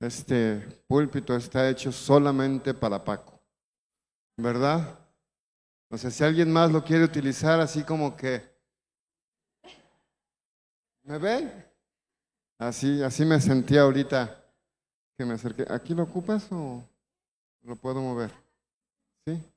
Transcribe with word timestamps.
Este 0.00 0.60
púlpito 0.86 1.36
está 1.36 1.68
hecho 1.68 1.90
solamente 1.92 2.74
para 2.74 3.02
Paco, 3.02 3.40
¿verdad? 4.36 4.98
No 5.90 5.98
sé 5.98 6.10
si 6.10 6.24
alguien 6.24 6.52
más 6.52 6.70
lo 6.70 6.82
quiere 6.82 7.04
utilizar 7.04 7.60
así 7.60 7.84
como 7.84 8.16
que... 8.16 8.42
¿Me 11.02 11.18
ven? 11.18 11.64
Así, 12.58 13.02
así 13.02 13.24
me 13.24 13.40
sentía 13.40 13.82
ahorita 13.82 14.42
que 15.16 15.24
me 15.24 15.34
acerqué. 15.34 15.66
¿Aquí 15.68 15.94
lo 15.94 16.04
ocupas 16.04 16.46
o 16.50 16.82
lo 17.62 17.76
puedo 17.76 18.00
mover? 18.00 18.30
¿Sí? 19.26 19.53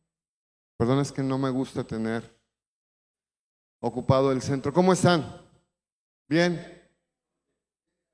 Perdón, 0.78 1.00
es 1.00 1.12
que 1.12 1.24
no 1.24 1.38
me 1.38 1.50
gusta 1.50 1.84
tener 1.84 2.38
ocupado 3.80 4.32
el 4.32 4.42
centro. 4.42 4.72
¿Cómo 4.72 4.94
están? 4.94 5.42
¿Bien? 6.28 6.78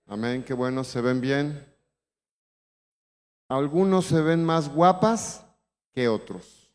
Amén, 0.08 0.44
qué 0.44 0.54
bueno, 0.54 0.84
se 0.84 1.02
ven 1.02 1.20
bien. 1.20 1.66
Algunos 3.50 4.06
se 4.06 4.22
ven 4.22 4.44
más 4.46 4.70
guapas 4.70 5.46
que 5.92 6.08
otros. 6.08 6.72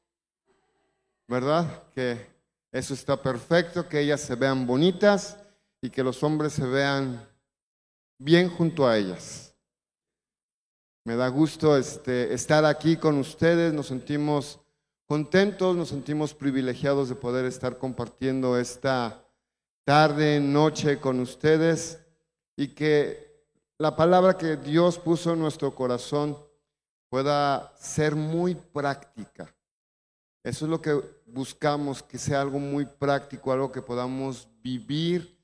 ¿Verdad? 1.27 1.83
Que 1.95 2.27
eso 2.71 2.95
está 2.95 3.21
perfecto, 3.21 3.89
que 3.89 4.01
ellas 4.01 4.21
se 4.21 4.35
vean 4.35 4.67
bonitas 4.67 5.39
y 5.81 5.91
que 5.91 6.03
los 6.03 6.23
hombres 6.23 6.53
se 6.53 6.67
vean 6.67 7.27
bien 8.19 8.51
junto 8.51 8.87
a 8.87 8.97
ellas. 8.97 9.55
Me 11.05 11.17
da 11.17 11.29
gusto 11.29 11.77
este, 11.77 12.35
estar 12.35 12.65
aquí 12.65 12.97
con 12.97 13.17
ustedes, 13.19 13.73
nos 13.73 13.87
sentimos 13.87 14.61
contentos, 15.09 15.75
nos 15.75 15.89
sentimos 15.89 16.35
privilegiados 16.35 17.09
de 17.09 17.15
poder 17.15 17.47
estar 17.47 17.79
compartiendo 17.79 18.59
esta 18.59 19.25
tarde, 19.85 20.39
noche 20.39 21.01
con 21.01 21.19
ustedes 21.21 21.99
y 22.57 22.69
que 22.69 23.47
la 23.79 23.97
palabra 23.97 24.37
que 24.37 24.59
Dios 24.59 24.99
puso 24.99 25.33
en 25.33 25.39
nuestro 25.39 25.75
corazón 25.75 26.37
pueda 27.09 27.73
ser 27.79 28.17
muy 28.17 28.55
práctica. 28.55 29.53
Eso 30.45 30.67
es 30.67 30.71
lo 30.71 30.83
que 30.83 31.01
buscamos, 31.25 32.03
que 32.03 32.19
sea 32.19 32.43
algo 32.43 32.59
muy 32.59 32.85
práctico, 32.85 33.51
algo 33.51 33.73
que 33.73 33.81
podamos 33.81 34.47
vivir 34.63 35.39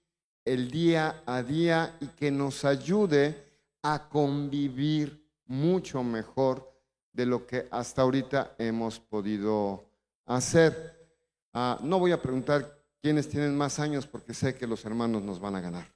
el 0.45 0.71
día 0.71 1.23
a 1.25 1.43
día 1.43 1.97
y 2.01 2.09
que 2.09 2.31
nos 2.31 2.67
ayude 2.67 3.43
a 3.83 4.11
convivir 4.11 5.27
mucho 5.47 6.03
mejor 6.03 6.74
de 7.15 7.25
lo 7.25 7.47
que 7.47 7.67
hasta 7.71 8.03
ahorita 8.03 8.57
hemos 8.59 9.01
podido 9.01 9.89
hacer. 10.27 11.09
Ah, 11.53 11.79
no 11.83 11.99
voy 11.99 12.13
a 12.13 12.21
preguntar 12.21 12.83
quiénes 13.01 13.29
tienen 13.29 13.57
más 13.57 13.79
años 13.79 14.07
porque 14.07 14.35
sé 14.35 14.55
que 14.55 14.67
los 14.67 14.85
hermanos 14.85 15.23
nos 15.23 15.41
van 15.41 15.55
a 15.55 15.61
ganar. 15.61 15.95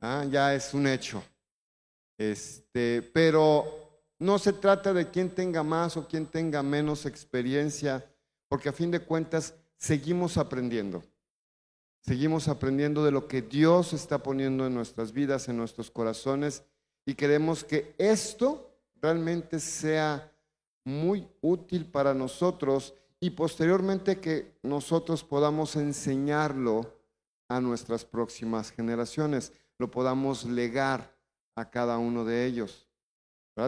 Ah, 0.00 0.24
ya 0.30 0.54
es 0.54 0.72
un 0.72 0.86
hecho. 0.86 1.22
Este, 2.16 3.02
pero 3.02 3.64
no 4.20 4.38
se 4.38 4.52
trata 4.52 4.92
de 4.92 5.10
quién 5.10 5.30
tenga 5.30 5.62
más 5.62 5.96
o 5.96 6.06
quién 6.06 6.26
tenga 6.26 6.62
menos 6.62 7.04
experiencia, 7.04 8.04
porque 8.48 8.68
a 8.68 8.72
fin 8.72 8.90
de 8.90 9.00
cuentas 9.00 9.54
seguimos 9.76 10.38
aprendiendo. 10.38 11.02
Seguimos 12.02 12.46
aprendiendo 12.46 13.04
de 13.04 13.10
lo 13.10 13.26
que 13.26 13.42
Dios 13.42 13.92
está 13.92 14.22
poniendo 14.22 14.66
en 14.66 14.74
nuestras 14.74 15.12
vidas, 15.12 15.48
en 15.48 15.56
nuestros 15.56 15.90
corazones, 15.90 16.62
y 17.04 17.14
queremos 17.14 17.64
que 17.64 17.94
esto 17.98 18.67
realmente 19.00 19.60
sea 19.60 20.32
muy 20.84 21.28
útil 21.40 21.86
para 21.86 22.14
nosotros 22.14 22.94
y 23.20 23.30
posteriormente 23.30 24.20
que 24.20 24.58
nosotros 24.62 25.24
podamos 25.24 25.76
enseñarlo 25.76 26.96
a 27.48 27.60
nuestras 27.60 28.04
próximas 28.04 28.70
generaciones, 28.70 29.52
lo 29.78 29.90
podamos 29.90 30.44
legar 30.44 31.16
a 31.54 31.70
cada 31.70 31.98
uno 31.98 32.24
de 32.24 32.46
ellos 32.46 32.88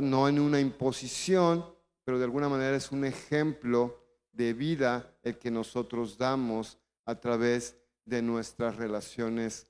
no 0.00 0.28
en 0.28 0.38
una 0.38 0.60
imposición, 0.60 1.64
pero 2.04 2.18
de 2.18 2.24
alguna 2.24 2.48
manera 2.48 2.76
es 2.76 2.92
un 2.92 3.04
ejemplo 3.04 3.98
de 4.30 4.52
vida 4.52 5.12
el 5.24 5.38
que 5.38 5.50
nosotros 5.50 6.16
damos 6.16 6.78
a 7.04 7.16
través 7.16 7.76
de 8.04 8.22
nuestras 8.22 8.76
relaciones 8.76 9.66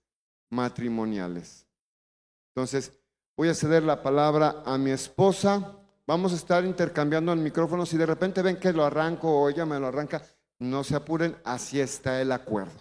matrimoniales. 0.51 1.67
Entonces, 2.49 2.93
voy 3.41 3.49
a 3.49 3.55
ceder 3.55 3.83
la 3.83 4.03
palabra 4.03 4.63
a 4.67 4.77
mi 4.77 4.91
esposa. 4.91 5.75
Vamos 6.07 6.35
a 6.35 6.37
estar 6.37 6.63
intercambiando 6.63 7.33
el 7.33 7.39
micrófono. 7.39 7.87
Si 7.87 7.97
de 7.97 8.05
repente 8.05 8.43
ven 8.43 8.59
que 8.59 8.71
lo 8.71 8.85
arranco 8.85 9.31
o 9.31 9.49
ella 9.49 9.65
me 9.65 9.81
lo 9.81 9.87
arranca, 9.87 10.23
no 10.59 10.85
se 10.85 10.95
apuren, 10.95 11.35
así 11.43 11.81
está 11.81 12.21
el 12.21 12.33
acuerdo. 12.33 12.79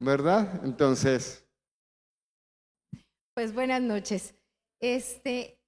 ¿Verdad? 0.00 0.60
Entonces. 0.64 1.44
Pues 3.34 3.54
buenas 3.54 3.80
noches. 3.82 4.34
Este, 4.80 5.60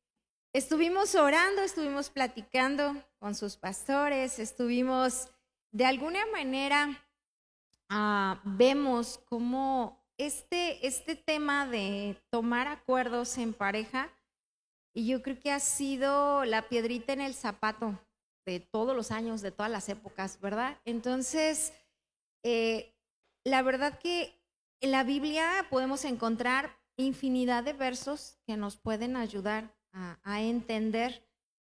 Estuvimos 0.53 1.15
orando, 1.15 1.63
estuvimos 1.63 2.11
platicando 2.11 2.97
con 3.21 3.37
sus 3.37 3.57
pastores, 3.57 4.41
estuvimos, 4.41 5.28
de 5.71 5.87
alguna 5.87 6.27
manera, 6.33 7.01
ah, 7.91 8.41
vemos 8.43 9.21
cómo 9.28 9.96
este, 10.19 10.87
este 10.87 11.16
tema 11.16 11.66
de 11.66 12.16
tomar 12.31 12.69
acuerdos 12.69 13.38
en 13.38 13.53
pareja, 13.53 14.10
y 14.94 15.06
yo 15.06 15.22
creo 15.22 15.38
que 15.38 15.53
ha 15.53 15.60
sido 15.60 16.44
la 16.44 16.69
piedrita 16.69 17.12
en 17.12 17.21
el 17.21 17.34
zapato 17.34 17.99
de 18.47 18.60
todos 18.60 18.97
los 18.97 19.10
años, 19.10 19.43
de 19.43 19.50
todas 19.50 19.71
las 19.71 19.88
épocas, 19.88 20.41
¿verdad? 20.41 20.78
Entonces, 20.84 21.75
eh, 22.43 22.94
la 23.44 23.60
verdad 23.62 23.99
que 23.99 24.41
en 24.81 24.93
la 24.93 25.04
Biblia 25.04 25.66
podemos 25.69 26.04
encontrar 26.04 26.77
infinidad 26.97 27.65
de 27.65 27.72
versos 27.72 28.38
que 28.47 28.56
nos 28.56 28.77
pueden 28.77 29.16
ayudar 29.16 29.75
a, 29.93 30.43
entender 30.43 31.27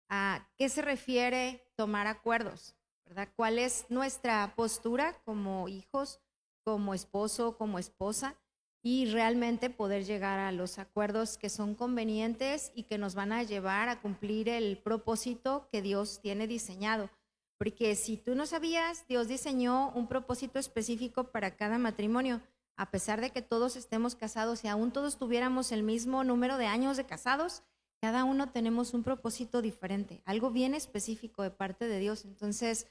a 0.08 0.46
qué 0.56 0.68
se 0.68 0.82
refiere 0.82 1.64
tomar 1.76 2.06
acuerdos, 2.06 2.76
¿verdad? 3.06 3.28
¿Cuál 3.36 3.58
es 3.58 3.86
nuestra 3.88 4.54
postura 4.54 5.14
como 5.24 5.68
hijos, 5.68 6.20
como 6.68 6.92
esposo, 6.92 7.56
como 7.56 7.78
esposa? 7.78 8.36
y 8.82 9.06
realmente 9.06 9.70
poder 9.70 10.04
llegar 10.04 10.38
a 10.38 10.52
los 10.52 10.78
acuerdos 10.78 11.36
que 11.36 11.48
son 11.48 11.74
convenientes 11.74 12.70
y 12.74 12.84
que 12.84 12.98
nos 12.98 13.14
van 13.14 13.32
a 13.32 13.42
llevar 13.42 13.88
a 13.88 14.00
cumplir 14.00 14.48
el 14.48 14.78
propósito 14.78 15.68
que 15.72 15.82
Dios 15.82 16.20
tiene 16.20 16.46
diseñado. 16.46 17.10
Porque 17.58 17.96
si 17.96 18.16
tú 18.16 18.36
no 18.36 18.46
sabías, 18.46 19.04
Dios 19.08 19.26
diseñó 19.26 19.90
un 19.90 20.06
propósito 20.06 20.60
específico 20.60 21.24
para 21.24 21.56
cada 21.56 21.76
matrimonio. 21.78 22.40
A 22.76 22.92
pesar 22.92 23.20
de 23.20 23.30
que 23.30 23.42
todos 23.42 23.74
estemos 23.74 24.14
casados 24.14 24.62
y 24.62 24.68
aún 24.68 24.92
todos 24.92 25.18
tuviéramos 25.18 25.72
el 25.72 25.82
mismo 25.82 26.22
número 26.22 26.56
de 26.56 26.66
años 26.66 26.96
de 26.96 27.04
casados, 27.04 27.64
cada 28.00 28.22
uno 28.22 28.52
tenemos 28.52 28.94
un 28.94 29.02
propósito 29.02 29.60
diferente, 29.60 30.22
algo 30.24 30.52
bien 30.52 30.74
específico 30.74 31.42
de 31.42 31.50
parte 31.50 31.88
de 31.88 31.98
Dios. 31.98 32.24
Entonces, 32.24 32.86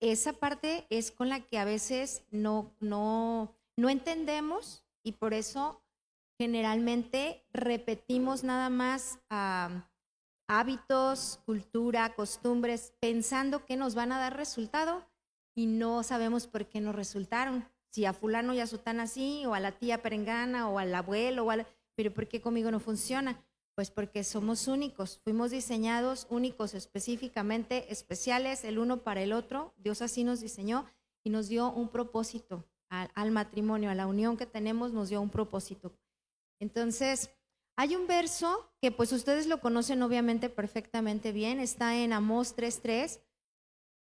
esa 0.00 0.32
parte 0.32 0.86
es 0.90 1.10
con 1.10 1.28
la 1.28 1.40
que 1.40 1.58
a 1.58 1.64
veces 1.64 2.22
no, 2.30 2.72
no, 2.80 3.54
no 3.76 3.88
entendemos 3.88 4.84
y 5.02 5.12
por 5.12 5.34
eso 5.34 5.82
generalmente 6.38 7.44
repetimos 7.52 8.44
nada 8.44 8.70
más 8.70 9.18
hábitos, 10.48 11.40
cultura, 11.44 12.14
costumbres, 12.14 12.92
pensando 13.00 13.64
que 13.64 13.76
nos 13.76 13.94
van 13.94 14.12
a 14.12 14.18
dar 14.18 14.36
resultado 14.36 15.04
y 15.54 15.66
no 15.66 16.02
sabemos 16.02 16.46
por 16.46 16.66
qué 16.66 16.80
nos 16.80 16.94
resultaron. 16.94 17.68
Si 17.90 18.04
a 18.04 18.12
fulano 18.12 18.54
y 18.54 18.60
a 18.60 18.66
sutana 18.66 19.04
así, 19.04 19.44
o 19.46 19.54
a 19.54 19.60
la 19.60 19.72
tía 19.72 20.02
perengana, 20.02 20.68
o 20.68 20.78
al 20.78 20.94
abuelo, 20.94 21.46
o 21.46 21.52
pero 21.96 22.14
¿por 22.14 22.28
qué 22.28 22.40
conmigo 22.40 22.70
no 22.70 22.78
funciona? 22.78 23.44
Pues 23.78 23.92
porque 23.92 24.24
somos 24.24 24.66
únicos, 24.66 25.20
fuimos 25.22 25.52
diseñados 25.52 26.26
únicos, 26.30 26.74
específicamente 26.74 27.92
especiales, 27.92 28.64
el 28.64 28.76
uno 28.76 29.04
para 29.04 29.22
el 29.22 29.32
otro. 29.32 29.72
Dios 29.76 30.02
así 30.02 30.24
nos 30.24 30.40
diseñó 30.40 30.84
y 31.22 31.30
nos 31.30 31.48
dio 31.48 31.70
un 31.70 31.88
propósito 31.88 32.64
al, 32.88 33.30
matrimonio, 33.30 33.88
a 33.88 33.94
la 33.94 34.08
unión 34.08 34.36
que 34.36 34.46
tenemos, 34.46 34.92
nos 34.92 35.10
dio 35.10 35.20
un 35.20 35.30
propósito. 35.30 35.92
Entonces, 36.58 37.30
hay 37.76 37.94
un 37.94 38.08
verso 38.08 38.68
que 38.82 38.90
pues 38.90 39.12
ustedes 39.12 39.46
lo 39.46 39.60
conocen 39.60 40.02
obviamente 40.02 40.48
perfectamente 40.48 41.30
bien, 41.30 41.60
está 41.60 41.94
en 41.98 42.12
Amós 42.12 42.56
3.3, 42.56 43.20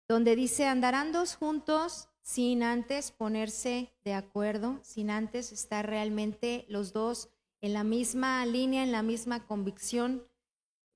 donde 0.08 0.36
dice, 0.36 0.66
andarán 0.66 1.12
dos 1.12 1.36
juntos 1.36 2.10
sin 2.24 2.63
antes 2.63 3.12
ponerse 3.12 3.94
de 4.04 4.16
acuerdo, 4.16 4.80
sin 4.81 5.12
antes 5.12 5.52
estar 5.52 5.86
realmente 5.86 6.66
los 6.68 6.94
dos 6.94 7.30
en 7.62 7.74
la 7.74 7.84
misma 7.84 8.46
línea, 8.46 8.84
en 8.84 8.92
la 8.92 9.04
misma 9.04 9.46
convicción? 9.46 10.24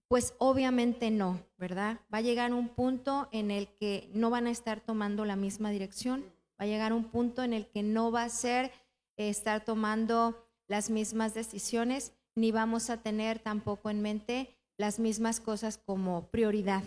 Pues 0.07 0.35
obviamente 0.37 1.11
no, 1.11 1.39
¿verdad? 1.57 1.99
Va 2.13 2.19
a 2.19 2.21
llegar 2.21 2.53
un 2.53 2.69
punto 2.69 3.27
en 3.31 3.51
el 3.51 3.67
que 3.67 4.09
no 4.13 4.29
van 4.29 4.47
a 4.47 4.51
estar 4.51 4.81
tomando 4.81 5.25
la 5.25 5.35
misma 5.35 5.71
dirección, 5.71 6.23
va 6.59 6.65
a 6.65 6.67
llegar 6.67 6.93
un 6.93 7.05
punto 7.05 7.43
en 7.43 7.53
el 7.53 7.67
que 7.67 7.83
no 7.83 8.11
va 8.11 8.23
a 8.23 8.29
ser 8.29 8.71
eh, 9.17 9.29
estar 9.29 9.63
tomando 9.63 10.47
las 10.67 10.89
mismas 10.89 11.33
decisiones, 11.33 12.13
ni 12.35 12.51
vamos 12.51 12.89
a 12.89 13.01
tener 13.01 13.39
tampoco 13.39 13.89
en 13.89 14.01
mente 14.01 14.55
las 14.77 14.99
mismas 14.99 15.39
cosas 15.39 15.77
como 15.77 16.29
prioridad, 16.29 16.83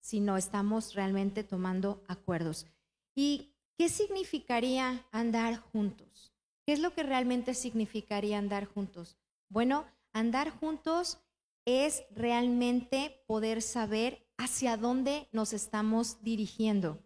si 0.00 0.20
no 0.20 0.36
estamos 0.36 0.94
realmente 0.94 1.44
tomando 1.44 2.02
acuerdos. 2.08 2.66
Y 3.14 3.54
¿qué 3.76 3.88
significaría 3.88 5.06
andar 5.12 5.56
juntos? 5.56 6.32
¿Qué 6.68 6.74
es 6.74 6.80
lo 6.80 6.92
que 6.92 7.02
realmente 7.02 7.54
significaría 7.54 8.36
andar 8.36 8.66
juntos? 8.66 9.16
Bueno, 9.48 9.86
andar 10.12 10.50
juntos 10.50 11.16
es 11.64 12.02
realmente 12.10 13.24
poder 13.26 13.62
saber 13.62 14.28
hacia 14.36 14.76
dónde 14.76 15.30
nos 15.32 15.54
estamos 15.54 16.22
dirigiendo. 16.22 16.98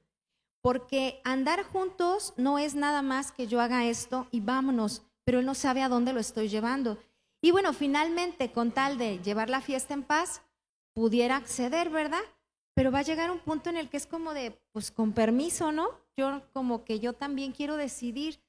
Porque 0.63 1.21
andar 1.23 1.63
juntos 1.63 2.35
no 2.37 2.59
es 2.59 2.75
nada 2.75 3.03
más 3.03 3.31
que 3.31 3.47
yo 3.47 3.61
haga 3.61 3.87
esto 3.87 4.27
y 4.33 4.41
vámonos, 4.41 5.03
pero 5.23 5.39
él 5.39 5.47
no 5.47 5.55
sabe 5.55 5.83
a 5.83 5.89
dónde 5.89 6.13
lo 6.13 6.19
estoy 6.19 6.49
llevando. 6.49 6.99
Y 7.41 7.53
bueno, 7.53 7.73
finalmente, 7.73 8.51
con 8.51 8.73
tal 8.73 8.99
de 8.99 9.21
llevar 9.21 9.49
la 9.49 9.61
fiesta 9.61 9.95
en 9.95 10.03
paz, 10.03 10.43
pudiera 10.93 11.37
acceder, 11.37 11.89
¿verdad? 11.89 12.25
Pero 12.75 12.91
va 12.91 12.99
a 12.99 13.03
llegar 13.03 13.31
un 13.31 13.39
punto 13.39 13.71
en 13.71 13.77
el 13.77 13.89
que 13.89 13.99
es 13.99 14.09
como 14.09 14.35
de, 14.35 14.61
pues 14.73 14.91
con 14.91 15.13
permiso, 15.13 15.71
¿no? 15.71 15.89
Yo 16.17 16.43
como 16.53 16.83
que 16.83 16.99
yo 16.99 17.13
también 17.13 17.53
quiero 17.53 17.77
decidir. 17.77 18.41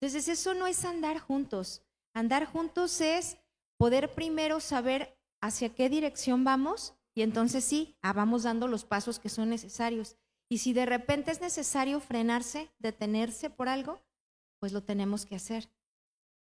Entonces 0.00 0.28
eso 0.28 0.54
no 0.54 0.66
es 0.66 0.84
andar 0.84 1.18
juntos. 1.18 1.82
Andar 2.14 2.46
juntos 2.46 3.00
es 3.00 3.38
poder 3.76 4.14
primero 4.14 4.60
saber 4.60 5.18
hacia 5.40 5.74
qué 5.74 5.88
dirección 5.88 6.44
vamos 6.44 6.94
y 7.14 7.22
entonces 7.22 7.64
sí, 7.64 7.96
ah, 8.00 8.12
vamos 8.12 8.44
dando 8.44 8.68
los 8.68 8.84
pasos 8.84 9.18
que 9.18 9.28
son 9.28 9.50
necesarios. 9.50 10.16
Y 10.48 10.58
si 10.58 10.72
de 10.72 10.86
repente 10.86 11.30
es 11.30 11.40
necesario 11.40 12.00
frenarse, 12.00 12.70
detenerse 12.78 13.50
por 13.50 13.68
algo, 13.68 14.00
pues 14.60 14.72
lo 14.72 14.82
tenemos 14.82 15.26
que 15.26 15.36
hacer. 15.36 15.68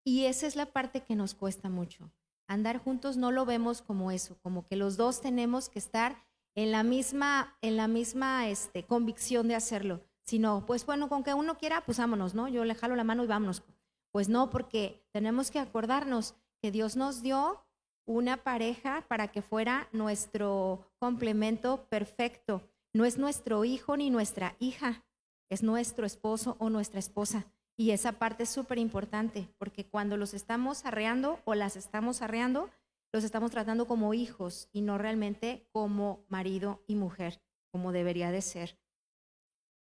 Y 0.04 0.26
esa 0.26 0.48
es 0.48 0.56
la 0.56 0.68
parte 0.68 1.02
que 1.02 1.16
nos 1.16 1.34
cuesta 1.34 1.70
mucho. 1.70 2.12
Andar 2.48 2.78
juntos 2.78 3.18
no 3.18 3.32
lo 3.32 3.46
vemos 3.46 3.82
como 3.82 4.12
eso, 4.12 4.38
como 4.42 4.66
que 4.66 4.76
los 4.76 4.98
dos 4.98 5.22
tenemos 5.22 5.70
que 5.70 5.80
estar 5.80 6.24
en 6.56 6.72
la 6.72 6.84
misma, 6.84 7.58
en 7.62 7.78
la 7.78 7.88
misma 7.88 8.50
este, 8.50 8.86
convicción 8.86 9.48
de 9.48 9.56
hacerlo, 9.56 10.04
sino, 10.24 10.66
pues 10.66 10.86
bueno, 10.86 11.10
con 11.10 11.24
que 11.24 11.34
uno 11.34 11.58
quiera, 11.58 11.82
pues 11.86 11.98
vámonos, 11.98 12.34
¿no? 12.34 12.48
Yo 12.48 12.66
le 12.66 12.76
jalo 12.76 12.96
la 12.96 13.04
mano 13.04 13.24
y 13.24 13.28
vámonos. 13.28 13.64
Pues 14.12 14.30
no, 14.30 14.50
porque 14.50 15.08
tenemos 15.12 15.52
que 15.52 15.60
acordarnos 15.60 16.36
que 16.62 16.72
Dios 16.72 16.96
nos 16.96 17.22
dio 17.22 17.66
una 18.06 18.38
pareja 18.38 19.06
para 19.08 19.30
que 19.30 19.42
fuera 19.42 19.88
nuestro 19.92 20.86
complemento 21.00 21.86
perfecto. 21.90 22.62
No 22.94 23.06
es 23.06 23.18
nuestro 23.18 23.64
hijo 23.64 23.96
ni 23.96 24.10
nuestra 24.10 24.56
hija, 24.60 25.06
es 25.50 25.64
nuestro 25.64 26.06
esposo 26.06 26.58
o 26.60 26.70
nuestra 26.70 27.00
esposa. 27.00 27.46
Y 27.78 27.92
esa 27.92 28.14
parte 28.14 28.44
es 28.44 28.50
súper 28.50 28.78
importante, 28.78 29.50
porque 29.58 29.88
cuando 29.88 30.18
los 30.18 30.34
estamos 30.34 30.86
arreando 30.86 31.40
o 31.46 31.56
las 31.56 31.76
estamos 31.76 32.22
arreando, 32.22 32.70
los 33.14 33.24
estamos 33.24 33.52
tratando 33.52 33.88
como 33.88 34.14
hijos 34.14 34.70
y 34.72 34.82
no 34.82 34.98
realmente 34.98 35.68
como 35.72 36.26
marido 36.30 36.84
y 36.88 36.96
mujer, 36.96 37.42
como 37.72 37.92
debería 37.92 38.32
de 38.32 38.42
ser. 38.42 38.81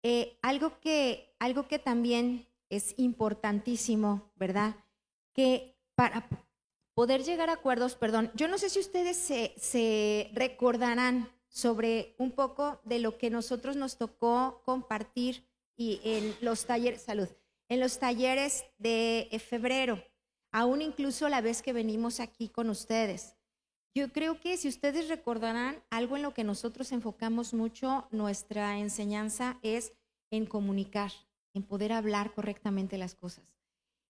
Eh, 0.04 0.38
algo, 0.42 0.80
que, 0.80 1.36
algo 1.40 1.68
que 1.68 1.80
también 1.80 2.48
es 2.70 2.94
importantísimo, 2.98 4.32
¿verdad? 4.36 4.76
Que 5.34 5.76
para 5.96 6.28
poder 6.94 7.24
llegar 7.24 7.50
a 7.50 7.54
acuerdos, 7.54 7.96
perdón, 7.96 8.32
yo 8.34 8.48
no 8.48 8.58
sé 8.58 8.70
si 8.70 8.80
ustedes 8.80 9.18
se, 9.18 9.54
se 9.58 10.32
recordarán 10.34 11.30
sobre 11.48 12.16
un 12.18 12.32
poco 12.32 12.80
de 12.86 13.00
lo 13.00 13.18
que 13.18 13.30
nosotros 13.30 13.76
nos 13.76 13.98
tocó 13.98 14.62
compartir 14.66 15.46
y 15.76 16.00
en 16.04 16.36
los 16.42 16.66
talleres, 16.66 17.02
salud, 17.02 17.28
en 17.70 17.80
los 17.80 18.00
talleres 18.00 18.66
de 18.78 19.42
febrero, 19.46 20.04
aún 20.52 20.82
incluso 20.82 21.30
la 21.30 21.42
vez 21.42 21.62
que 21.62 21.74
venimos 21.74 22.20
aquí 22.20 22.50
con 22.50 22.70
ustedes. 22.70 23.36
Yo 23.94 24.12
creo 24.14 24.40
que 24.40 24.56
si 24.56 24.70
ustedes 24.70 25.10
recordarán, 25.10 25.84
algo 25.90 26.16
en 26.16 26.24
lo 26.24 26.34
que 26.34 26.46
nosotros 26.46 26.94
enfocamos 26.94 27.54
mucho 27.54 28.08
nuestra 28.12 28.78
enseñanza 28.80 29.60
es 29.64 29.92
en 30.30 30.46
comunicar, 30.46 31.12
en 31.54 31.64
poder 31.64 31.92
hablar 31.92 32.34
correctamente 32.34 32.98
las 32.98 33.16
cosas. 33.16 33.44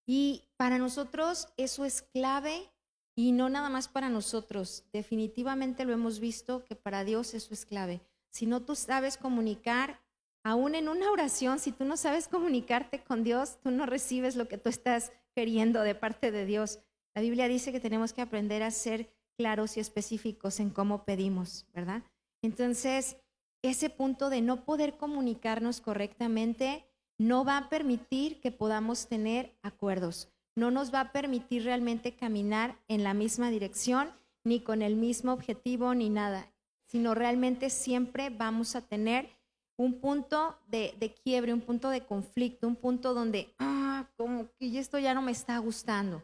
Y 0.05 0.43
para 0.55 0.77
nosotros 0.77 1.47
eso 1.57 1.83
es 1.85 2.03
clave 2.03 2.69
y 3.15 3.31
no 3.31 3.49
nada 3.49 3.69
más 3.69 3.87
para 3.87 4.09
nosotros. 4.09 4.83
Definitivamente 4.93 5.83
lo 5.83 5.93
hemos 5.93 6.19
visto 6.19 6.63
que 6.63 6.75
para 6.75 7.03
Dios 7.03 7.33
eso 7.33 7.53
es 7.53 7.65
clave. 7.65 8.01
Si 8.29 8.45
no 8.45 8.61
tú 8.61 8.75
sabes 8.75 9.17
comunicar, 9.17 9.99
aún 10.43 10.75
en 10.75 10.89
una 10.89 11.11
oración, 11.11 11.59
si 11.59 11.71
tú 11.71 11.85
no 11.85 11.97
sabes 11.97 12.27
comunicarte 12.27 13.03
con 13.03 13.23
Dios, 13.23 13.57
tú 13.63 13.71
no 13.71 13.87
recibes 13.87 14.35
lo 14.35 14.47
que 14.47 14.59
tú 14.59 14.69
estás 14.69 15.11
queriendo 15.33 15.81
de 15.81 15.95
parte 15.95 16.31
de 16.31 16.45
Dios. 16.45 16.79
La 17.15 17.21
Biblia 17.21 17.47
dice 17.47 17.71
que 17.71 17.79
tenemos 17.79 18.13
que 18.13 18.21
aprender 18.21 18.61
a 18.63 18.71
ser 18.71 19.11
claros 19.37 19.77
y 19.77 19.79
específicos 19.79 20.59
en 20.59 20.69
cómo 20.69 21.03
pedimos, 21.03 21.65
¿verdad? 21.73 22.03
Entonces, 22.41 23.17
ese 23.61 23.89
punto 23.89 24.29
de 24.29 24.41
no 24.41 24.65
poder 24.65 24.97
comunicarnos 24.97 25.81
correctamente 25.81 26.85
no 27.17 27.45
va 27.45 27.57
a 27.57 27.69
permitir 27.69 28.39
que 28.41 28.51
podamos 28.51 29.07
tener 29.07 29.55
acuerdos 29.61 30.31
no 30.55 30.71
nos 30.71 30.93
va 30.93 31.01
a 31.01 31.11
permitir 31.11 31.63
realmente 31.63 32.15
caminar 32.15 32.77
en 32.87 33.03
la 33.03 33.13
misma 33.13 33.49
dirección, 33.49 34.11
ni 34.43 34.61
con 34.61 34.81
el 34.81 34.95
mismo 34.95 35.33
objetivo, 35.33 35.93
ni 35.93 36.09
nada, 36.09 36.51
sino 36.85 37.13
realmente 37.15 37.69
siempre 37.69 38.29
vamos 38.29 38.75
a 38.75 38.81
tener 38.81 39.29
un 39.77 39.99
punto 39.99 40.57
de, 40.67 41.15
quiebre, 41.23 41.53
un 41.53 41.61
punto 41.61 41.89
de 41.89 42.05
conflicto, 42.05 42.67
un 42.67 42.75
punto 42.75 43.13
donde, 43.13 43.53
ah, 43.59 44.07
como 44.17 44.49
que 44.57 44.77
esto 44.77 44.99
ya 44.99 45.13
no 45.13 45.21
me 45.21 45.31
está 45.31 45.57
gustando. 45.59 46.23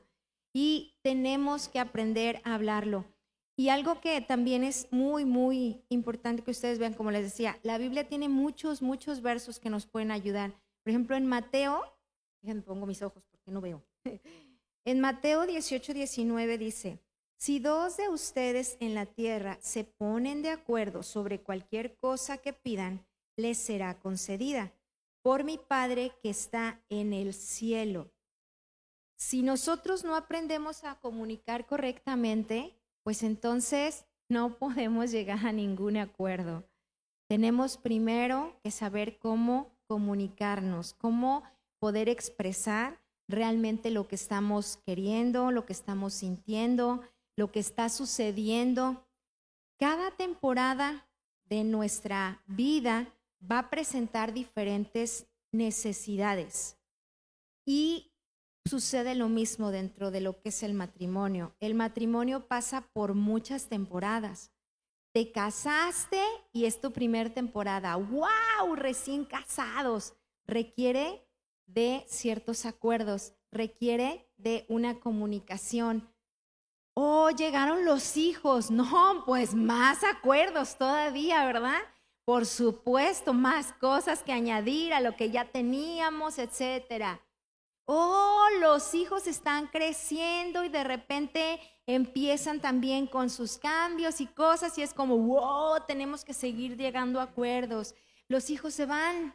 Y 0.59 0.95
tenemos 1.03 1.67
que 1.67 1.77
aprender 1.77 2.41
a 2.43 2.55
hablarlo. 2.55 3.05
Y 3.55 3.69
algo 3.69 4.01
que 4.01 4.19
también 4.21 4.63
es 4.63 4.87
muy, 4.89 5.23
muy 5.23 5.83
importante 5.87 6.41
que 6.41 6.49
ustedes 6.49 6.79
vean, 6.79 6.95
como 6.95 7.11
les 7.11 7.21
decía, 7.21 7.59
la 7.61 7.77
Biblia 7.77 8.07
tiene 8.07 8.27
muchos, 8.27 8.81
muchos 8.81 9.21
versos 9.21 9.59
que 9.59 9.69
nos 9.69 9.85
pueden 9.85 10.09
ayudar. 10.09 10.59
Por 10.81 10.89
ejemplo, 10.89 11.15
en 11.15 11.27
Mateo, 11.27 11.83
déjenme 12.41 12.63
pongo 12.63 12.87
mis 12.87 13.03
ojos 13.03 13.23
porque 13.29 13.51
no 13.51 13.61
veo. 13.61 13.83
En 14.83 14.99
Mateo 14.99 15.45
18, 15.45 15.93
19 15.93 16.57
dice, 16.57 17.03
si 17.37 17.59
dos 17.59 17.97
de 17.97 18.09
ustedes 18.09 18.77
en 18.79 18.95
la 18.95 19.05
tierra 19.05 19.59
se 19.61 19.83
ponen 19.83 20.41
de 20.41 20.49
acuerdo 20.49 21.03
sobre 21.03 21.39
cualquier 21.39 21.97
cosa 21.97 22.39
que 22.39 22.53
pidan, 22.53 23.05
les 23.35 23.59
será 23.59 23.99
concedida 23.99 24.73
por 25.21 25.43
mi 25.43 25.59
Padre 25.59 26.13
que 26.23 26.31
está 26.31 26.81
en 26.89 27.13
el 27.13 27.35
cielo. 27.35 28.11
Si 29.17 29.41
nosotros 29.41 30.03
no 30.03 30.15
aprendemos 30.15 30.83
a 30.83 30.99
comunicar 30.99 31.65
correctamente, 31.65 32.79
pues 33.03 33.23
entonces 33.23 34.05
no 34.29 34.57
podemos 34.57 35.11
llegar 35.11 35.45
a 35.45 35.51
ningún 35.51 35.97
acuerdo. 35.97 36.63
Tenemos 37.27 37.77
primero 37.77 38.57
que 38.63 38.71
saber 38.71 39.17
cómo 39.17 39.75
comunicarnos, 39.87 40.93
cómo 40.93 41.43
poder 41.79 42.09
expresar 42.09 43.01
realmente 43.27 43.89
lo 43.89 44.07
que 44.07 44.15
estamos 44.15 44.77
queriendo, 44.85 45.51
lo 45.51 45.65
que 45.65 45.73
estamos 45.73 46.13
sintiendo, 46.13 47.01
lo 47.35 47.51
que 47.51 47.59
está 47.59 47.89
sucediendo. 47.89 49.03
Cada 49.77 50.11
temporada 50.11 51.07
de 51.45 51.63
nuestra 51.63 52.43
vida 52.45 53.13
va 53.39 53.59
a 53.59 53.69
presentar 53.69 54.33
diferentes 54.33 55.27
necesidades. 55.51 56.77
Y 57.65 58.11
sucede 58.67 59.15
lo 59.15 59.29
mismo 59.29 59.71
dentro 59.71 60.11
de 60.11 60.21
lo 60.21 60.39
que 60.39 60.49
es 60.49 60.63
el 60.63 60.73
matrimonio. 60.73 61.55
El 61.59 61.73
matrimonio 61.73 62.47
pasa 62.47 62.81
por 62.93 63.13
muchas 63.13 63.67
temporadas. 63.67 64.51
Te 65.13 65.31
casaste 65.31 66.21
y 66.53 66.65
es 66.65 66.79
tu 66.79 66.91
primer 66.91 67.33
temporada. 67.33 67.95
¡Wow! 67.95 68.75
Recién 68.75 69.25
casados. 69.25 70.13
Requiere 70.45 71.27
de 71.65 72.05
ciertos 72.07 72.65
acuerdos, 72.65 73.33
requiere 73.51 74.29
de 74.37 74.65
una 74.69 74.99
comunicación. 74.99 76.07
Oh, 76.93 77.29
llegaron 77.29 77.85
los 77.85 78.17
hijos. 78.17 78.71
No, 78.71 79.23
pues 79.25 79.53
más 79.53 80.03
acuerdos 80.03 80.77
todavía, 80.77 81.45
¿verdad? 81.45 81.81
Por 82.25 82.45
supuesto, 82.45 83.33
más 83.33 83.73
cosas 83.73 84.23
que 84.23 84.33
añadir 84.33 84.93
a 84.93 85.01
lo 85.01 85.15
que 85.15 85.29
ya 85.29 85.45
teníamos, 85.45 86.39
etcétera. 86.39 87.21
Oh, 87.89 88.45
los 88.59 88.93
hijos 88.93 89.27
están 89.27 89.67
creciendo 89.67 90.65
y 90.65 90.69
de 90.69 90.83
repente 90.83 91.61
empiezan 91.85 92.59
también 92.59 93.07
con 93.07 93.29
sus 93.29 93.57
cambios 93.57 94.19
y 94.19 94.27
cosas 94.27 94.77
y 94.77 94.81
es 94.81 94.93
como, 94.93 95.17
wow, 95.17 95.79
tenemos 95.87 96.25
que 96.25 96.33
seguir 96.33 96.75
llegando 96.75 97.21
a 97.21 97.23
acuerdos. 97.23 97.95
Los 98.27 98.49
hijos 98.49 98.73
se 98.73 98.85
van, 98.85 99.33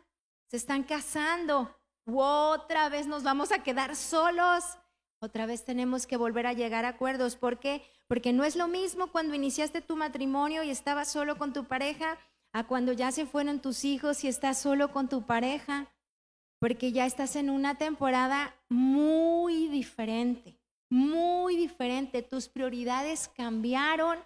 se 0.49 0.59
están 0.59 0.83
casando, 0.83 1.75
otra 2.05 2.89
vez 2.89 3.07
nos 3.07 3.23
vamos 3.23 3.53
a 3.53 3.63
quedar 3.63 3.97
solos. 3.97 4.65
Otra 5.21 5.47
vez 5.47 5.65
tenemos 5.65 6.07
que 6.07 6.17
volver 6.17 6.47
a 6.47 6.53
llegar 6.53 6.85
a 6.85 6.89
acuerdos. 6.89 7.37
¿Por 7.37 7.61
qué? 7.61 7.85
Porque 8.09 8.33
no 8.33 8.43
es 8.43 8.57
lo 8.57 8.67
mismo 8.67 9.07
cuando 9.13 9.35
iniciaste 9.35 9.81
tu 9.81 9.97
matrimonio 9.97 10.65
y 10.65 10.71
estabas 10.71 11.11
solo 11.11 11.39
con 11.39 11.53
tu 11.53 11.65
pareja 11.65 12.19
a 12.53 12.67
cuando 12.67 12.93
ya 12.93 13.13
se 13.13 13.25
fueron 13.25 13.61
tus 13.61 13.85
hijos 13.85 14.25
y 14.25 14.29
estás 14.29 14.61
solo 14.61 14.93
con 14.93 15.09
tu 15.09 15.25
pareja. 15.25 15.92
Porque 16.63 16.93
ya 16.93 17.07
estás 17.07 17.35
en 17.35 17.51
una 17.51 17.75
temporada 17.75 18.55
muy 18.69 19.67
diferente, 19.67 20.61
muy 20.89 21.57
diferente. 21.57 22.23
Tus 22.23 22.49
prioridades 22.49 23.27
cambiaron 23.27 24.21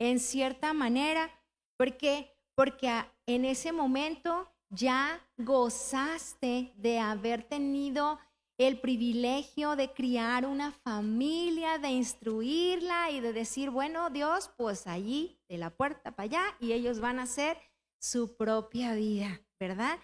en 0.00 0.18
cierta 0.18 0.72
manera. 0.72 1.30
¿Por 1.76 1.96
qué? 1.96 2.32
Porque 2.56 2.90
en 3.26 3.44
ese 3.44 3.70
momento 3.70 4.52
ya 4.70 5.24
gozaste 5.36 6.72
de 6.74 6.98
haber 6.98 7.44
tenido 7.44 8.18
el 8.58 8.80
privilegio 8.80 9.76
de 9.76 9.92
criar 9.92 10.46
una 10.46 10.72
familia, 10.72 11.78
de 11.78 11.90
instruirla 11.90 13.12
y 13.12 13.20
de 13.20 13.32
decir, 13.32 13.70
bueno, 13.70 14.10
Dios, 14.10 14.50
pues 14.56 14.88
allí, 14.88 15.38
de 15.48 15.58
la 15.58 15.70
puerta 15.70 16.10
para 16.10 16.24
allá, 16.24 16.42
y 16.58 16.72
ellos 16.72 16.98
van 16.98 17.20
a 17.20 17.22
hacer 17.22 17.56
su 18.00 18.36
propia 18.36 18.94
vida, 18.94 19.40
¿verdad? 19.60 20.00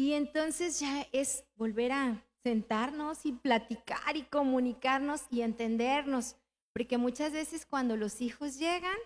Y 0.00 0.14
entonces 0.14 0.80
ya 0.80 1.06
es 1.12 1.44
volver 1.56 1.92
a 1.92 2.24
sentarnos 2.42 3.26
y 3.26 3.32
platicar 3.32 4.16
y 4.16 4.22
comunicarnos 4.22 5.26
y 5.30 5.42
entendernos, 5.42 6.36
porque 6.72 6.96
muchas 6.96 7.34
veces 7.34 7.66
cuando 7.66 7.98
los 7.98 8.22
hijos 8.22 8.58
llegan, 8.58 8.96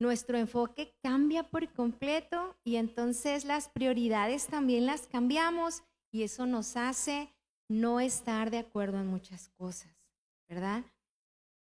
nuestro 0.00 0.38
enfoque 0.38 0.94
cambia 1.02 1.42
por 1.42 1.70
completo 1.74 2.56
y 2.64 2.76
entonces 2.76 3.44
las 3.44 3.68
prioridades 3.68 4.46
también 4.46 4.86
las 4.86 5.06
cambiamos 5.06 5.82
y 6.10 6.22
eso 6.22 6.46
nos 6.46 6.78
hace 6.78 7.30
no 7.68 8.00
estar 8.00 8.50
de 8.50 8.60
acuerdo 8.60 8.98
en 8.98 9.08
muchas 9.08 9.50
cosas, 9.58 9.94
¿verdad? 10.48 10.86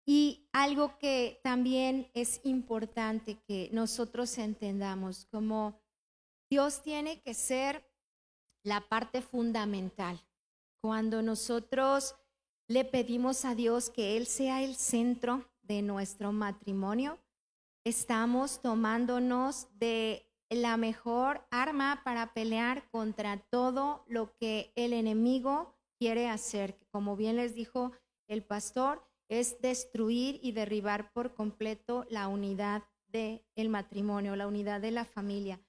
Y 0.04 0.48
algo 0.50 0.98
que 0.98 1.38
también 1.44 2.10
es 2.12 2.40
importante 2.42 3.38
que 3.46 3.70
nosotros 3.70 4.36
entendamos, 4.36 5.26
como 5.26 5.80
Dios 6.50 6.82
tiene 6.82 7.22
que 7.22 7.34
ser 7.34 7.91
la 8.62 8.80
parte 8.80 9.22
fundamental. 9.22 10.20
Cuando 10.80 11.22
nosotros 11.22 12.14
le 12.68 12.84
pedimos 12.84 13.44
a 13.44 13.54
Dios 13.54 13.90
que 13.90 14.16
Él 14.16 14.26
sea 14.26 14.62
el 14.62 14.76
centro 14.76 15.48
de 15.62 15.82
nuestro 15.82 16.32
matrimonio, 16.32 17.18
estamos 17.84 18.60
tomándonos 18.60 19.68
de 19.78 20.26
la 20.50 20.76
mejor 20.76 21.46
arma 21.50 22.02
para 22.04 22.34
pelear 22.34 22.88
contra 22.90 23.38
todo 23.50 24.04
lo 24.06 24.36
que 24.36 24.72
el 24.76 24.92
enemigo 24.92 25.74
quiere 25.98 26.28
hacer. 26.28 26.78
Como 26.90 27.16
bien 27.16 27.36
les 27.36 27.54
dijo 27.54 27.92
el 28.28 28.44
pastor, 28.44 29.02
es 29.28 29.60
destruir 29.60 30.38
y 30.42 30.52
derribar 30.52 31.12
por 31.12 31.34
completo 31.34 32.04
la 32.10 32.28
unidad 32.28 32.82
del 33.08 33.42
el 33.54 33.68
matrimonio, 33.68 34.36
la 34.36 34.46
unidad 34.46 34.80
de 34.80 34.90
la 34.90 35.04
familia. 35.04 35.60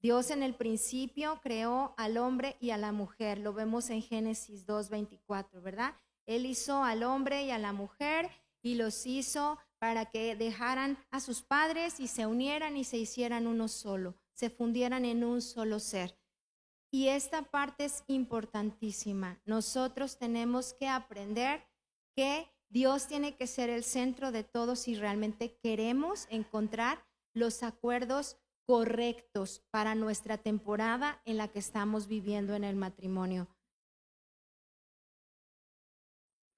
Dios 0.00 0.30
en 0.30 0.42
el 0.42 0.54
principio 0.54 1.40
creó 1.42 1.94
al 1.96 2.16
hombre 2.18 2.56
y 2.60 2.70
a 2.70 2.76
la 2.76 2.92
mujer, 2.92 3.38
lo 3.38 3.52
vemos 3.52 3.90
en 3.90 4.02
Génesis 4.02 4.66
2.24, 4.66 5.62
¿verdad? 5.62 5.94
Él 6.26 6.46
hizo 6.46 6.84
al 6.84 7.02
hombre 7.02 7.44
y 7.44 7.50
a 7.50 7.58
la 7.58 7.72
mujer 7.72 8.30
y 8.62 8.74
los 8.74 9.06
hizo 9.06 9.58
para 9.78 10.06
que 10.06 10.36
dejaran 10.36 10.98
a 11.10 11.20
sus 11.20 11.42
padres 11.42 12.00
y 12.00 12.08
se 12.08 12.26
unieran 12.26 12.76
y 12.76 12.84
se 12.84 12.98
hicieran 12.98 13.46
uno 13.46 13.68
solo, 13.68 14.14
se 14.32 14.50
fundieran 14.50 15.04
en 15.04 15.24
un 15.24 15.40
solo 15.40 15.78
ser. 15.78 16.18
Y 16.90 17.08
esta 17.08 17.42
parte 17.42 17.84
es 17.84 18.04
importantísima. 18.06 19.40
Nosotros 19.44 20.18
tenemos 20.18 20.72
que 20.74 20.88
aprender 20.88 21.66
que 22.14 22.48
Dios 22.68 23.06
tiene 23.06 23.36
que 23.36 23.46
ser 23.46 23.70
el 23.70 23.84
centro 23.84 24.32
de 24.32 24.44
todo 24.44 24.76
si 24.76 24.94
realmente 24.94 25.58
queremos 25.62 26.26
encontrar 26.30 27.04
los 27.34 27.62
acuerdos 27.62 28.38
correctos 28.66 29.62
para 29.70 29.94
nuestra 29.94 30.38
temporada 30.38 31.22
en 31.24 31.36
la 31.36 31.48
que 31.48 31.60
estamos 31.60 32.08
viviendo 32.08 32.54
en 32.54 32.64
el 32.64 32.76
matrimonio. 32.76 33.48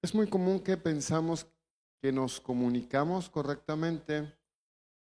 Es 0.01 0.15
muy 0.15 0.27
común 0.27 0.59
que 0.59 0.75
pensamos 0.75 1.47
que 2.01 2.11
nos 2.11 2.41
comunicamos 2.41 3.29
correctamente 3.29 4.33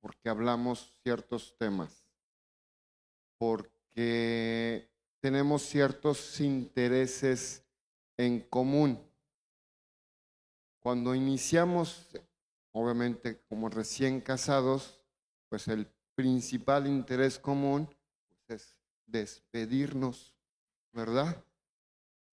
porque 0.00 0.28
hablamos 0.28 0.92
ciertos 1.02 1.56
temas, 1.56 2.04
porque 3.38 4.90
tenemos 5.20 5.62
ciertos 5.62 6.40
intereses 6.40 7.64
en 8.16 8.40
común. 8.40 9.00
Cuando 10.80 11.14
iniciamos, 11.14 12.08
obviamente 12.72 13.40
como 13.48 13.68
recién 13.68 14.20
casados, 14.20 15.00
pues 15.48 15.68
el 15.68 15.86
principal 16.14 16.86
interés 16.86 17.38
común 17.38 17.88
pues, 18.46 18.60
es 18.60 18.76
despedirnos, 19.06 20.34
¿verdad? 20.92 21.44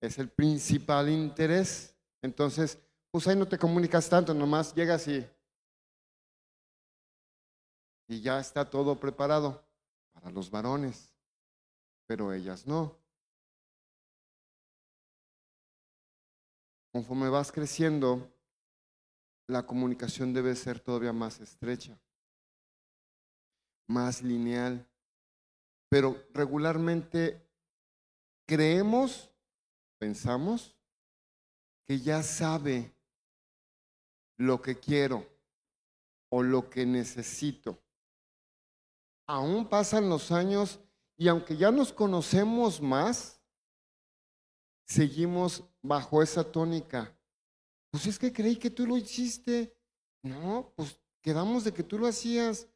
Es 0.02 0.18
el 0.18 0.30
principal 0.30 1.10
interés. 1.10 1.96
Entonces, 2.22 2.78
pues 3.12 3.28
ahí 3.28 3.36
no 3.36 3.48
te 3.48 3.58
comunicas 3.58 4.10
tanto, 4.10 4.34
nomás 4.34 4.74
llegas 4.74 5.08
y, 5.08 5.26
y 8.08 8.22
ya 8.22 8.40
está 8.40 8.70
todo 8.70 9.00
preparado 9.00 9.64
para 10.14 10.30
los 10.30 10.50
varones 10.50 11.14
pero 12.10 12.34
ellas 12.34 12.66
no. 12.66 12.98
Conforme 16.92 17.30
vas 17.30 17.52
creciendo, 17.52 18.28
la 19.46 19.64
comunicación 19.64 20.34
debe 20.34 20.56
ser 20.56 20.80
todavía 20.80 21.14
más 21.14 21.40
estrecha, 21.40 22.00
más 23.90 24.22
lineal, 24.22 24.88
pero 25.90 26.24
regularmente 26.32 27.46
creemos, 28.46 29.32
pensamos, 29.98 30.78
que 31.86 32.00
ya 32.00 32.22
sabe 32.22 32.94
lo 34.38 34.62
que 34.62 34.80
quiero 34.80 35.28
o 36.30 36.44
lo 36.44 36.70
que 36.70 36.86
necesito. 36.86 37.82
Aún 39.28 39.68
pasan 39.68 40.08
los 40.08 40.32
años 40.32 40.80
y 41.18 41.28
aunque 41.28 41.58
ya 41.58 41.72
nos 41.72 41.92
conocemos 41.92 42.82
más, 42.82 43.42
seguimos 44.86 45.64
bajo 45.82 46.22
esa 46.22 46.44
tónica. 46.44 47.16
Pues 47.90 48.06
es 48.06 48.20
que 48.20 48.32
creí 48.32 48.56
que 48.56 48.70
tú 48.70 48.86
lo 48.86 48.98
hiciste. 48.98 49.76
No, 50.22 50.72
pues 50.76 51.00
quedamos 51.22 51.64
de 51.64 51.74
que 51.74 51.84
tú 51.84 51.98
lo 51.98 52.08
hacías, 52.08 52.68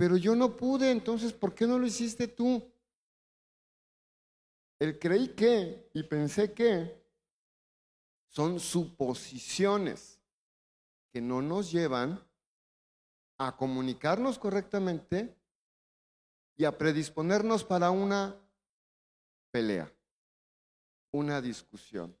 pero 0.00 0.16
yo 0.16 0.34
no 0.34 0.56
pude, 0.56 0.90
entonces, 0.90 1.34
¿por 1.34 1.54
qué 1.54 1.66
no 1.66 1.78
lo 1.78 1.86
hiciste 1.86 2.26
tú? 2.26 2.66
El 4.78 4.98
creí 4.98 5.34
que 5.34 5.90
y 5.92 6.02
pensé 6.04 6.54
que 6.54 7.04
son 8.26 8.58
suposiciones 8.58 10.18
que 11.12 11.20
no 11.20 11.42
nos 11.42 11.70
llevan 11.70 12.18
a 13.36 13.54
comunicarnos 13.58 14.38
correctamente 14.38 15.36
y 16.56 16.64
a 16.64 16.78
predisponernos 16.78 17.62
para 17.62 17.90
una 17.90 18.40
pelea, 19.50 19.92
una 21.10 21.42
discusión. 21.42 22.16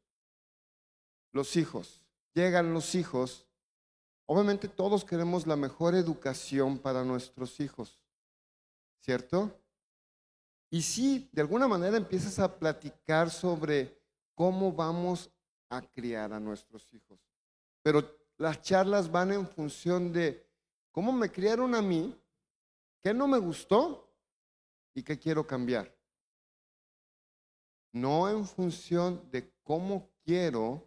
Los 1.32 1.56
hijos, 1.56 2.04
llegan 2.34 2.74
los 2.74 2.94
hijos, 2.94 3.46
obviamente 4.30 4.68
todos 4.68 5.04
queremos 5.04 5.46
la 5.46 5.56
mejor 5.56 5.94
educación 5.94 6.78
para 6.78 7.04
nuestros 7.04 7.58
hijos, 7.58 7.98
¿cierto? 9.00 9.50
Y 10.70 10.82
si 10.82 11.28
de 11.32 11.40
alguna 11.40 11.66
manera 11.66 11.96
empiezas 11.96 12.38
a 12.38 12.58
platicar 12.58 13.30
sobre 13.30 13.98
cómo 14.34 14.72
vamos 14.72 15.30
a 15.68 15.82
criar 15.82 16.32
a 16.32 16.38
nuestros 16.38 16.92
hijos, 16.92 17.18
pero 17.82 18.04
las 18.36 18.62
charlas 18.62 19.10
van 19.10 19.32
en 19.32 19.48
función 19.48 20.12
de 20.12 20.46
cómo 20.92 21.12
me 21.12 21.30
criaron 21.30 21.74
a 21.74 21.82
mí, 21.82 22.16
qué 23.02 23.12
no 23.12 23.26
me 23.26 23.38
gustó 23.38 24.10
¿Y 24.94 25.02
qué 25.02 25.18
quiero 25.18 25.46
cambiar? 25.46 25.94
No 27.92 28.28
en 28.28 28.44
función 28.44 29.30
de 29.30 29.52
cómo 29.62 30.10
quiero 30.24 30.86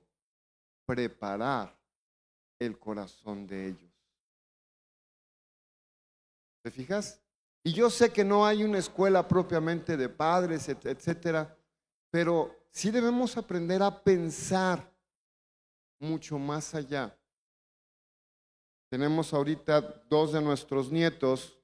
preparar 0.86 1.76
el 2.66 2.78
corazón 2.80 3.48
de 3.48 3.68
ellos. 3.68 3.92
¿Te 6.62 6.72
fijas? 6.72 7.22
Y 7.64 7.74
yo 7.74 7.90
sé 7.90 8.12
que 8.12 8.24
no 8.24 8.46
hay 8.46 8.64
una 8.64 8.78
escuela 8.78 9.28
propiamente 9.28 9.98
de 9.98 10.10
padres, 10.10 10.68
etcétera, 10.70 11.58
pero 12.10 12.56
sí 12.70 12.92
debemos 12.92 13.38
aprender 13.38 13.82
a 13.82 14.04
pensar 14.04 14.92
mucho 16.00 16.38
más 16.38 16.76
allá. 16.76 17.18
Tenemos 18.90 19.34
ahorita 19.34 19.82
dos 20.10 20.34
de 20.34 20.42
nuestros 20.42 20.92
nietos 20.92 21.58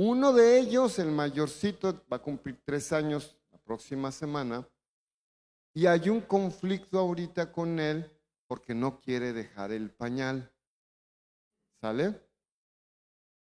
uno 0.00 0.32
de 0.32 0.60
ellos, 0.60 1.00
el 1.00 1.10
mayorcito, 1.10 2.04
va 2.10 2.18
a 2.18 2.22
cumplir 2.22 2.56
tres 2.64 2.92
años 2.92 3.36
la 3.50 3.58
próxima 3.58 4.12
semana 4.12 4.64
y 5.74 5.86
hay 5.86 6.08
un 6.08 6.20
conflicto 6.20 7.00
ahorita 7.00 7.50
con 7.50 7.80
él 7.80 8.08
porque 8.48 8.74
no 8.74 9.00
quiere 9.00 9.32
dejar 9.32 9.70
el 9.70 9.90
pañal. 9.90 10.52
¿Sale? 11.80 12.20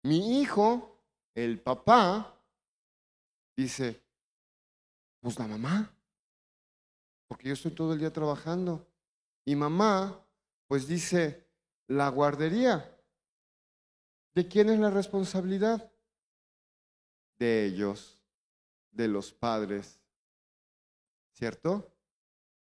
Mi 0.04 0.40
hijo, 0.40 0.98
el 1.34 1.60
papá, 1.60 2.34
dice, 3.54 4.02
pues 5.20 5.38
la 5.38 5.46
mamá, 5.46 5.94
porque 7.28 7.48
yo 7.48 7.54
estoy 7.54 7.72
todo 7.72 7.92
el 7.92 7.98
día 7.98 8.12
trabajando. 8.12 8.86
Y 9.44 9.54
mamá, 9.54 10.18
pues 10.66 10.88
dice, 10.88 11.46
la 11.88 12.08
guardería. 12.08 12.88
¿De 14.34 14.48
quién 14.48 14.70
es 14.70 14.78
la 14.78 14.88
responsabilidad? 14.88 15.92
de 17.42 17.66
ellos, 17.66 18.22
de 18.92 19.08
los 19.08 19.32
padres, 19.32 19.98
¿cierto? 21.32 21.92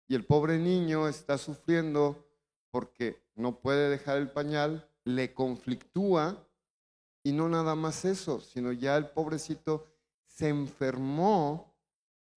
Y 0.06 0.16
el 0.16 0.26
pobre 0.26 0.58
niño 0.58 1.08
está 1.08 1.38
sufriendo 1.38 2.25
porque 2.76 3.24
no 3.36 3.58
puede 3.62 3.90
dejar 3.90 4.18
el 4.18 4.30
pañal, 4.30 4.86
le 5.06 5.34
conflictúa 5.34 6.46
y 7.24 7.32
no 7.32 7.48
nada 7.48 7.74
más 7.74 8.04
eso, 8.04 8.42
sino 8.42 8.74
ya 8.74 8.98
el 8.98 9.08
pobrecito 9.08 9.88
se 10.26 10.50
enfermó 10.50 11.74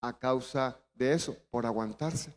a 0.01 0.17
causa 0.17 0.79
de 0.95 1.13
eso, 1.13 1.37
por 1.51 1.67
aguantarse. 1.67 2.33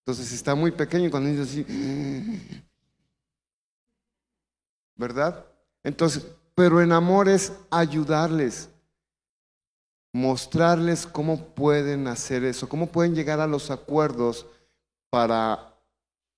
Entonces 0.00 0.32
está 0.32 0.56
muy 0.56 0.72
pequeño 0.72 1.06
y 1.06 1.10
cuando 1.12 1.30
dice 1.30 1.42
así, 1.42 2.64
¿verdad? 4.96 5.46
Entonces, 5.84 6.26
pero 6.56 6.82
en 6.82 6.90
amor 6.90 7.28
es 7.28 7.52
ayudarles, 7.70 8.68
mostrarles 10.12 11.06
cómo 11.06 11.54
pueden 11.54 12.08
hacer 12.08 12.42
eso, 12.42 12.68
cómo 12.68 12.88
pueden 12.88 13.14
llegar 13.14 13.38
a 13.38 13.46
los 13.46 13.70
acuerdos 13.70 14.44
para 15.08 15.71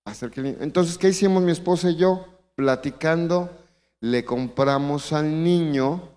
Entonces, 0.06 0.98
¿qué 0.98 1.08
hicimos 1.08 1.42
mi 1.42 1.52
esposa 1.52 1.90
y 1.90 1.96
yo? 1.96 2.26
Platicando, 2.54 3.50
le 4.00 4.24
compramos 4.24 5.12
al 5.12 5.42
niño, 5.42 6.10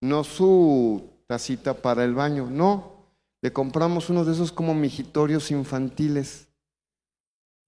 no 0.00 0.24
su 0.24 1.10
tacita 1.26 1.74
para 1.74 2.04
el 2.04 2.14
baño, 2.14 2.48
no, 2.50 2.94
le 3.42 3.52
compramos 3.52 4.08
uno 4.08 4.24
de 4.24 4.32
esos 4.32 4.52
como 4.52 4.74
mijitorios 4.74 5.50
infantiles, 5.50 6.48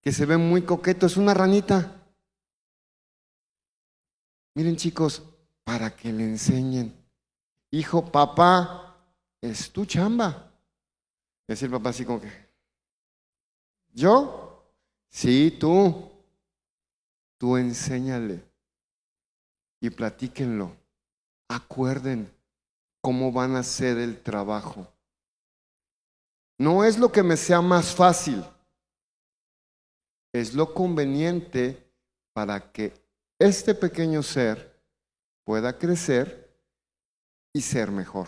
que 0.00 0.12
se 0.12 0.24
ven 0.24 0.40
muy 0.40 0.62
coquetos, 0.62 1.12
es 1.12 1.18
una 1.18 1.34
ranita. 1.34 2.02
Miren 4.54 4.76
chicos, 4.76 5.22
para 5.64 5.94
que 5.94 6.12
le 6.12 6.24
enseñen, 6.24 6.94
hijo, 7.70 8.10
papá, 8.10 8.96
es 9.40 9.70
tu 9.70 9.84
chamba. 9.84 10.50
Es 11.46 11.62
el 11.62 11.70
papá 11.70 11.90
así 11.90 12.04
como 12.04 12.20
que, 12.20 12.32
¿yo? 13.92 14.45
Sí, 15.08 15.56
tú. 15.58 16.10
Tú 17.38 17.56
enséñale 17.56 18.42
y 19.80 19.90
platíquenlo. 19.90 20.74
Acuerden 21.48 22.30
cómo 23.00 23.30
van 23.30 23.56
a 23.56 23.60
hacer 23.60 23.98
el 23.98 24.20
trabajo. 24.20 24.88
No 26.58 26.84
es 26.84 26.98
lo 26.98 27.12
que 27.12 27.22
me 27.22 27.36
sea 27.36 27.60
más 27.60 27.94
fácil, 27.94 28.42
es 30.32 30.54
lo 30.54 30.72
conveniente 30.72 31.86
para 32.32 32.72
que 32.72 32.94
este 33.38 33.74
pequeño 33.74 34.22
ser 34.22 34.80
pueda 35.44 35.78
crecer 35.78 36.50
y 37.52 37.60
ser 37.60 37.90
mejor. 37.90 38.26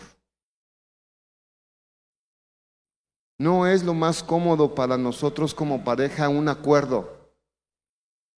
No 3.39 3.65
es 3.65 3.83
lo 3.83 3.93
más 3.93 4.21
cómodo 4.21 4.75
para 4.75 4.97
nosotros 4.97 5.53
como 5.53 5.85
pareja 5.85 6.27
un 6.27 6.49
acuerdo, 6.49 7.31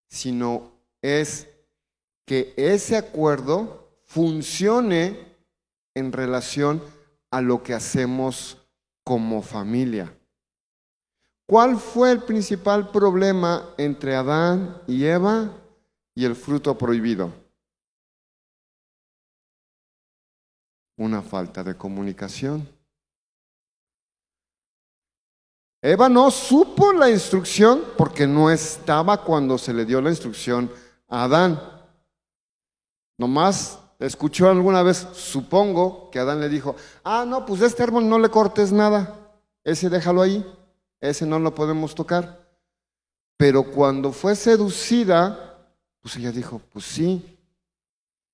sino 0.08 0.72
es 1.02 1.50
que 2.26 2.54
ese 2.56 2.96
acuerdo 2.96 3.90
funcione 4.06 5.18
en 5.96 6.12
relación 6.12 6.84
a 7.32 7.42
lo 7.42 7.64
que 7.64 7.74
hacemos 7.74 8.58
como 9.04 9.42
familia. 9.42 10.16
¿Cuál 11.48 11.78
fue 11.78 12.12
el 12.12 12.24
principal 12.24 12.92
problema 12.92 13.74
entre 13.78 14.16
Adán 14.16 14.82
y 14.88 15.06
Eva 15.06 15.52
y 16.14 16.26
el 16.26 16.36
fruto 16.36 16.78
prohibido? 16.78 17.34
Una 20.96 21.24
falta 21.24 21.64
de 21.64 21.76
comunicación. 21.76 22.81
Eva 25.82 26.08
no 26.10 26.30
supo 26.30 26.94
la 26.94 27.10
instrucción 27.10 27.84
porque 27.98 28.28
no 28.28 28.52
estaba 28.52 29.24
cuando 29.24 29.58
se 29.58 29.74
le 29.74 29.86
dio 29.86 30.00
la 30.00 30.12
instrucción 30.12 30.72
a 31.08 31.24
Adán. 31.24 31.60
Nomás 33.18 33.80
escuchó 33.98 34.50
alguna 34.50 34.84
vez, 34.84 35.08
supongo, 35.14 36.12
que 36.12 36.20
Adán 36.20 36.40
le 36.40 36.50
dijo, 36.50 36.76
ah, 37.04 37.26
no, 37.28 37.46
pues 37.46 37.62
este 37.62 37.82
árbol 37.82 38.08
no 38.08 38.20
le 38.20 38.30
cortes 38.30 38.72
nada, 38.72 39.32
ese 39.64 39.90
déjalo 39.90 40.22
ahí, 40.22 40.46
ese 41.00 41.26
no 41.26 41.40
lo 41.40 41.54
podemos 41.56 41.96
tocar. 41.96 42.40
Pero 43.38 43.64
cuando 43.64 44.12
fue 44.12 44.36
seducida, 44.36 45.58
pues 46.00 46.16
ella 46.18 46.32
dijo, 46.32 46.62
pues 46.72 46.86
sí, 46.86 47.40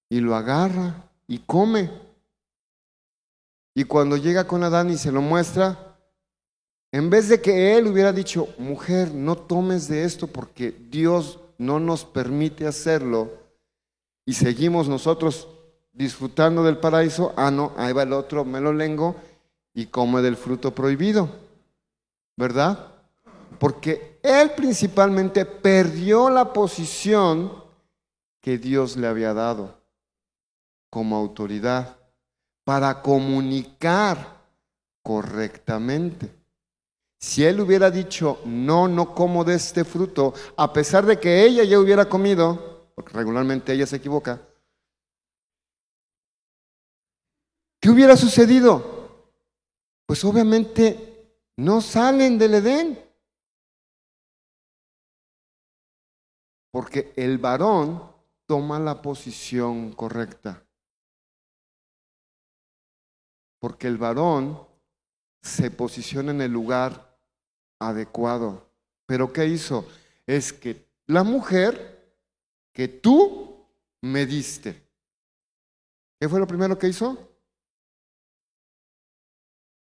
y 0.09 0.19
lo 0.19 0.35
agarra 0.35 1.09
y 1.27 1.39
come. 1.39 1.89
Y 3.73 3.85
cuando 3.85 4.17
llega 4.17 4.47
con 4.47 4.63
Adán 4.63 4.89
y 4.89 4.97
se 4.97 5.11
lo 5.11 5.21
muestra, 5.21 5.86
en 6.97 7.11
vez 7.11 7.29
de 7.29 7.39
que 7.39 7.77
él 7.77 7.85
hubiera 7.85 8.11
dicho, 8.11 8.47
mujer, 8.57 9.13
no 9.13 9.35
tomes 9.35 9.87
de 9.87 10.03
esto 10.03 10.25
porque 10.25 10.71
Dios 10.71 11.39
no 11.59 11.79
nos 11.79 12.03
permite 12.03 12.65
hacerlo 12.65 13.29
y 14.25 14.33
seguimos 14.33 14.89
nosotros 14.89 15.47
disfrutando 15.93 16.63
del 16.63 16.79
paraíso, 16.79 17.35
ah, 17.37 17.51
no, 17.51 17.71
ahí 17.77 17.93
va 17.93 18.01
el 18.01 18.13
otro, 18.13 18.43
me 18.43 18.59
lo 18.59 18.73
lengo 18.73 19.15
y 19.75 19.85
come 19.85 20.23
del 20.23 20.37
fruto 20.37 20.73
prohibido, 20.73 21.29
¿verdad? 22.35 22.95
Porque 23.59 24.19
él 24.23 24.53
principalmente 24.57 25.45
perdió 25.45 26.31
la 26.31 26.51
posición 26.51 27.63
que 28.41 28.57
Dios 28.57 28.97
le 28.97 29.05
había 29.05 29.35
dado 29.35 29.79
como 30.89 31.15
autoridad 31.15 31.95
para 32.63 33.03
comunicar 33.03 34.35
correctamente. 35.03 36.36
Si 37.19 37.43
él 37.43 37.59
hubiera 37.59 37.89
dicho, 37.89 38.39
no, 38.45 38.87
no 38.87 39.15
como 39.15 39.43
de 39.43 39.55
este 39.55 39.83
fruto, 39.83 40.33
a 40.55 40.71
pesar 40.71 41.05
de 41.05 41.19
que 41.19 41.43
ella 41.43 41.63
ya 41.63 41.79
hubiera 41.79 42.07
comido, 42.07 42.91
porque 42.93 43.13
regularmente 43.13 43.73
ella 43.73 43.87
se 43.87 43.95
equivoca, 43.95 44.41
¿qué 47.81 47.89
hubiera 47.89 48.15
sucedido? 48.15 48.97
Pues 50.05 50.23
obviamente 50.23 51.33
no 51.57 51.81
salen 51.81 52.37
del 52.37 52.53
Edén. 52.55 53.03
Porque 56.71 57.13
el 57.15 57.39
varón 57.39 58.13
toma 58.45 58.79
la 58.79 59.01
posición 59.01 59.91
correcta. 59.93 60.63
Porque 63.59 63.87
el 63.87 63.97
varón 63.97 64.67
se 65.41 65.71
posiciona 65.71 66.31
en 66.31 66.41
el 66.41 66.51
lugar 66.51 67.06
adecuado. 67.79 68.69
Pero 69.05 69.31
¿qué 69.31 69.45
hizo? 69.45 69.87
Es 70.25 70.51
que 70.51 70.85
la 71.05 71.23
mujer 71.23 72.15
que 72.73 72.87
tú 72.87 73.65
me 74.01 74.25
diste, 74.25 74.87
¿qué 76.19 76.29
fue 76.29 76.39
lo 76.39 76.47
primero 76.47 76.77
que 76.77 76.87
hizo? 76.87 77.17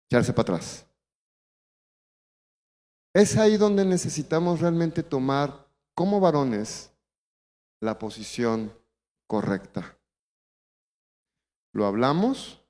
Echarse 0.09 0.33
para 0.33 0.55
atrás. 0.57 0.87
Es 3.14 3.37
ahí 3.37 3.57
donde 3.57 3.85
necesitamos 3.85 4.61
realmente 4.61 5.02
tomar 5.02 5.68
como 5.94 6.18
varones 6.18 6.90
la 7.81 7.98
posición 7.98 8.72
correcta. 9.26 9.98
Lo 11.74 11.87
hablamos, 11.87 12.62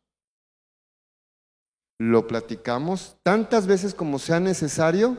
lo 2.11 2.27
platicamos 2.27 3.17
tantas 3.23 3.69
veces 3.69 3.95
como 3.95 4.19
sea 4.19 4.41
necesario, 4.41 5.17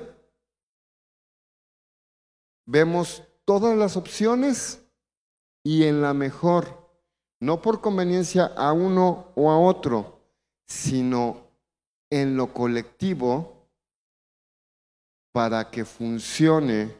vemos 2.65 3.23
todas 3.45 3.77
las 3.77 3.95
opciones 3.95 4.83
y 5.63 5.83
en 5.83 6.01
la 6.01 6.13
mejor, 6.13 6.91
no 7.39 7.61
por 7.61 7.79
conveniencia 7.79 8.47
a 8.57 8.73
uno 8.73 9.31
o 9.35 9.49
a 9.49 9.57
otro, 9.57 10.19
sino 10.67 11.47
en 12.09 12.35
lo 12.35 12.53
colectivo 12.53 13.69
para 15.31 15.71
que 15.71 15.85
funcione 15.85 16.93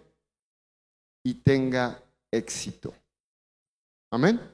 y 1.26 1.34
tenga 1.36 2.02
éxito. 2.32 2.93
Amén. 4.12 4.53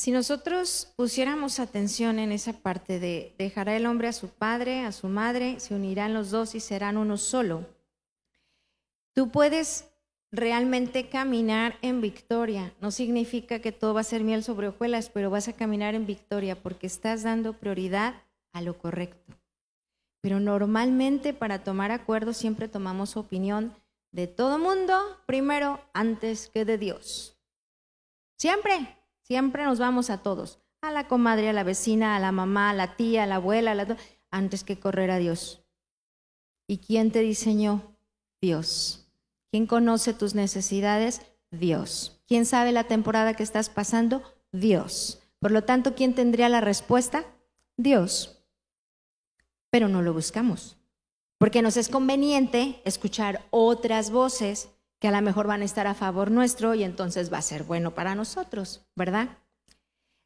Si 0.00 0.12
nosotros 0.12 0.94
pusiéramos 0.96 1.60
atención 1.60 2.18
en 2.18 2.32
esa 2.32 2.54
parte 2.54 2.98
de 2.98 3.34
dejará 3.36 3.76
el 3.76 3.84
hombre 3.84 4.08
a 4.08 4.14
su 4.14 4.30
padre, 4.30 4.86
a 4.86 4.92
su 4.92 5.08
madre, 5.08 5.60
se 5.60 5.74
unirán 5.74 6.14
los 6.14 6.30
dos 6.30 6.54
y 6.54 6.60
serán 6.60 6.96
uno 6.96 7.18
solo, 7.18 7.66
tú 9.12 9.30
puedes 9.30 9.90
realmente 10.32 11.10
caminar 11.10 11.76
en 11.82 12.00
victoria. 12.00 12.72
No 12.80 12.92
significa 12.92 13.58
que 13.58 13.72
todo 13.72 13.92
va 13.92 14.00
a 14.00 14.04
ser 14.04 14.24
miel 14.24 14.42
sobre 14.42 14.68
hojuelas, 14.68 15.10
pero 15.10 15.28
vas 15.28 15.48
a 15.48 15.52
caminar 15.52 15.94
en 15.94 16.06
victoria 16.06 16.56
porque 16.56 16.86
estás 16.86 17.22
dando 17.22 17.52
prioridad 17.52 18.22
a 18.54 18.62
lo 18.62 18.78
correcto. 18.78 19.34
Pero 20.22 20.40
normalmente 20.40 21.34
para 21.34 21.62
tomar 21.62 21.90
acuerdos 21.90 22.38
siempre 22.38 22.68
tomamos 22.68 23.18
opinión 23.18 23.76
de 24.12 24.28
todo 24.28 24.58
mundo 24.58 24.98
primero 25.26 25.78
antes 25.92 26.48
que 26.48 26.64
de 26.64 26.78
Dios. 26.78 27.36
Siempre. 28.38 28.96
Siempre 29.30 29.62
nos 29.62 29.78
vamos 29.78 30.10
a 30.10 30.24
todos. 30.24 30.58
a 30.82 30.90
la 30.90 31.06
comadre, 31.06 31.48
a 31.48 31.52
la 31.52 31.62
vecina, 31.62 32.16
a 32.16 32.18
la 32.18 32.32
mamá, 32.32 32.70
a 32.70 32.74
la 32.74 32.96
tía, 32.96 33.22
a 33.22 33.26
la 33.26 33.36
abuela, 33.36 33.70
a 33.70 33.74
la... 33.76 33.96
antes 34.32 34.64
que 34.64 34.80
correr 34.80 35.12
a 35.12 35.18
Dios. 35.18 35.62
¿Y 36.66 36.78
quién 36.78 37.12
te 37.12 37.20
diseñó? 37.20 37.94
Dios. 38.40 39.06
¿Quién 39.52 39.68
conoce 39.68 40.14
tus 40.14 40.34
necesidades? 40.34 41.20
Dios. 41.52 42.20
¿Quién 42.26 42.44
sabe 42.44 42.72
la 42.72 42.88
temporada 42.88 43.34
que 43.34 43.44
estás 43.44 43.70
pasando? 43.70 44.20
Dios. 44.50 45.22
Por 45.38 45.52
lo 45.52 45.62
tanto, 45.62 45.94
¿quién 45.94 46.12
tendría 46.16 46.48
la 46.48 46.60
respuesta? 46.60 47.24
Dios. 47.76 48.42
Pero 49.70 49.86
no 49.86 50.02
lo 50.02 50.12
buscamos, 50.12 50.76
porque 51.38 51.62
nos 51.62 51.76
es 51.76 51.88
conveniente 51.88 52.82
escuchar 52.84 53.46
otras 53.50 54.10
voces 54.10 54.70
que 55.00 55.08
a 55.08 55.10
lo 55.10 55.22
mejor 55.22 55.46
van 55.46 55.62
a 55.62 55.64
estar 55.64 55.86
a 55.86 55.94
favor 55.94 56.30
nuestro 56.30 56.74
y 56.74 56.84
entonces 56.84 57.32
va 57.32 57.38
a 57.38 57.42
ser 57.42 57.64
bueno 57.64 57.94
para 57.94 58.14
nosotros, 58.14 58.86
¿verdad? 58.94 59.38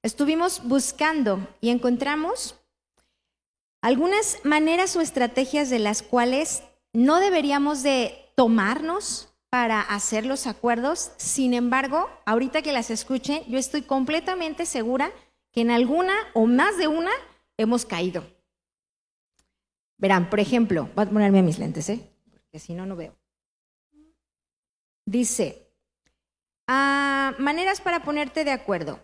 Estuvimos 0.03 0.63
buscando 0.65 1.47
y 1.61 1.71
encontramos 1.71 2.57
algunas 3.81 4.39
maneras 4.45 4.97
o 4.97 5.01
estrategias 5.01 5.71
de 5.71 5.79
las 5.79 6.03
cuales 6.03 6.65
no 6.93 7.21
deberíamos 7.21 7.83
de 7.83 8.33
tomarnos 8.35 9.29
para 9.49 9.81
hacer 9.81 10.27
los 10.27 10.47
acuerdos. 10.49 11.13
Sin 11.17 11.55
embargo, 11.55 12.11
ahorita 12.27 12.61
que 12.63 12.73
las 12.73 12.91
escuchen, 12.91 13.45
yo 13.47 13.59
estoy 13.59 13.83
completamente 13.83 14.67
segura 14.67 15.13
que 15.53 15.61
en 15.61 15.71
alguna 15.71 16.15
o 16.35 16.47
más 16.47 16.77
de 16.77 16.89
una 16.89 17.13
hemos 17.57 17.87
caído. 17.87 18.25
Verán, 19.99 20.29
por 20.29 20.41
ejemplo, 20.41 20.91
voy 20.97 21.05
a 21.05 21.09
ponerme 21.09 21.43
mis 21.43 21.61
lentes, 21.61 21.89
¿eh? 21.89 22.11
porque 22.33 22.59
si 22.59 22.75
no, 22.75 22.85
no 22.85 22.97
veo. 22.97 23.15
Dice, 25.07 25.71
ah, 26.67 27.35
maneras 27.39 27.81
para 27.81 28.03
ponerte 28.05 28.45
de 28.45 28.53
acuerdo, 28.53 29.01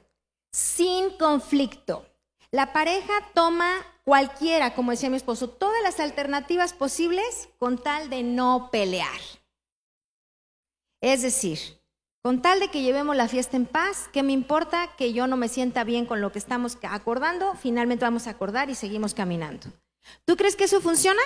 sin 0.52 1.10
conflicto. 1.18 2.06
La 2.50 2.72
pareja 2.72 3.12
toma 3.34 3.70
cualquiera, 4.04 4.74
como 4.74 4.90
decía 4.90 5.10
mi 5.10 5.16
esposo, 5.16 5.50
todas 5.50 5.82
las 5.82 6.00
alternativas 6.00 6.72
posibles 6.72 7.48
con 7.58 7.78
tal 7.78 8.10
de 8.10 8.22
no 8.22 8.70
pelear. 8.72 9.20
Es 11.00 11.22
decir, 11.22 11.58
con 12.22 12.42
tal 12.42 12.60
de 12.60 12.68
que 12.68 12.82
llevemos 12.82 13.16
la 13.16 13.28
fiesta 13.28 13.56
en 13.56 13.66
paz, 13.66 14.08
¿qué 14.12 14.22
me 14.22 14.32
importa 14.32 14.94
que 14.96 15.12
yo 15.12 15.26
no 15.26 15.36
me 15.36 15.48
sienta 15.48 15.84
bien 15.84 16.06
con 16.06 16.20
lo 16.20 16.32
que 16.32 16.38
estamos 16.38 16.76
acordando? 16.82 17.54
Finalmente 17.54 18.04
vamos 18.04 18.26
a 18.26 18.30
acordar 18.30 18.68
y 18.68 18.74
seguimos 18.74 19.14
caminando. 19.14 19.68
¿Tú 20.24 20.36
crees 20.36 20.56
que 20.56 20.64
eso 20.64 20.80
funciona? 20.80 21.22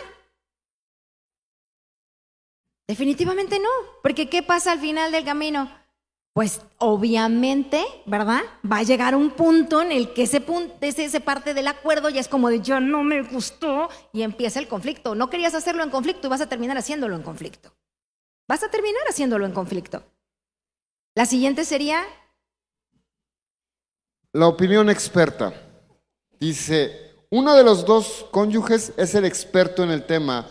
Definitivamente 2.86 3.58
no, 3.58 3.68
porque 4.02 4.28
¿qué 4.28 4.42
pasa 4.42 4.72
al 4.72 4.80
final 4.80 5.10
del 5.10 5.24
camino? 5.24 5.70
Pues 6.34 6.60
obviamente, 6.78 7.84
¿verdad? 8.06 8.40
Va 8.70 8.78
a 8.78 8.82
llegar 8.82 9.14
un 9.14 9.30
punto 9.30 9.80
en 9.80 9.92
el 9.92 10.12
que 10.12 10.24
ese, 10.24 10.40
punto, 10.40 10.74
ese, 10.80 11.04
ese 11.04 11.20
parte 11.20 11.54
del 11.54 11.68
acuerdo 11.68 12.10
ya 12.10 12.20
es 12.20 12.28
como 12.28 12.50
de 12.50 12.60
ya 12.60 12.80
no 12.80 13.04
me 13.04 13.22
gustó 13.22 13.88
y 14.12 14.22
empieza 14.22 14.58
el 14.58 14.66
conflicto. 14.66 15.14
No 15.14 15.30
querías 15.30 15.54
hacerlo 15.54 15.84
en 15.84 15.90
conflicto 15.90 16.26
y 16.26 16.30
vas 16.30 16.40
a 16.40 16.48
terminar 16.48 16.76
haciéndolo 16.76 17.14
en 17.14 17.22
conflicto. 17.22 17.72
Vas 18.48 18.64
a 18.64 18.70
terminar 18.70 19.02
haciéndolo 19.08 19.46
en 19.46 19.52
conflicto. 19.52 20.02
La 21.14 21.24
siguiente 21.24 21.64
sería... 21.64 22.02
La 24.32 24.48
opinión 24.48 24.90
experta. 24.90 25.54
Dice, 26.40 27.14
uno 27.30 27.54
de 27.54 27.62
los 27.62 27.86
dos 27.86 28.26
cónyuges 28.32 28.92
es 28.96 29.14
el 29.14 29.24
experto 29.24 29.84
en 29.84 29.90
el 29.90 30.04
tema 30.04 30.48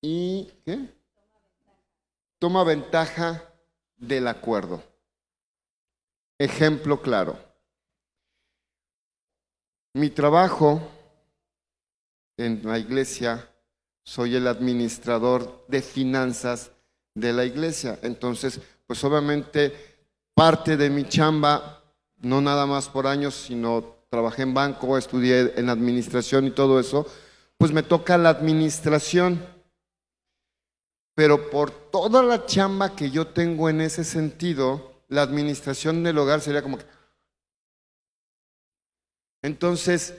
y 0.00 0.50
¿qué? 0.64 0.88
toma 2.38 2.64
ventaja 2.64 3.42
del 3.96 4.28
acuerdo. 4.28 4.82
Ejemplo 6.38 7.02
claro. 7.02 7.38
Mi 9.94 10.10
trabajo 10.10 10.80
en 12.36 12.60
la 12.64 12.78
iglesia, 12.78 13.48
soy 14.04 14.36
el 14.36 14.46
administrador 14.46 15.64
de 15.66 15.82
finanzas 15.82 16.70
de 17.14 17.32
la 17.32 17.44
iglesia. 17.44 17.98
Entonces, 18.02 18.60
pues 18.86 19.02
obviamente 19.02 19.74
parte 20.34 20.76
de 20.76 20.88
mi 20.88 21.04
chamba, 21.04 21.82
no 22.18 22.40
nada 22.40 22.64
más 22.64 22.88
por 22.88 23.08
años, 23.08 23.34
sino 23.34 23.96
trabajé 24.08 24.42
en 24.42 24.54
banco, 24.54 24.96
estudié 24.96 25.52
en 25.56 25.68
administración 25.68 26.46
y 26.46 26.52
todo 26.52 26.78
eso, 26.78 27.06
pues 27.58 27.72
me 27.72 27.82
toca 27.82 28.16
la 28.16 28.30
administración 28.30 29.44
pero 31.18 31.50
por 31.50 31.72
toda 31.72 32.22
la 32.22 32.46
chamba 32.46 32.94
que 32.94 33.10
yo 33.10 33.26
tengo 33.26 33.68
en 33.68 33.80
ese 33.80 34.04
sentido, 34.04 35.02
la 35.08 35.22
administración 35.22 36.04
del 36.04 36.16
hogar 36.16 36.40
sería 36.40 36.62
como 36.62 36.78
que... 36.78 36.84
Entonces, 39.42 40.14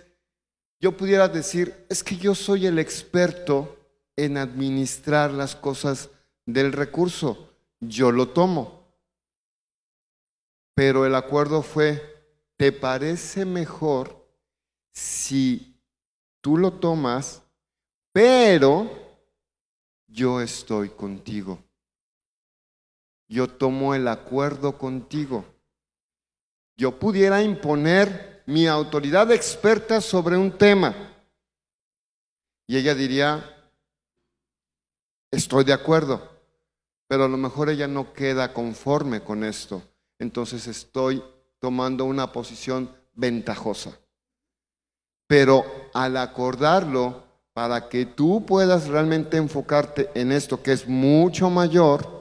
yo 0.82 0.98
pudiera 0.98 1.30
decir, 1.30 1.86
es 1.88 2.04
que 2.04 2.18
yo 2.18 2.36
soy 2.36 2.66
el 2.66 2.80
experto 2.80 3.78
en 4.18 4.36
administrar 4.36 5.32
las 5.32 5.56
cosas 5.56 6.10
del 6.46 6.74
recurso, 6.74 7.50
yo 7.80 8.12
lo 8.12 8.28
tomo. 8.28 8.84
Pero 10.76 11.06
el 11.06 11.16
acuerdo 11.16 11.62
fue, 11.62 12.04
¿te 12.58 12.74
parece 12.74 13.46
mejor 13.46 14.28
si 14.92 15.82
tú 16.42 16.58
lo 16.58 16.74
tomas, 16.74 17.42
pero 18.12 19.09
yo 20.20 20.42
estoy 20.42 20.90
contigo. 20.90 21.64
Yo 23.30 23.48
tomo 23.48 23.96
el 23.96 24.06
acuerdo 24.06 24.78
contigo. 24.78 25.46
Yo 26.76 27.00
pudiera 27.00 27.42
imponer 27.42 28.44
mi 28.46 28.68
autoridad 28.68 29.32
experta 29.32 30.02
sobre 30.02 30.36
un 30.36 30.58
tema. 30.58 30.94
Y 32.68 32.76
ella 32.76 32.94
diría, 32.94 33.72
estoy 35.32 35.64
de 35.64 35.74
acuerdo, 35.74 36.30
pero 37.08 37.24
a 37.24 37.30
lo 37.30 37.38
mejor 37.38 37.70
ella 37.70 37.88
no 37.88 38.12
queda 38.12 38.54
conforme 38.54 39.24
con 39.24 39.46
esto. 39.46 39.82
Entonces 40.20 40.68
estoy 40.68 41.24
tomando 41.60 42.04
una 42.04 42.34
posición 42.34 42.94
ventajosa. 43.14 43.98
Pero 45.28 45.64
al 45.94 46.18
acordarlo, 46.18 47.29
para 47.54 47.90
que 47.90 48.06
tú 48.06 48.46
puedas 48.46 48.88
realmente 48.88 49.38
enfocarte 49.38 50.10
en 50.14 50.32
esto 50.32 50.62
que 50.62 50.72
es 50.72 50.88
mucho 50.88 51.50
mayor, 51.50 52.20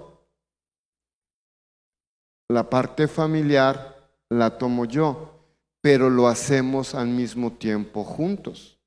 la 2.49 2.69
parte 2.69 3.09
familiar 3.09 4.11
la 4.31 4.57
tomo 4.57 4.85
yo, 4.85 5.39
pero 5.81 6.11
lo 6.11 6.29
hacemos 6.29 6.95
al 6.95 7.09
mismo 7.09 7.53
tiempo 7.53 8.05
juntos. 8.05 8.79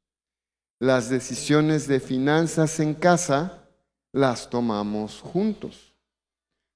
Las 0.79 1.09
decisiones 1.09 1.87
de 1.87 1.99
finanzas 1.99 2.79
en 2.79 2.95
casa 2.95 3.67
las 4.13 4.49
tomamos 4.49 5.21
juntos. 5.21 5.93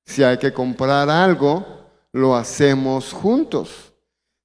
Si 0.05 0.23
hay 0.23 0.37
que 0.37 0.53
comprar 0.53 1.09
algo, 1.09 1.65
lo 2.11 2.35
hacemos 2.35 3.11
juntos. 3.11 3.93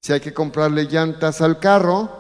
Si 0.03 0.13
hay 0.13 0.21
que 0.21 0.33
comprarle 0.33 0.85
llantas 0.85 1.43
al 1.43 1.59
carro, 1.59 2.20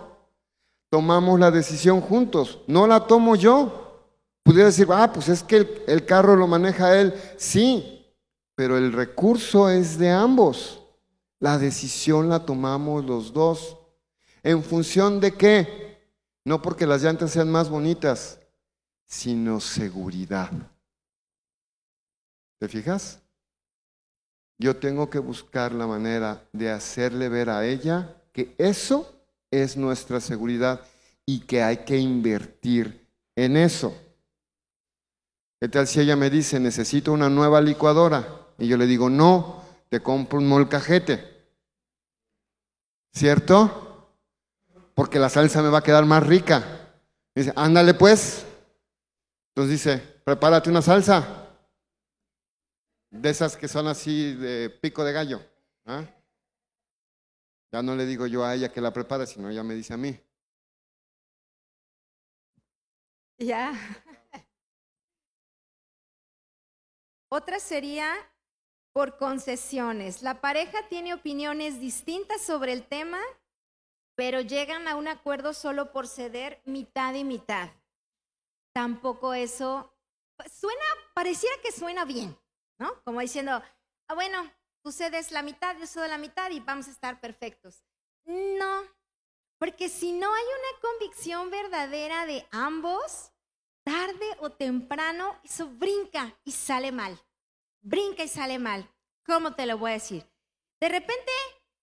tomamos 0.90 1.38
la 1.38 1.50
decisión 1.50 2.00
juntos, 2.00 2.58
no 2.66 2.86
la 2.86 3.06
tomo 3.06 3.36
yo. 3.36 4.08
Pudiera 4.42 4.66
decir, 4.66 4.88
ah, 4.90 5.10
pues 5.12 5.28
es 5.28 5.42
que 5.42 5.84
el, 5.86 6.04
carro 6.04 6.34
lo 6.34 6.46
maneja 6.46 6.98
él, 7.00 7.14
sí, 7.36 8.04
pero 8.56 8.76
el 8.76 8.92
recurso 8.92 9.70
es 9.70 9.98
de 9.98 10.10
ambos. 10.10 10.82
La 11.38 11.56
decisión 11.56 12.28
la 12.28 12.44
tomamos 12.44 13.04
los 13.04 13.32
dos. 13.32 13.78
¿En 14.42 14.62
función 14.62 15.20
de 15.20 15.32
qué? 15.32 15.98
No 16.44 16.60
porque 16.60 16.86
las 16.86 17.02
llantas 17.02 17.30
sean 17.30 17.50
más 17.50 17.68
bonitas, 17.68 18.40
sino 19.06 19.60
seguridad. 19.60 20.50
¿Te 22.58 22.68
fijas? 22.68 23.20
Yo 24.58 24.76
tengo 24.76 25.08
que 25.08 25.18
buscar 25.18 25.72
la 25.72 25.86
manera 25.86 26.42
de 26.52 26.70
hacerle 26.70 27.28
ver 27.28 27.48
a 27.48 27.64
ella 27.64 28.16
que 28.32 28.54
eso 28.58 29.19
es 29.50 29.76
nuestra 29.76 30.20
seguridad 30.20 30.80
y 31.26 31.40
que 31.40 31.62
hay 31.62 31.78
que 31.78 31.98
invertir 31.98 33.06
en 33.36 33.56
eso. 33.56 33.96
¿Qué 35.60 35.68
tal 35.68 35.86
si 35.86 36.00
ella 36.00 36.16
me 36.16 36.30
dice, 36.30 36.58
necesito 36.58 37.12
una 37.12 37.28
nueva 37.28 37.60
licuadora? 37.60 38.46
Y 38.58 38.66
yo 38.66 38.76
le 38.76 38.86
digo, 38.86 39.10
no, 39.10 39.62
te 39.88 40.00
compro 40.00 40.38
un 40.38 40.48
molcajete. 40.48 41.28
¿Cierto? 43.12 44.08
Porque 44.94 45.18
la 45.18 45.28
salsa 45.28 45.62
me 45.62 45.68
va 45.68 45.78
a 45.78 45.82
quedar 45.82 46.06
más 46.06 46.26
rica. 46.26 46.92
dice, 47.34 47.52
ándale 47.56 47.94
pues. 47.94 48.46
Entonces 49.48 49.72
dice, 49.72 49.98
prepárate 50.24 50.70
una 50.70 50.82
salsa. 50.82 51.48
De 53.10 53.28
esas 53.28 53.56
que 53.56 53.68
son 53.68 53.88
así 53.88 54.34
de 54.34 54.70
pico 54.70 55.04
de 55.04 55.12
gallo. 55.12 55.42
¿ah? 55.86 56.04
Ya 57.72 57.82
no 57.82 57.94
le 57.94 58.04
digo 58.04 58.26
yo 58.26 58.44
a 58.44 58.54
ella 58.54 58.72
que 58.72 58.80
la 58.80 58.92
prepare, 58.92 59.26
sino 59.26 59.48
ella 59.48 59.62
me 59.62 59.74
dice 59.74 59.94
a 59.94 59.96
mí. 59.96 60.18
Ya. 63.38 63.72
Otra 67.32 67.60
sería 67.60 68.12
por 68.92 69.16
concesiones. 69.16 70.22
La 70.22 70.40
pareja 70.40 70.88
tiene 70.88 71.14
opiniones 71.14 71.80
distintas 71.80 72.42
sobre 72.42 72.72
el 72.72 72.86
tema, 72.86 73.20
pero 74.16 74.40
llegan 74.40 74.88
a 74.88 74.96
un 74.96 75.06
acuerdo 75.06 75.54
solo 75.54 75.92
por 75.92 76.08
ceder 76.08 76.60
mitad 76.64 77.14
y 77.14 77.22
mitad. 77.22 77.70
Tampoco 78.74 79.32
eso 79.32 79.94
pues, 80.36 80.52
suena, 80.52 80.84
pareciera 81.14 81.54
que 81.62 81.70
suena 81.70 82.04
bien, 82.04 82.36
¿no? 82.78 83.00
Como 83.04 83.20
diciendo, 83.20 83.62
ah, 84.08 84.14
bueno, 84.14 84.50
tú 84.82 84.92
cedes 84.92 85.30
la 85.30 85.42
mitad, 85.42 85.76
yo 85.78 85.86
cedo 85.86 86.06
la 86.06 86.18
mitad 86.18 86.50
y 86.50 86.60
vamos 86.60 86.88
a 86.88 86.90
estar 86.90 87.20
perfectos. 87.20 87.84
No, 88.24 88.82
porque 89.58 89.88
si 89.88 90.12
no 90.12 90.32
hay 90.32 90.44
una 90.44 90.80
convicción 90.80 91.50
verdadera 91.50 92.26
de 92.26 92.46
ambos, 92.50 93.32
tarde 93.82 94.26
o 94.40 94.50
temprano 94.50 95.38
eso 95.44 95.68
brinca 95.68 96.38
y 96.44 96.52
sale 96.52 96.92
mal. 96.92 97.18
Brinca 97.80 98.24
y 98.24 98.28
sale 98.28 98.58
mal. 98.58 98.88
¿Cómo 99.24 99.54
te 99.54 99.66
lo 99.66 99.78
voy 99.78 99.90
a 99.90 99.94
decir? 99.94 100.26
De 100.80 100.88
repente 100.88 101.30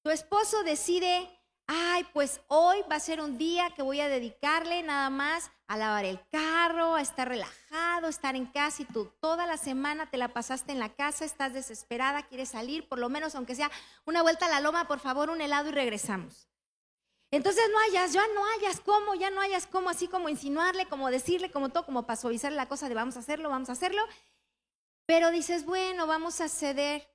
tu 0.02 0.10
esposo 0.10 0.64
decide, 0.64 1.30
ay, 1.68 2.06
pues 2.14 2.42
hoy 2.48 2.78
va 2.90 2.96
a 2.96 3.02
ser 3.02 3.20
un 3.22 3.38
día 3.38 3.70
que 3.76 3.82
voy 3.82 4.00
a 4.00 4.08
dedicarle 4.08 4.82
nada 4.84 5.10
más 5.10 5.52
a 5.68 5.78
lavar 5.78 6.06
el 6.06 6.20
carro, 6.30 6.96
a 6.96 7.02
estar 7.02 7.28
relajado, 7.28 8.08
estar 8.08 8.36
en 8.36 8.46
casa 8.46 8.84
y 8.84 8.86
tú 8.86 9.12
toda 9.20 9.46
la 9.46 9.58
semana 9.58 10.10
te 10.10 10.18
la 10.18 10.30
pasaste 10.30 10.72
en 10.72 10.80
la 10.80 10.96
casa, 10.96 11.26
estás 11.26 11.54
desesperada, 11.54 12.24
quieres 12.24 12.50
salir, 12.50 12.88
por 12.88 13.00
lo 13.00 13.10
menos 13.10 13.36
aunque 13.36 13.56
sea 13.56 13.70
una 14.06 14.22
vuelta 14.22 14.46
a 14.46 14.50
la 14.50 14.62
loma, 14.62 14.88
por 14.88 15.00
favor, 15.00 15.30
un 15.30 15.42
helado 15.42 15.70
y 15.70 15.74
regresamos. 15.74 16.48
Entonces 17.30 17.64
no 17.70 17.80
hayas, 17.80 18.14
ya 18.14 18.26
no 18.34 18.46
hayas 18.56 18.80
cómo, 18.80 19.14
ya 19.16 19.30
no 19.30 19.42
hayas 19.42 19.68
cómo, 19.68 19.90
así 19.90 20.08
como 20.08 20.30
insinuarle, 20.30 20.86
como 20.86 21.12
decirle, 21.12 21.52
como 21.52 21.70
todo, 21.70 21.86
como 21.86 22.06
suavizar 22.16 22.54
la 22.54 22.70
cosa 22.70 22.88
de 22.88 22.96
vamos 22.96 23.18
a 23.18 23.20
hacerlo, 23.20 23.50
vamos 23.50 23.68
a 23.68 23.74
hacerlo. 23.74 24.02
Pero 25.06 25.32
dices, 25.32 25.66
bueno, 25.66 26.08
vamos 26.08 26.40
a 26.40 26.48
ceder. 26.48 27.06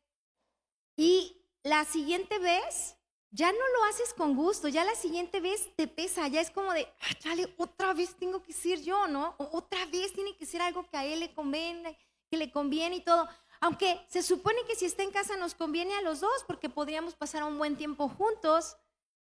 Y 0.96 1.42
la 1.62 1.86
siguiente 1.86 2.38
vez 2.38 2.98
ya 3.32 3.50
no 3.50 3.58
lo 3.58 3.84
haces 3.84 4.12
con 4.12 4.36
gusto, 4.36 4.68
ya 4.68 4.84
la 4.84 4.94
siguiente 4.94 5.40
vez 5.40 5.74
te 5.74 5.88
pesa, 5.88 6.28
ya 6.28 6.42
es 6.42 6.50
como 6.50 6.72
de, 6.72 6.86
ah, 7.00 7.34
otra 7.56 7.94
vez 7.94 8.14
tengo 8.16 8.42
que 8.42 8.52
ser 8.52 8.82
yo, 8.82 9.08
¿no? 9.08 9.34
otra 9.38 9.86
vez 9.86 10.12
tiene 10.12 10.36
que 10.36 10.44
ser 10.44 10.60
algo 10.60 10.86
que 10.88 10.98
a 10.98 11.06
él 11.06 11.20
le 11.20 11.32
conviene, 11.32 11.98
que 12.30 12.36
le 12.36 12.52
conviene 12.52 12.96
y 12.96 13.00
todo. 13.00 13.26
Aunque 13.60 14.04
se 14.08 14.22
supone 14.22 14.58
que 14.66 14.76
si 14.76 14.84
está 14.84 15.02
en 15.02 15.12
casa 15.12 15.36
nos 15.36 15.54
conviene 15.54 15.94
a 15.94 16.02
los 16.02 16.20
dos 16.20 16.44
porque 16.46 16.68
podríamos 16.68 17.14
pasar 17.14 17.42
un 17.44 17.56
buen 17.56 17.76
tiempo 17.76 18.08
juntos. 18.08 18.76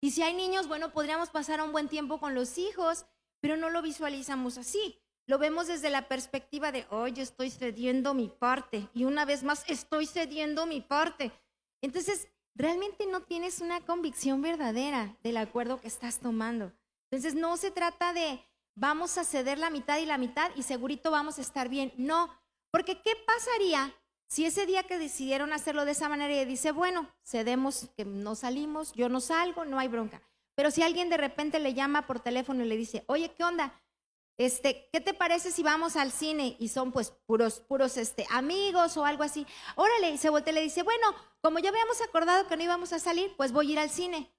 Y 0.01 0.13
si 0.13 0.23
hay 0.23 0.35
niños, 0.35 0.69
bueno, 0.69 0.93
podríamos 0.93 1.31
pasar 1.31 1.61
un 1.61 1.73
buen 1.73 1.89
tiempo 1.89 2.21
con 2.21 2.35
los 2.35 2.57
hijos, 2.57 3.05
pero 3.41 3.57
no 3.57 3.69
lo 3.69 3.83
visualizamos 3.83 4.59
así. 4.59 5.01
Lo 5.27 5.39
vemos 5.39 5.67
desde 5.67 5.91
la 5.91 6.09
perspectiva 6.09 6.71
de, 6.71 6.87
oye, 6.91 7.23
estoy 7.23 7.51
cediendo 7.51 8.15
mi 8.15 8.29
parte. 8.29 8.89
Y 8.95 9.05
una 9.05 9.25
vez 9.25 9.43
más, 9.43 9.65
estoy 9.67 10.07
cediendo 10.07 10.67
mi 10.67 10.81
parte. 10.81 11.33
Entonces, 11.81 12.29
realmente 12.59 13.07
no 13.07 13.23
tienes 13.23 13.61
una 13.61 13.81
convicción 13.81 14.43
verdadera 14.43 15.17
del 15.23 15.39
acuerdo 15.39 15.81
que 15.81 15.89
estás 15.89 16.19
tomando. 16.19 16.73
Entonces, 17.11 17.35
no 17.35 17.57
se 17.57 17.71
trata 17.71 18.13
de 18.13 18.45
vamos 18.75 19.17
a 19.17 19.25
ceder 19.25 19.59
la 19.59 19.71
mitad 19.71 19.99
y 19.99 20.07
la 20.07 20.19
mitad 20.19 20.51
y 20.57 20.65
segurito 20.65 21.11
vamos 21.11 21.39
a 21.39 21.41
estar 21.41 21.69
bien. 21.69 21.93
No, 21.97 22.29
porque 22.71 23.01
¿qué 23.01 23.13
pasaría 23.27 23.95
si 24.29 24.45
ese 24.45 24.67
día 24.67 24.83
que 24.83 24.99
decidieron 24.99 25.53
hacerlo 25.53 25.87
de 25.87 25.93
esa 25.93 26.09
manera 26.09 26.35
y 26.35 26.45
dice, 26.45 26.71
bueno, 26.71 27.09
cedemos 27.25 27.89
que 27.97 28.05
no 28.05 28.35
salimos, 28.35 28.93
yo 28.93 29.09
no 29.09 29.21
salgo, 29.21 29.65
no 29.65 29.79
hay 29.79 29.89
bronca. 29.89 30.21
Pero 30.55 30.71
si 30.71 30.83
alguien 30.83 31.09
de 31.09 31.17
repente 31.17 31.61
le 31.61 31.73
llama 31.73 32.07
por 32.07 32.21
teléfono 32.21 32.63
y 32.63 32.69
le 32.69 32.77
dice, 32.77 33.05
oye, 33.07 33.33
¿qué 33.33 33.45
onda? 33.45 33.81
Este, 34.39 34.89
¿qué 34.93 35.01
te 35.01 35.15
parece 35.15 35.51
si 35.51 35.65
vamos 35.65 35.97
al 35.97 36.13
cine? 36.13 36.57
Y 36.61 36.69
son 36.69 36.93
pues 36.93 37.11
puros, 37.27 37.59
puros 37.59 37.97
este, 37.97 38.25
amigos 38.31 38.97
o 38.97 39.05
algo 39.05 39.25
así. 39.25 39.45
Órale, 39.75 40.13
y 40.13 40.19
se 40.19 40.31
voltea 40.31 40.53
y 40.53 40.55
le 40.55 40.63
dice, 40.63 40.85
bueno, 40.85 41.13
como 41.41 41.59
ya 41.59 41.71
habíamos 41.71 42.01
acordado 42.01 42.47
que 42.47 42.57
no 42.57 42.63
íbamos 42.63 42.93
a 42.93 43.01
salir, 43.01 43.35
pues 43.37 43.51
voy 43.51 43.71
a 43.71 43.73
ir 43.73 43.79
al 43.81 43.91
cine. 43.91 44.33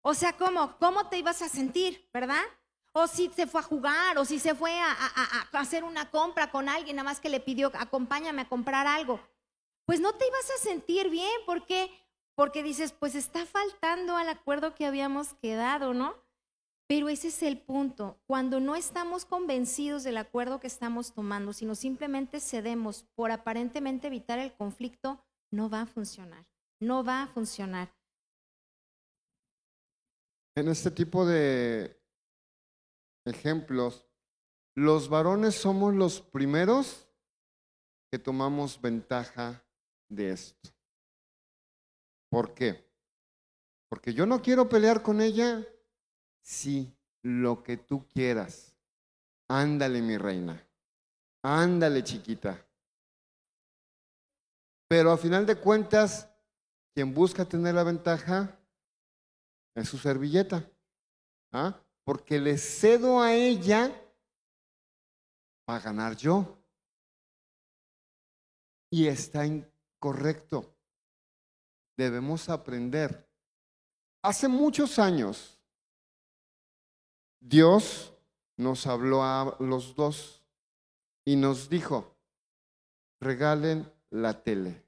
O 0.00 0.14
sea, 0.14 0.32
¿cómo? 0.32 0.78
¿Cómo 0.78 1.08
te 1.10 1.18
ibas 1.18 1.42
a 1.42 1.50
sentir, 1.50 2.08
verdad? 2.14 2.42
O 2.92 3.06
si 3.06 3.28
se 3.28 3.46
fue 3.46 3.60
a 3.60 3.64
jugar, 3.64 4.16
o 4.16 4.24
si 4.24 4.38
se 4.38 4.54
fue 4.54 4.80
a, 4.80 4.90
a, 4.90 5.58
hacer 5.58 5.84
una 5.84 6.10
compra 6.10 6.50
con 6.50 6.70
alguien, 6.70 6.96
nada 6.96 7.04
más 7.04 7.20
que 7.20 7.28
le 7.28 7.40
pidió, 7.40 7.70
acompáñame 7.74 8.42
a 8.42 8.48
comprar 8.48 8.86
algo. 8.86 9.20
Pues 9.84 10.00
no 10.00 10.14
te 10.14 10.26
ibas 10.26 10.50
a 10.50 10.62
sentir 10.62 11.10
bien, 11.10 11.44
¿por 11.44 11.66
qué? 11.66 11.90
Porque 12.34 12.62
dices, 12.62 12.92
pues 12.92 13.14
está 13.14 13.44
faltando 13.44 14.16
al 14.16 14.30
acuerdo 14.30 14.74
que 14.74 14.86
habíamos 14.86 15.34
quedado, 15.42 15.92
¿no? 15.92 16.23
Pero 16.86 17.08
ese 17.08 17.28
es 17.28 17.42
el 17.42 17.60
punto. 17.60 18.20
Cuando 18.26 18.60
no 18.60 18.76
estamos 18.76 19.24
convencidos 19.24 20.04
del 20.04 20.18
acuerdo 20.18 20.60
que 20.60 20.66
estamos 20.66 21.14
tomando, 21.14 21.52
sino 21.52 21.74
simplemente 21.74 22.40
cedemos 22.40 23.04
por 23.14 23.30
aparentemente 23.30 24.08
evitar 24.08 24.38
el 24.38 24.52
conflicto, 24.54 25.24
no 25.50 25.70
va 25.70 25.82
a 25.82 25.86
funcionar. 25.86 26.46
No 26.80 27.02
va 27.02 27.22
a 27.22 27.26
funcionar. 27.28 27.94
En 30.56 30.68
este 30.68 30.90
tipo 30.90 31.26
de 31.26 32.00
ejemplos, 33.24 34.06
los 34.76 35.08
varones 35.08 35.54
somos 35.54 35.94
los 35.94 36.20
primeros 36.20 37.08
que 38.10 38.18
tomamos 38.18 38.80
ventaja 38.80 39.64
de 40.08 40.30
esto. 40.30 40.70
¿Por 42.30 42.54
qué? 42.54 42.84
Porque 43.88 44.12
yo 44.12 44.26
no 44.26 44.42
quiero 44.42 44.68
pelear 44.68 45.02
con 45.02 45.20
ella, 45.20 45.66
Sí, 46.44 46.94
lo 47.22 47.62
que 47.62 47.78
tú 47.78 48.06
quieras. 48.06 48.76
Ándale, 49.48 50.02
mi 50.02 50.18
reina. 50.18 50.62
Ándale, 51.42 52.04
chiquita. 52.04 52.62
Pero 54.86 55.10
a 55.10 55.16
final 55.16 55.46
de 55.46 55.56
cuentas, 55.56 56.28
quien 56.94 57.14
busca 57.14 57.46
tener 57.46 57.74
la 57.74 57.82
ventaja 57.82 58.58
es 59.74 59.88
su 59.88 59.96
servilleta. 59.96 60.70
¿Ah? 61.50 61.80
Porque 62.04 62.38
le 62.38 62.58
cedo 62.58 63.22
a 63.22 63.32
ella 63.32 63.90
para 65.64 65.80
ganar 65.80 66.14
yo. 66.14 66.58
Y 68.90 69.06
está 69.06 69.46
incorrecto. 69.46 70.76
Debemos 71.96 72.50
aprender. 72.50 73.26
Hace 74.22 74.46
muchos 74.46 74.98
años, 74.98 75.53
Dios 77.46 78.14
nos 78.56 78.86
habló 78.86 79.22
a 79.22 79.56
los 79.60 79.94
dos 79.94 80.42
y 81.26 81.36
nos 81.36 81.68
dijo, 81.68 82.16
regalen 83.20 83.92
la 84.08 84.42
tele. 84.42 84.82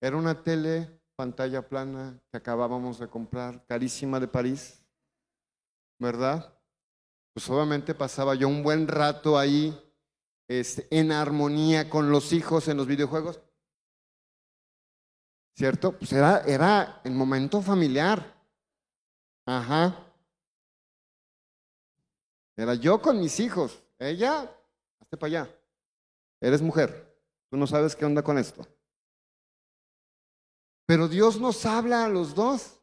Era 0.00 0.16
una 0.16 0.42
tele 0.42 0.98
pantalla 1.14 1.68
plana 1.68 2.18
que 2.30 2.38
acabábamos 2.38 2.98
de 2.98 3.08
comprar, 3.08 3.66
carísima 3.66 4.18
de 4.18 4.28
París, 4.28 4.82
¿verdad? 5.98 6.58
Pues 7.34 7.50
obviamente 7.50 7.94
pasaba 7.94 8.34
yo 8.34 8.48
un 8.48 8.62
buen 8.62 8.88
rato 8.88 9.38
ahí 9.38 9.78
este, 10.48 10.88
en 10.90 11.12
armonía 11.12 11.90
con 11.90 12.10
los 12.10 12.32
hijos 12.32 12.66
en 12.68 12.78
los 12.78 12.86
videojuegos. 12.86 13.42
¿Cierto? 15.54 15.92
Pues 15.98 16.14
era, 16.14 16.40
era 16.46 17.02
el 17.04 17.12
momento 17.12 17.60
familiar. 17.60 18.42
Ajá. 19.44 20.03
Era 22.56 22.74
yo 22.74 23.00
con 23.00 23.20
mis 23.20 23.40
hijos. 23.40 23.82
Ella, 23.98 24.50
hazte 25.00 25.16
para 25.16 25.42
allá. 25.42 25.58
Eres 26.40 26.62
mujer. 26.62 27.14
Tú 27.50 27.56
no 27.56 27.66
sabes 27.66 27.96
qué 27.96 28.04
onda 28.04 28.22
con 28.22 28.38
esto. 28.38 28.66
Pero 30.86 31.08
Dios 31.08 31.40
nos 31.40 31.64
habla 31.66 32.04
a 32.04 32.08
los 32.08 32.34
dos. 32.34 32.80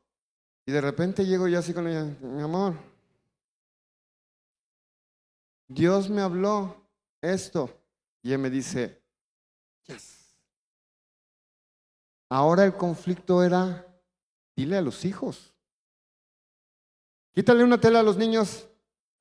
Y 0.65 0.71
de 0.71 0.81
repente 0.81 1.25
llego 1.25 1.47
yo 1.47 1.59
así 1.59 1.73
con 1.73 1.87
ella, 1.87 2.03
mi 2.21 2.41
amor. 2.41 2.75
Dios 5.67 6.09
me 6.09 6.21
habló 6.21 6.75
esto. 7.21 7.69
Y 8.21 8.33
él 8.33 8.39
me 8.39 8.49
dice, 8.49 9.01
yes. 9.83 10.35
Ahora 12.29 12.63
el 12.65 12.75
conflicto 12.75 13.43
era, 13.43 13.85
dile 14.55 14.77
a 14.77 14.81
los 14.81 15.03
hijos. 15.05 15.53
Quítale 17.33 17.63
una 17.63 17.79
tela 17.79 18.01
a 18.01 18.03
los 18.03 18.17
niños 18.17 18.67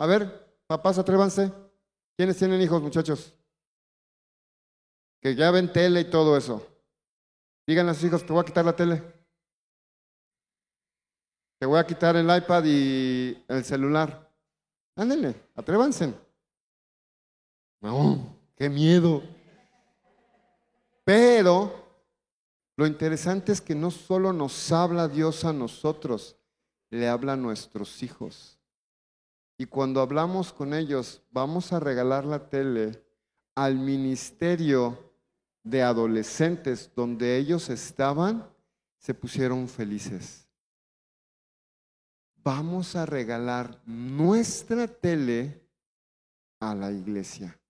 a 0.00 0.06
ver, 0.06 0.56
papás, 0.66 0.96
atrévanse. 0.96 1.52
¿Quiénes 2.16 2.38
tienen 2.38 2.62
hijos, 2.62 2.80
muchachos? 2.80 3.34
Que 5.20 5.34
ya 5.34 5.50
ven 5.50 5.70
tele 5.70 6.00
y 6.00 6.10
todo 6.10 6.38
eso. 6.38 6.66
Díganle 7.66 7.92
a 7.92 7.94
sus 7.94 8.04
hijos, 8.04 8.24
te 8.24 8.32
voy 8.32 8.40
a 8.40 8.46
quitar 8.46 8.64
la 8.64 8.74
tele. 8.74 9.02
Te 11.58 11.66
voy 11.66 11.78
a 11.78 11.86
quitar 11.86 12.16
el 12.16 12.34
iPad 12.34 12.64
y 12.64 13.44
el 13.46 13.62
celular. 13.62 14.26
Ándenle, 14.96 15.34
atrévanse. 15.54 16.14
No, 17.82 18.38
qué 18.56 18.70
miedo. 18.70 19.22
Pero 21.04 21.74
lo 22.74 22.86
interesante 22.86 23.52
es 23.52 23.60
que 23.60 23.74
no 23.74 23.90
solo 23.90 24.32
nos 24.32 24.72
habla 24.72 25.08
Dios 25.08 25.44
a 25.44 25.52
nosotros, 25.52 26.36
le 26.88 27.06
habla 27.06 27.34
a 27.34 27.36
nuestros 27.36 28.02
hijos. 28.02 28.59
Y 29.60 29.66
cuando 29.66 30.00
hablamos 30.00 30.54
con 30.54 30.72
ellos, 30.72 31.20
vamos 31.30 31.70
a 31.74 31.80
regalar 31.80 32.24
la 32.24 32.48
tele 32.48 33.04
al 33.54 33.76
ministerio 33.76 35.12
de 35.62 35.82
adolescentes 35.82 36.90
donde 36.96 37.36
ellos 37.36 37.68
estaban, 37.68 38.50
se 38.96 39.12
pusieron 39.12 39.68
felices. 39.68 40.48
Vamos 42.36 42.96
a 42.96 43.04
regalar 43.04 43.82
nuestra 43.84 44.88
tele 44.88 45.62
a 46.58 46.74
la 46.74 46.90
iglesia. 46.90 47.60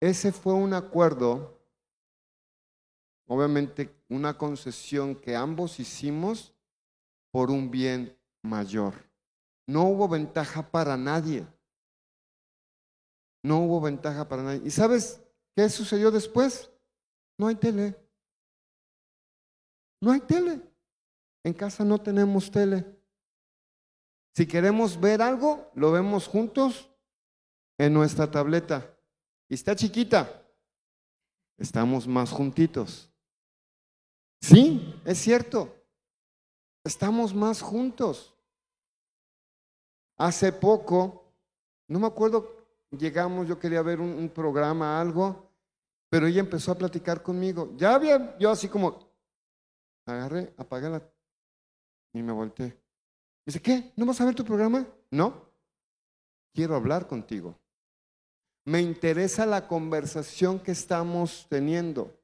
Ese 0.00 0.32
fue 0.32 0.52
un 0.52 0.74
acuerdo, 0.74 1.66
obviamente 3.26 4.04
una 4.10 4.36
concesión 4.36 5.14
que 5.14 5.34
ambos 5.34 5.80
hicimos 5.80 6.52
por 7.30 7.50
un 7.50 7.70
bien 7.70 8.14
mayor. 8.42 9.09
No 9.70 9.84
hubo 9.84 10.08
ventaja 10.08 10.68
para 10.68 10.96
nadie. 10.96 11.46
No 13.40 13.60
hubo 13.60 13.80
ventaja 13.80 14.26
para 14.26 14.42
nadie. 14.42 14.62
¿Y 14.64 14.70
sabes 14.72 15.22
qué 15.54 15.68
sucedió 15.68 16.10
después? 16.10 16.68
No 17.38 17.46
hay 17.46 17.54
tele. 17.54 17.96
No 20.00 20.10
hay 20.10 20.18
tele. 20.18 20.60
En 21.44 21.54
casa 21.54 21.84
no 21.84 21.98
tenemos 21.98 22.50
tele. 22.50 22.84
Si 24.34 24.44
queremos 24.44 24.98
ver 24.98 25.22
algo, 25.22 25.70
lo 25.76 25.92
vemos 25.92 26.26
juntos 26.26 26.90
en 27.78 27.94
nuestra 27.94 28.28
tableta. 28.28 28.92
Y 29.48 29.54
está 29.54 29.76
chiquita. 29.76 30.44
Estamos 31.58 32.08
más 32.08 32.32
juntitos. 32.32 33.08
Sí, 34.40 35.00
es 35.04 35.18
cierto. 35.18 35.72
Estamos 36.82 37.32
más 37.32 37.62
juntos. 37.62 38.34
Hace 40.20 40.52
poco, 40.52 41.24
no 41.88 41.98
me 41.98 42.06
acuerdo, 42.06 42.66
llegamos, 42.90 43.48
yo 43.48 43.58
quería 43.58 43.80
ver 43.80 44.00
un, 44.00 44.28
programa, 44.28 45.00
algo, 45.00 45.50
pero 46.10 46.26
ella 46.26 46.40
empezó 46.40 46.72
a 46.72 46.74
platicar 46.74 47.22
conmigo. 47.22 47.72
Ya 47.78 47.94
había, 47.94 48.36
yo 48.38 48.50
así 48.50 48.68
como, 48.68 48.98
agarré, 50.04 50.52
apagué 50.58 50.90
la 50.90 51.02
y 52.12 52.22
me 52.22 52.32
volteé. 52.32 52.78
Dice, 53.46 53.62
¿qué? 53.62 53.94
¿No 53.96 54.04
vas 54.04 54.20
a 54.20 54.26
ver 54.26 54.34
tu 54.34 54.44
programa? 54.44 54.86
No. 55.10 55.48
Quiero 56.52 56.76
hablar 56.76 57.06
contigo. 57.06 57.58
Me 58.66 58.82
interesa 58.82 59.46
la 59.46 59.66
conversación 59.66 60.60
que 60.60 60.72
estamos 60.72 61.46
teniendo. 61.48 62.14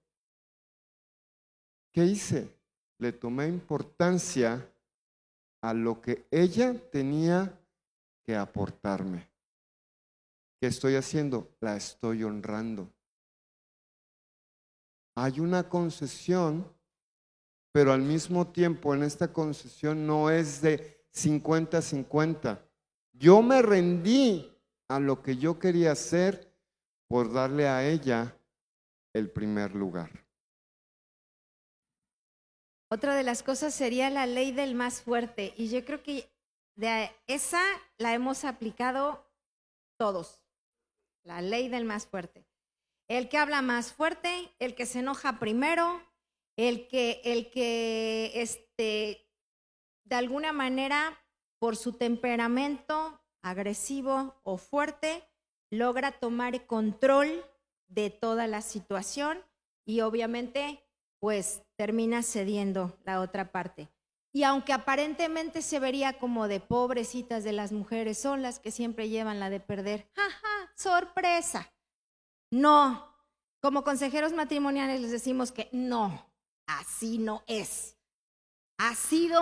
¿Qué 1.95 2.05
hice? 2.05 2.55
Le 2.99 3.13
tomé 3.13 3.49
importancia 3.49 4.71
a 5.63 5.73
lo 5.73 6.03
que 6.03 6.27
ella 6.31 6.75
tenía 6.91 7.59
que 8.27 8.35
aportarme. 8.35 9.31
¿Qué 10.61 10.67
estoy 10.67 10.97
haciendo? 10.97 11.57
La 11.61 11.77
estoy 11.77 12.25
honrando. 12.25 12.93
Hay 15.15 15.41
una 15.41 15.69
concesión, 15.69 16.67
pero 17.73 17.93
al 17.93 18.03
mismo 18.03 18.49
tiempo 18.49 18.95
en 18.95 19.03
esta 19.03 19.33
concesión 19.33 20.07
no 20.07 20.31
es 20.31 20.61
de 20.61 21.07
50-50. 21.15 22.61
Yo 23.13 23.43
me 23.43 23.63
rendí 23.63 24.53
a 24.89 24.99
lo 24.99 25.23
que 25.23 25.37
yo 25.37 25.59
quería 25.59 25.93
hacer 25.93 26.53
por 27.09 27.33
darle 27.33 27.69
a 27.69 27.87
ella 27.87 28.37
el 29.15 29.31
primer 29.31 29.75
lugar. 29.75 30.27
Otra 32.91 33.15
de 33.15 33.23
las 33.23 33.43
cosas 33.43 33.75
sería 33.75 34.11
la 34.11 34.27
ley 34.27 34.53
del 34.53 34.75
más 34.75 35.03
fuerte. 35.03 35.55
Y 35.57 35.69
yo 35.69 35.85
creo 35.85 36.03
que 36.03 36.29
de 36.77 37.11
esa 37.27 37.63
la 37.99 38.15
hemos 38.15 38.45
aplicado 38.45 39.27
todos. 39.99 40.43
La 41.25 41.41
ley 41.41 41.69
del 41.69 41.85
más 41.85 42.07
fuerte. 42.07 42.47
El 43.09 43.29
que 43.29 43.39
habla 43.39 43.63
más 43.63 43.93
fuerte, 43.93 44.55
el 44.59 44.75
que 44.75 44.87
se 44.87 45.01
enoja 45.01 45.39
primero, 45.39 46.03
el 46.57 46.87
que, 46.89 47.21
el 47.25 47.51
que 47.51 48.33
este, 48.35 49.29
de 50.05 50.17
alguna 50.17 50.53
manera, 50.53 51.19
por 51.59 51.77
su 51.77 51.95
temperamento 51.95 53.21
agresivo 53.43 54.41
o 54.43 54.57
fuerte, 54.57 55.25
logra 55.71 56.13
tomar 56.13 56.67
control 56.67 57.45
de 57.89 58.11
toda 58.11 58.47
la 58.47 58.61
situación 58.61 59.39
y 59.85 60.01
obviamente 60.01 60.83
pues 61.19 61.63
termina 61.77 62.23
cediendo 62.23 62.99
la 63.05 63.21
otra 63.21 63.53
parte. 63.53 63.89
Y 64.37 64.45
aunque 64.45 64.75
aparentemente 64.75 65.63
se 65.63 65.81
vería 65.81 66.19
como 66.19 66.47
de 66.47 66.61
pobrecitas 66.61 67.43
de 67.43 67.53
las 67.53 67.73
mujeres, 67.73 68.19
son 68.19 68.43
las 68.43 68.59
que 68.59 68.71
siempre 68.71 69.09
llevan 69.09 69.41
la 69.41 69.49
de 69.49 69.61
perder. 69.61 70.11
¡Ja, 70.15 70.29
sorpresa! 70.75 71.73
No. 72.51 73.17
Como 73.63 73.83
consejeros 73.83 74.35
matrimoniales 74.35 75.01
les 75.01 75.11
decimos 75.11 75.53
que 75.53 75.71
no, 75.73 76.31
así 76.67 77.17
no 77.17 77.45
es. 77.47 77.97
Ha 78.77 78.95
sido 78.95 79.41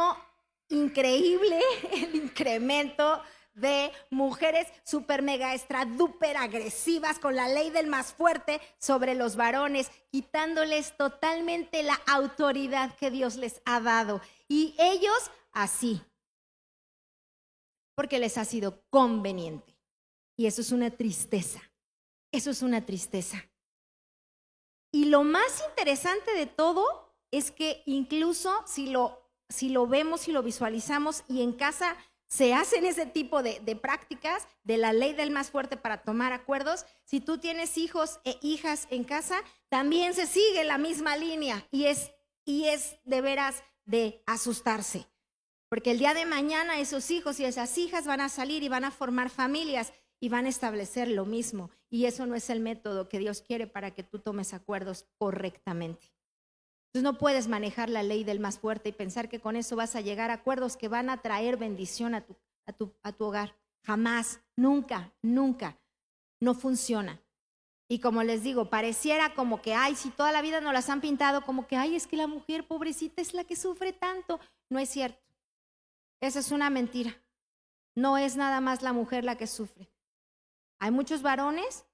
increíble 0.69 1.59
el 1.93 2.15
incremento 2.15 3.21
de 3.55 3.93
mujeres 4.11 4.67
super 4.85 5.23
mega 5.23 5.55
extra 5.55 5.85
duper 5.85 6.37
agresivas 6.37 7.19
con 7.19 7.37
la 7.37 7.49
ley 7.49 7.71
del 7.71 7.87
más 7.87 8.12
fuerte 8.12 8.61
sobre 8.79 9.14
los 9.14 9.37
varones, 9.37 9.90
quitándoles 10.11 10.97
totalmente 10.97 11.83
la 11.83 12.01
autoridad 12.07 12.97
que 12.97 13.11
Dios 13.11 13.37
les 13.37 13.62
ha 13.64 13.81
dado. 13.81 14.21
Y 14.49 14.75
ellos 14.79 15.31
así, 15.53 16.03
porque 17.95 18.19
les 18.19 18.37
ha 18.38 18.45
sido 18.45 18.83
conveniente. 18.90 19.75
Y 20.37 20.47
eso 20.47 20.61
es 20.61 20.73
una 20.73 20.90
tristeza, 20.90 21.62
eso 22.33 22.51
es 22.51 22.62
una 22.62 22.85
tristeza. 22.85 23.49
Y 24.93 25.07
lo 25.07 25.23
más 25.25 25.62
interesante 25.69 26.35
de 26.35 26.47
todo 26.47 27.14
es 27.31 27.51
que 27.51 27.83
incluso 27.87 28.53
si 28.67 28.88
lo, 28.88 29.29
si 29.49 29.69
lo 29.69 29.87
vemos 29.87 30.29
y 30.29 30.33
lo 30.33 30.43
visualizamos 30.43 31.25
y 31.29 31.43
en 31.43 31.53
casa 31.53 31.97
se 32.27 32.55
hacen 32.55 32.85
ese 32.85 33.07
tipo 33.07 33.43
de, 33.43 33.61
prácticas 33.77 34.47
de 34.63 34.77
la 34.79 34.93
ley 34.93 35.13
del 35.13 35.31
más 35.31 35.51
fuerte 35.51 35.77
para 35.77 36.03
tomar 36.03 36.33
acuerdos. 36.33 36.85
Si 37.05 37.21
tú 37.21 37.39
tienes 37.39 37.79
hijos 37.79 38.21
e 38.25 38.39
hijas 38.43 38.87
en 38.91 39.05
casa, 39.05 39.43
también 39.69 40.15
se 40.15 40.27
sigue 40.27 40.65
la 40.65 40.79
misma 40.79 41.17
línea 41.17 41.67
y 41.71 41.85
es, 41.85 42.11
y 42.45 42.65
es 42.65 42.97
de 43.05 43.21
veras 43.21 43.63
de 43.85 44.23
asustarse. 44.27 45.07
Porque 45.69 45.91
el 45.91 45.99
día 45.99 46.15
de 46.15 46.27
mañana 46.27 46.79
esos 46.79 47.11
hijos 47.11 47.41
y 47.41 47.45
esas 47.45 47.77
hijas 47.79 48.07
van 48.07 48.21
a 48.21 48.29
salir 48.29 48.63
y 48.63 48.69
van 48.69 48.85
a 48.85 48.91
formar 48.91 49.31
familias 49.31 49.93
y 50.21 50.29
van 50.29 50.47
a 50.47 50.49
establecer 50.49 51.09
lo 51.09 51.27
mismo. 51.27 51.71
Y 51.91 52.07
eso 52.07 52.27
no 52.27 52.35
es 52.35 52.49
el 52.49 52.61
método 52.61 53.09
que 53.09 53.19
Dios 53.19 53.43
quiere 53.43 53.67
para 53.67 53.93
que 53.93 54.03
tú 54.03 54.19
tomes 54.19 54.55
acuerdos 54.55 55.07
correctamente. 55.19 56.13
Entonces 56.95 57.13
no 57.13 57.19
puedes 57.19 57.49
manejar 57.49 57.91
la 57.91 58.05
ley 58.05 58.23
del 58.23 58.39
más 58.39 58.61
fuerte 58.61 58.91
y 58.91 58.93
pensar 58.93 59.29
que 59.29 59.41
con 59.41 59.57
eso 59.57 59.75
vas 59.75 59.97
a 59.97 60.01
llegar 60.01 60.31
a 60.31 60.35
acuerdos 60.35 60.77
que 60.77 60.87
van 60.87 61.11
a 61.11 61.21
traer 61.21 61.57
bendición 61.57 62.15
a 62.15 62.21
tu, 62.21 62.37
a 62.67 62.73
tu, 62.73 62.93
a 63.03 63.11
tu 63.11 63.25
hogar. 63.25 63.57
Jamás, 63.83 64.39
nunca, 64.55 65.13
nunca. 65.21 65.77
No 66.39 66.55
funciona. 66.55 67.21
Y 67.89 67.99
como 67.99 68.23
les 68.23 68.45
digo, 68.45 68.71
pareciera 68.71 69.35
como 69.35 69.61
que, 69.61 69.75
ay, 69.75 69.97
si 69.97 70.11
toda 70.11 70.31
la 70.31 70.41
vida 70.41 70.61
nos 70.61 70.73
las 70.73 70.89
han 70.89 71.01
pintado, 71.01 71.45
como 71.45 71.67
que, 71.67 71.75
ay, 71.75 71.97
es 71.97 72.07
que 72.07 72.17
la 72.17 72.29
mujer 72.29 72.65
pobrecita 72.65 73.21
es 73.21 73.35
la 73.35 73.43
que 73.43 73.57
sufre 73.57 73.93
tanto. 73.93 74.39
No 74.71 74.79
es 74.79 74.89
cierto. 74.89 75.21
Esa 76.21 76.39
es 76.39 76.53
una 76.53 76.71
mentira. 76.71 77.21
No 77.97 78.19
es 78.19 78.37
nada 78.37 78.61
más 78.61 78.83
la 78.83 78.93
mujer 78.93 79.25
la 79.25 79.37
que 79.37 79.49
sufre. 79.49 79.91
Hay 80.79 80.93
muchos 80.93 81.23
varones 81.23 81.87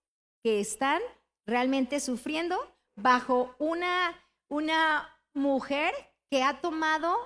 que 0.42 0.60
están 0.60 1.00
realmente 1.46 2.00
sufriendo 2.00 2.58
bajo 2.96 3.54
una 3.58 4.14
una 4.50 5.08
mujer 5.32 5.94
que 6.28 6.42
ha 6.42 6.60
tomado 6.60 7.16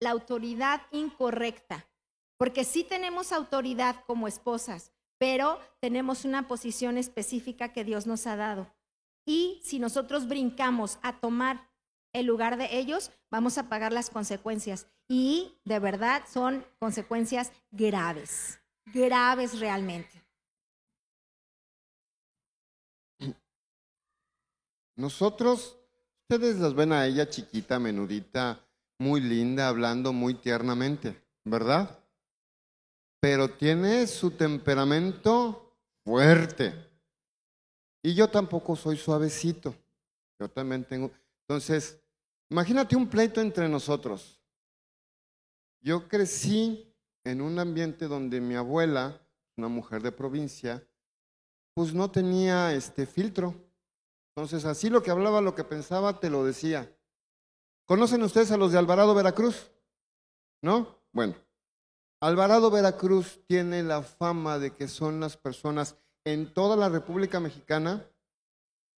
la 0.00 0.10
autoridad 0.10 0.82
incorrecta, 0.90 1.88
porque 2.36 2.64
sí 2.64 2.84
tenemos 2.84 3.32
autoridad 3.32 4.04
como 4.06 4.28
esposas, 4.28 4.92
pero 5.18 5.58
tenemos 5.80 6.24
una 6.24 6.46
posición 6.46 6.98
específica 6.98 7.72
que 7.72 7.84
Dios 7.84 8.06
nos 8.06 8.26
ha 8.26 8.36
dado. 8.36 8.70
Y 9.24 9.60
si 9.64 9.78
nosotros 9.78 10.28
brincamos 10.28 10.98
a 11.00 11.18
tomar 11.20 11.70
el 12.12 12.26
lugar 12.26 12.58
de 12.58 12.76
ellos, 12.76 13.10
vamos 13.30 13.56
a 13.56 13.68
pagar 13.68 13.92
las 13.92 14.10
consecuencias. 14.10 14.86
Y 15.08 15.54
de 15.64 15.78
verdad 15.78 16.24
son 16.30 16.66
consecuencias 16.78 17.52
graves, 17.70 18.60
graves 18.86 19.58
realmente. 19.60 20.22
Nosotros 24.96 25.78
Ustedes 26.28 26.58
las 26.58 26.74
ven 26.74 26.92
a 26.92 27.06
ella 27.06 27.28
chiquita, 27.28 27.78
menudita, 27.78 28.58
muy 28.98 29.20
linda, 29.20 29.68
hablando 29.68 30.12
muy 30.12 30.34
tiernamente, 30.34 31.22
¿verdad? 31.44 31.98
Pero 33.20 33.50
tiene 33.50 34.06
su 34.06 34.30
temperamento 34.30 35.76
fuerte. 36.04 36.74
Y 38.02 38.14
yo 38.14 38.28
tampoco 38.28 38.74
soy 38.74 38.96
suavecito. 38.96 39.74
Yo 40.40 40.48
también 40.48 40.84
tengo. 40.84 41.10
Entonces, 41.42 42.00
imagínate 42.50 42.96
un 42.96 43.08
pleito 43.08 43.40
entre 43.40 43.68
nosotros. 43.68 44.40
Yo 45.82 46.08
crecí 46.08 46.90
en 47.24 47.40
un 47.40 47.58
ambiente 47.58 48.06
donde 48.06 48.40
mi 48.40 48.54
abuela, 48.54 49.20
una 49.56 49.68
mujer 49.68 50.02
de 50.02 50.12
provincia, 50.12 50.86
pues 51.74 51.92
no 51.92 52.10
tenía 52.10 52.72
este 52.74 53.06
filtro. 53.06 53.54
Entonces, 54.36 54.64
así 54.64 54.90
lo 54.90 55.02
que 55.02 55.10
hablaba, 55.10 55.40
lo 55.40 55.54
que 55.54 55.64
pensaba, 55.64 56.18
te 56.18 56.30
lo 56.30 56.44
decía. 56.44 56.92
¿Conocen 57.84 58.22
ustedes 58.22 58.50
a 58.50 58.56
los 58.56 58.72
de 58.72 58.78
Alvarado, 58.78 59.14
Veracruz? 59.14 59.70
¿No? 60.62 60.98
Bueno, 61.12 61.34
Alvarado, 62.24 62.70
Veracruz 62.70 63.40
tiene 63.46 63.82
la 63.82 64.02
fama 64.02 64.58
de 64.58 64.74
que 64.74 64.88
son 64.88 65.20
las 65.20 65.36
personas 65.36 65.96
en 66.24 66.54
toda 66.54 66.74
la 66.74 66.88
República 66.88 67.38
Mexicana 67.38 68.08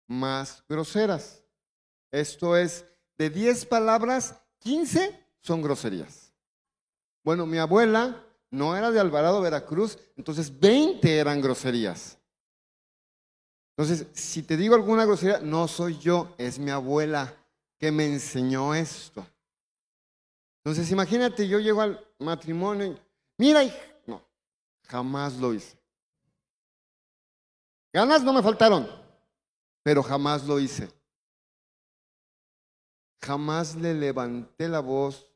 más 0.07 0.63
groseras. 0.69 1.45
Esto 2.13 2.57
es, 2.57 2.87
de 3.19 3.31
10 3.31 3.67
palabras, 3.67 4.41
15 4.61 5.27
son 5.41 5.61
groserías. 5.61 6.33
Bueno, 7.25 7.47
mi 7.47 7.59
abuela 7.59 8.25
no 8.51 8.77
era 8.77 8.93
de 8.93 9.01
Alvarado, 9.01 9.41
Veracruz, 9.41 9.99
entonces 10.17 10.61
20 10.61 11.19
eran 11.19 11.41
groserías. 11.41 12.16
Entonces, 13.77 14.07
si 14.15 14.43
te 14.43 14.57
digo 14.57 14.75
alguna 14.75 15.05
grosería, 15.05 15.39
no 15.41 15.69
soy 15.69 15.99
yo, 15.99 16.35
es 16.39 16.59
mi 16.59 16.71
abuela 16.71 17.35
que 17.79 17.93
me 17.93 18.07
enseñó 18.07 18.75
esto. 18.75 19.27
Entonces, 20.65 20.91
imagínate, 20.91 21.47
yo 21.47 21.59
llego 21.59 21.83
al 21.83 22.03
matrimonio 22.19 22.87
y, 22.87 22.99
mira, 23.37 23.61
no, 24.07 24.23
jamás 24.85 25.35
lo 25.35 25.53
hice. 25.53 25.77
Ganas 27.93 28.23
no 28.25 28.33
me 28.33 28.43
faltaron, 28.43 28.89
pero 29.83 30.03
jamás 30.03 30.45
lo 30.47 30.59
hice. 30.59 30.91
Jamás 33.23 33.77
le 33.77 33.93
levanté 33.93 34.69
la 34.69 34.81
voz, 34.81 35.31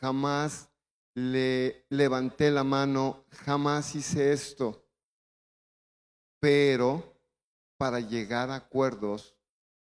jamás 0.00 0.70
le 1.14 1.84
levanté 1.90 2.50
la 2.50 2.64
mano, 2.64 3.24
jamás 3.44 3.94
hice 3.94 4.32
esto. 4.32 4.82
Pero 6.40 7.15
para 7.78 8.00
llegar 8.00 8.50
a 8.50 8.56
acuerdos 8.56 9.36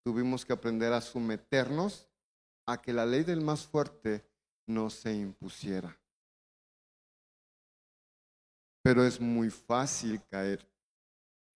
tuvimos 0.04 0.44
que 0.44 0.52
aprender 0.52 0.92
a 0.92 1.00
someternos 1.00 2.08
a 2.66 2.80
que 2.80 2.92
la 2.92 3.06
ley 3.06 3.24
del 3.24 3.40
más 3.40 3.66
fuerte 3.66 4.24
no 4.66 4.90
se 4.90 5.14
impusiera. 5.14 5.96
Pero 8.82 9.04
es 9.04 9.20
muy 9.20 9.50
fácil 9.50 10.20
caer 10.28 10.66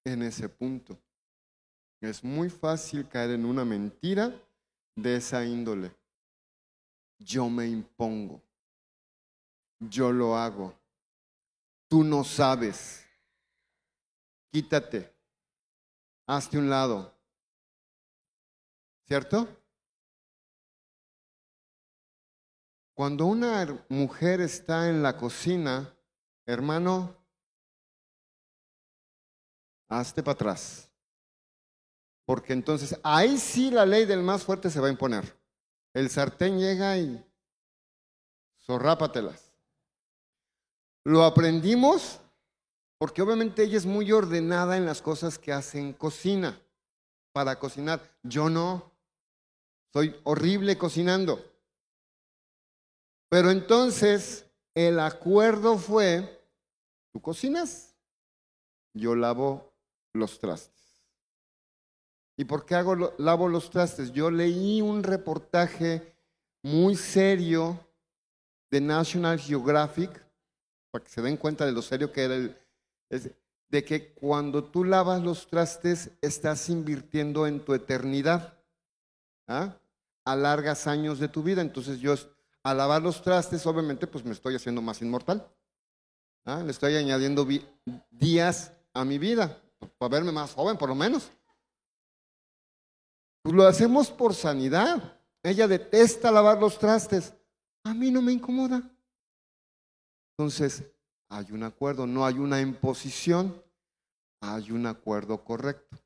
en 0.04 0.22
ese 0.22 0.48
punto. 0.48 0.98
Es 2.00 2.22
muy 2.22 2.50
fácil 2.50 3.08
caer 3.08 3.30
en 3.30 3.44
una 3.44 3.64
mentira 3.64 4.32
de 4.94 5.16
esa 5.16 5.44
índole. 5.44 5.94
Yo 7.18 7.48
me 7.48 7.66
impongo. 7.66 8.42
Yo 9.80 10.12
lo 10.12 10.36
hago. 10.36 10.74
Tú 11.88 12.04
no 12.04 12.22
sabes. 12.22 13.04
Quítate. 14.52 15.15
Hazte 16.26 16.58
un 16.58 16.68
lado. 16.68 17.14
¿Cierto? 19.06 19.48
Cuando 22.94 23.26
una 23.26 23.84
mujer 23.88 24.40
está 24.40 24.88
en 24.88 25.02
la 25.02 25.16
cocina, 25.16 25.94
hermano, 26.46 27.14
hazte 29.88 30.22
para 30.22 30.34
atrás. 30.34 30.90
Porque 32.24 32.52
entonces 32.52 32.98
ahí 33.04 33.38
sí 33.38 33.70
la 33.70 33.86
ley 33.86 34.04
del 34.04 34.22
más 34.22 34.42
fuerte 34.42 34.70
se 34.70 34.80
va 34.80 34.88
a 34.88 34.90
imponer. 34.90 35.38
El 35.92 36.10
sartén 36.10 36.58
llega 36.58 36.98
y 36.98 37.24
zorrápatelas. 38.64 39.52
Lo 41.04 41.22
aprendimos 41.22 42.18
porque 42.98 43.22
obviamente 43.22 43.62
ella 43.62 43.76
es 43.76 43.86
muy 43.86 44.10
ordenada 44.12 44.76
en 44.76 44.86
las 44.86 45.02
cosas 45.02 45.38
que 45.38 45.52
hace 45.52 45.78
en 45.78 45.92
cocina, 45.92 46.60
para 47.32 47.58
cocinar. 47.58 48.00
Yo 48.22 48.48
no. 48.48 48.90
Soy 49.92 50.18
horrible 50.24 50.78
cocinando. 50.78 51.44
Pero 53.28 53.50
entonces 53.50 54.46
el 54.74 54.98
acuerdo 55.00 55.76
fue, 55.76 56.42
tú 57.12 57.20
cocinas, 57.20 57.94
yo 58.94 59.14
lavo 59.14 59.72
los 60.14 60.38
trastes. 60.38 61.04
¿Y 62.38 62.44
por 62.44 62.64
qué 62.64 62.74
hago, 62.74 63.14
lavo 63.18 63.48
los 63.48 63.70
trastes? 63.70 64.12
Yo 64.12 64.30
leí 64.30 64.80
un 64.80 65.02
reportaje 65.02 66.14
muy 66.62 66.96
serio 66.96 67.78
de 68.70 68.80
National 68.80 69.38
Geographic, 69.38 70.10
para 70.90 71.04
que 71.04 71.10
se 71.10 71.22
den 71.22 71.36
cuenta 71.36 71.66
de 71.66 71.72
lo 71.72 71.82
serio 71.82 72.12
que 72.12 72.24
era 72.24 72.34
el, 72.34 72.56
de 73.08 73.84
que 73.84 74.12
cuando 74.14 74.64
tú 74.64 74.84
lavas 74.84 75.22
los 75.22 75.48
trastes 75.48 76.10
estás 76.20 76.68
invirtiendo 76.68 77.46
en 77.46 77.64
tu 77.64 77.74
eternidad. 77.74 78.58
¿ah? 79.48 79.76
Alargas 80.24 80.86
años 80.86 81.18
de 81.18 81.28
tu 81.28 81.42
vida. 81.42 81.62
Entonces 81.62 81.98
yo 82.00 82.14
al 82.62 82.76
lavar 82.78 83.02
los 83.02 83.22
trastes, 83.22 83.64
obviamente, 83.66 84.06
pues 84.06 84.24
me 84.24 84.32
estoy 84.32 84.56
haciendo 84.56 84.82
más 84.82 85.00
inmortal. 85.00 85.48
¿ah? 86.44 86.62
Le 86.64 86.70
estoy 86.70 86.96
añadiendo 86.96 87.46
días 88.10 88.72
a 88.92 89.04
mi 89.04 89.18
vida, 89.18 89.62
para 89.98 90.10
verme 90.10 90.32
más 90.32 90.52
joven 90.52 90.76
por 90.76 90.88
lo 90.88 90.94
menos. 90.94 91.30
Pues 93.42 93.54
lo 93.54 93.66
hacemos 93.66 94.10
por 94.10 94.34
sanidad. 94.34 95.20
Ella 95.42 95.68
detesta 95.68 96.32
lavar 96.32 96.58
los 96.58 96.78
trastes. 96.78 97.32
A 97.84 97.94
mí 97.94 98.10
no 98.10 98.20
me 98.20 98.32
incomoda. 98.32 98.82
Entonces, 100.36 100.82
hay 101.28 101.52
un 101.52 101.62
acuerdo, 101.62 102.06
no 102.06 102.24
hay 102.24 102.34
una 102.34 102.60
imposición, 102.60 103.62
hay 104.40 104.70
un 104.70 104.86
acuerdo 104.86 105.42
correcto. 105.44 105.96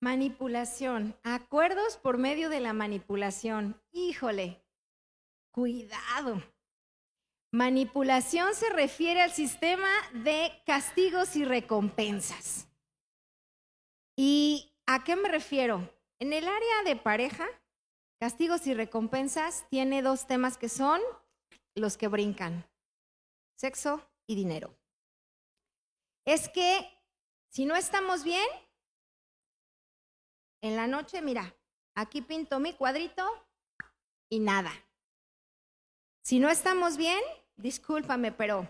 Manipulación, 0.00 1.16
acuerdos 1.24 1.96
por 1.96 2.18
medio 2.18 2.50
de 2.50 2.60
la 2.60 2.72
manipulación. 2.72 3.80
Híjole, 3.90 4.62
cuidado. 5.50 6.42
Manipulación 7.52 8.54
se 8.54 8.70
refiere 8.70 9.22
al 9.22 9.32
sistema 9.32 9.88
de 10.12 10.52
castigos 10.66 11.34
y 11.34 11.44
recompensas. 11.44 12.68
¿Y 14.16 14.76
a 14.86 15.02
qué 15.02 15.16
me 15.16 15.28
refiero? 15.28 15.90
En 16.20 16.32
el 16.32 16.46
área 16.46 16.82
de 16.84 16.96
pareja, 16.96 17.46
castigos 18.20 18.66
y 18.66 18.74
recompensas 18.74 19.66
tiene 19.70 20.02
dos 20.02 20.26
temas 20.26 20.58
que 20.58 20.68
son 20.68 21.00
los 21.74 21.96
que 21.96 22.08
brincan 22.08 22.67
sexo 23.58 24.08
y 24.26 24.36
dinero. 24.36 24.78
Es 26.24 26.48
que 26.48 26.88
si 27.48 27.64
no 27.64 27.74
estamos 27.74 28.22
bien, 28.22 28.46
en 30.60 30.76
la 30.76 30.86
noche, 30.86 31.22
mira, 31.22 31.56
aquí 31.94 32.22
pinto 32.22 32.60
mi 32.60 32.72
cuadrito 32.72 33.26
y 34.28 34.40
nada. 34.40 34.72
Si 36.22 36.38
no 36.38 36.50
estamos 36.50 36.96
bien, 36.96 37.20
discúlpame, 37.56 38.32
pero 38.32 38.68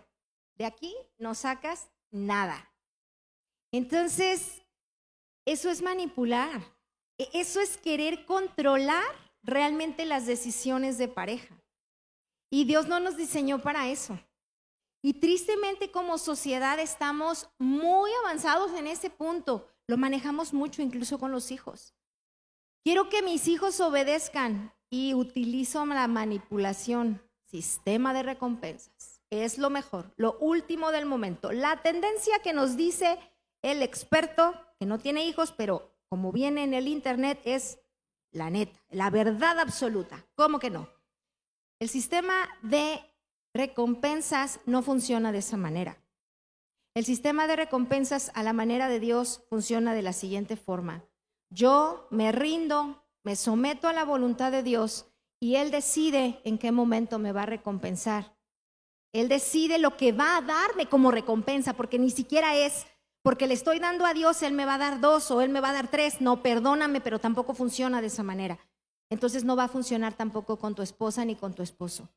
de 0.55 0.65
aquí 0.65 0.95
no 1.19 1.35
sacas 1.35 1.91
nada. 2.11 2.73
Entonces, 3.73 4.63
eso 5.45 5.71
es 5.71 5.83
manipular. 5.83 6.63
E-, 7.19 7.29
eso 7.35 7.61
es 7.61 7.77
querer 7.77 8.25
controlar 8.25 9.05
realmente 9.43 10.07
las 10.07 10.27
decisiones 10.27 10.97
de 10.97 11.09
pareja. 11.09 11.63
Y 12.51 12.65
Dios 12.65 12.87
no 12.87 13.01
nos 13.01 13.17
diseñó 13.17 13.61
para 13.61 13.89
eso. 13.89 14.19
Y 15.03 15.15
tristemente 15.15 15.91
como 15.91 16.19
sociedad 16.19 16.79
estamos 16.79 17.49
muy 17.59 18.11
avanzados 18.25 18.73
en 18.75 18.87
ese 18.87 19.11
punto. 19.11 19.69
Lo 19.87 19.97
manejamos 19.97 20.53
mucho 20.53 20.83
incluso 20.83 21.19
con 21.19 21.33
los 21.33 21.51
hijos. 21.51 21.95
Quiero 22.85 23.09
que 23.09 23.23
mis 23.23 23.49
hijos 23.49 23.81
obedezcan 23.81 24.73
y 24.91 25.15
utilizo 25.15 25.85
la 25.87 26.09
manipulación, 26.09 27.23
sistema 27.45 28.13
de 28.13 28.23
recompensas. 28.23 29.23
Es 29.31 29.59
lo 29.59 29.71
mejor, 29.71 30.13
lo 30.17 30.39
último 30.39 30.91
del 30.91 31.07
momento. 31.07 31.53
La 31.53 31.83
tendencia 31.83 32.39
que 32.41 32.53
nos 32.53 32.77
dice 32.77 33.19
el 33.63 33.83
experto, 33.83 34.55
que 34.79 34.87
no 34.87 34.99
tiene 34.99 35.27
hijos, 35.27 35.53
pero 35.53 35.95
como 36.09 36.33
viene 36.33 36.65
en 36.65 36.75
el 36.75 36.89
Internet, 36.89 37.41
es 37.45 37.79
la 38.31 38.51
neta, 38.51 38.79
la 38.89 39.11
verdad 39.11 39.59
absoluta. 39.59 40.27
¿Cómo 40.35 40.59
que 40.59 40.71
no? 40.71 40.89
El 41.79 41.89
sistema 41.89 42.49
de 42.63 43.01
recompensas 43.55 44.61
no 44.67 44.83
funciona 44.83 45.33
de 45.33 45.39
esa 45.39 45.57
manera. 45.57 46.03
El 46.95 47.05
sistema 47.05 47.47
de 47.47 47.57
recompensas 47.57 48.31
a 48.35 48.43
la 48.43 48.53
manera 48.53 48.89
de 48.89 49.01
Dios 49.01 49.45
funciona 49.49 49.95
de 49.95 50.03
la 50.03 50.13
siguiente 50.13 50.57
forma. 50.57 51.05
Yo 51.51 52.09
me 52.11 52.33
rindo, 52.33 53.05
me 53.25 53.37
someto 53.37 53.89
a 53.89 53.93
la 53.93 54.05
voluntad 54.05 54.51
de 54.51 54.63
Dios 54.63 55.07
y 55.41 55.57
Él 55.57 55.71
decide 55.71 56.41
en 56.45 56.59
qué 56.59 56.73
momento 56.73 57.19
me 57.19 57.33
va 57.33 57.43
a 57.43 57.47
recompensar. 57.47 58.37
Él 59.13 59.29
decide 59.29 59.79
lo 59.79 59.97
que 59.97 60.13
va 60.13 60.37
a 60.37 60.43
darme 60.43 60.87
como 60.87 61.11
recompensa, 61.11 61.73
porque 61.75 61.99
ni 61.99 62.11
siquiera 62.11 62.57
es 62.57 62.87
porque 63.23 63.47
le 63.47 63.55
estoy 63.55 63.79
dando 63.79 64.07
a 64.07 64.15
Dios, 64.15 64.43
Él 64.43 64.53
me 64.53 64.65
va 64.65 64.75
a 64.75 64.79
dar 64.79 65.01
dos 65.01 65.31
o 65.31 65.41
Él 65.41 65.51
me 65.51 65.61
va 65.61 65.71
a 65.71 65.75
dar 65.75 65.91
tres. 65.91 66.21
No, 66.21 66.43
perdóname, 66.43 67.01
pero 67.01 67.19
tampoco 67.19 67.55
funciona 67.55 68.01
de 68.01 68.07
esa 68.07 68.23
manera. 68.23 68.59
Entonces 69.11 69.45
no 69.45 69.57
va 69.57 69.65
a 69.65 69.69
funcionar 69.69 70.15
tampoco 70.15 70.59
con 70.59 70.75
tu 70.75 70.83
esposa 70.83 71.25
ni 71.25 71.35
con 71.35 71.55
tu 71.55 71.63
esposo. 71.63 72.09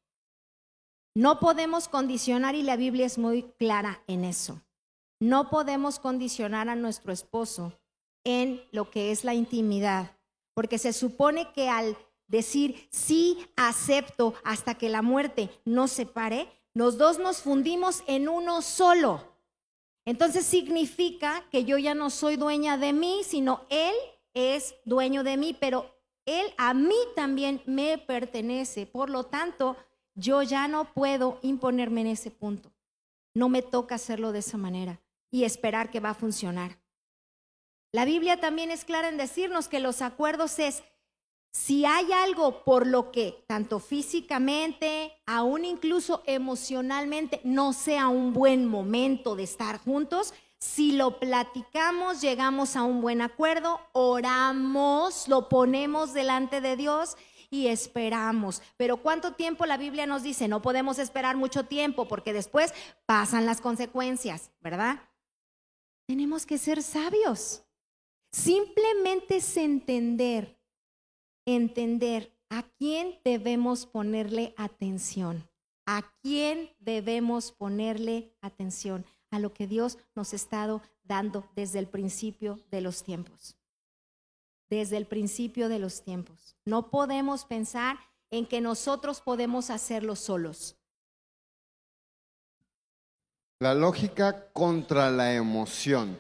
No 1.14 1.40
podemos 1.40 1.88
condicionar, 1.88 2.56
y 2.56 2.64
la 2.64 2.78
Biblia 2.78 3.06
es 3.06 3.18
muy 3.18 3.44
clara 3.60 4.02
en 4.08 4.24
eso, 4.24 4.62
no 5.20 5.50
podemos 5.50 6.00
condicionar 6.00 6.70
a 6.70 6.76
nuestro 6.76 7.12
esposo 7.12 7.74
en 8.24 8.64
lo 8.72 8.90
que 8.90 9.12
es 9.12 9.24
la 9.24 9.34
intimidad, 9.34 10.18
porque 10.54 10.78
se 10.78 10.94
supone 10.94 11.52
que 11.54 11.70
al 11.70 11.98
decir 12.28 12.88
sí 12.92 13.38
acepto 13.58 14.34
hasta 14.44 14.76
que 14.76 14.90
la 14.90 15.02
muerte 15.02 15.50
nos 15.66 15.92
separe, 15.92 16.48
los 16.74 16.98
dos 16.98 17.20
nos 17.20 17.42
fundimos 17.42 18.04
en 18.08 18.30
uno 18.30 18.62
solo. 18.62 19.32
Entonces 20.06 20.46
significa 20.46 21.44
que 21.52 21.66
yo 21.66 21.78
ya 21.78 21.94
no 21.94 22.10
soy 22.10 22.38
dueña 22.38 22.78
de 22.78 22.94
mí, 22.94 23.22
sino 23.26 23.66
Él 23.70 23.94
es 24.34 24.76
dueño 24.86 25.24
de 25.24 25.38
mí, 25.38 25.56
pero 25.60 25.94
Él 26.26 26.48
a 26.58 26.74
mí 26.74 26.96
también 27.16 27.62
me 27.66 27.98
pertenece. 27.98 28.86
Por 28.88 29.10
lo 29.10 29.26
tanto, 29.26 29.76
yo 30.22 30.44
ya 30.44 30.68
no 30.68 30.86
puedo 30.86 31.40
imponerme 31.42 32.02
en 32.02 32.08
ese 32.08 32.32
punto. 32.32 32.72
No 33.34 33.50
me 33.50 33.62
toca 33.62 33.96
hacerlo 33.96 34.32
de 34.32 34.40
esa 34.40 34.58
manera 34.58 35.02
y 35.32 35.44
esperar 35.44 35.90
que 35.90 36.00
va 36.00 36.12
a 36.12 36.16
funcionar. 36.16 36.78
La 37.92 38.06
Biblia 38.06 38.40
también 38.40 38.72
es 38.72 38.86
clara 38.86 39.10
en 39.10 39.18
decirnos 39.18 39.68
que 39.68 39.80
los 39.80 40.02
acuerdos 40.02 40.60
es, 40.60 40.84
si 41.52 41.86
hay 41.86 42.12
algo 42.14 42.64
por 42.64 42.88
lo 42.88 43.12
que 43.12 43.44
tanto 43.48 43.80
físicamente, 43.80 45.12
aún 45.26 45.66
incluso 45.66 46.24
emocionalmente, 46.26 47.42
no 47.44 47.74
sea 47.74 48.08
un 48.08 48.32
buen 48.32 48.66
momento 48.66 49.36
de 49.36 49.44
estar 49.44 49.78
juntos, 49.80 50.34
si 50.58 50.92
lo 50.92 51.20
platicamos, 51.20 52.22
llegamos 52.22 52.76
a 52.76 52.84
un 52.84 53.02
buen 53.02 53.22
acuerdo, 53.22 53.82
oramos, 53.94 55.28
lo 55.28 55.50
ponemos 55.50 56.14
delante 56.14 56.62
de 56.62 56.78
Dios 56.78 57.18
y 57.52 57.68
esperamos. 57.68 58.64
Pero 58.78 58.98
¿cuánto 58.98 59.34
tiempo 59.34 59.68
la 59.68 59.78
Biblia 59.78 60.08
nos 60.08 60.24
dice? 60.24 60.48
No 60.48 60.64
podemos 60.64 60.98
esperar 60.98 61.38
mucho 61.38 61.66
tiempo 61.66 62.08
porque 62.08 62.34
después 62.34 62.74
pasan 63.06 63.46
las 63.46 63.62
consecuencias, 63.62 64.50
¿verdad? 64.62 65.02
Tenemos 66.08 66.48
que 66.48 66.58
ser 66.58 66.82
sabios. 66.82 67.64
Simplemente 68.32 69.36
es 69.38 69.58
entender, 69.58 70.58
entender 71.46 72.34
a 72.50 72.64
quién 72.64 73.20
debemos 73.24 73.86
ponerle 73.86 74.54
atención, 74.58 75.48
a 75.86 76.04
quién 76.22 76.74
debemos 76.80 77.52
ponerle 77.52 78.34
atención, 78.42 79.06
a 79.30 79.40
lo 79.40 79.54
que 79.54 79.68
Dios 79.68 79.98
nos 80.16 80.32
ha 80.32 80.38
estado 80.38 80.82
dando 81.04 81.46
desde 81.56 81.80
el 81.80 81.88
principio 81.88 82.60
de 82.72 82.82
los 82.82 83.04
tiempos. 83.04 83.58
Desde 84.72 84.96
el 84.96 85.06
principio 85.06 85.68
de 85.68 85.80
los 85.80 86.02
tiempos. 86.02 86.56
No 86.64 86.90
podemos 86.90 87.44
pensar 87.44 88.00
en 88.30 88.48
que 88.48 88.62
nosotros 88.62 89.20
podemos 89.20 89.70
hacerlo 89.70 90.16
solos. 90.16 90.78
La 93.60 93.76
lógica 93.76 94.50
contra 94.54 95.12
la 95.12 95.34
emoción. 95.34 96.18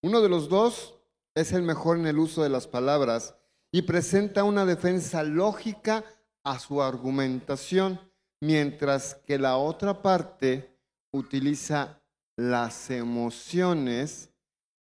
Uno 0.00 0.20
de 0.22 0.28
los 0.28 0.48
dos 0.48 0.94
es 1.34 1.52
el 1.52 1.62
mejor 1.62 1.98
en 1.98 2.06
el 2.06 2.20
uso 2.20 2.44
de 2.44 2.50
las 2.50 2.68
palabras 2.68 3.34
y 3.72 3.82
presenta 3.82 4.44
una 4.44 4.64
defensa 4.64 5.24
lógica 5.24 6.04
a 6.44 6.60
su 6.60 6.80
argumentación, 6.80 8.00
mientras 8.40 9.16
que 9.26 9.40
la 9.40 9.56
otra 9.56 10.02
parte 10.02 10.78
utiliza 11.10 12.00
las 12.36 12.90
emociones 12.90 14.30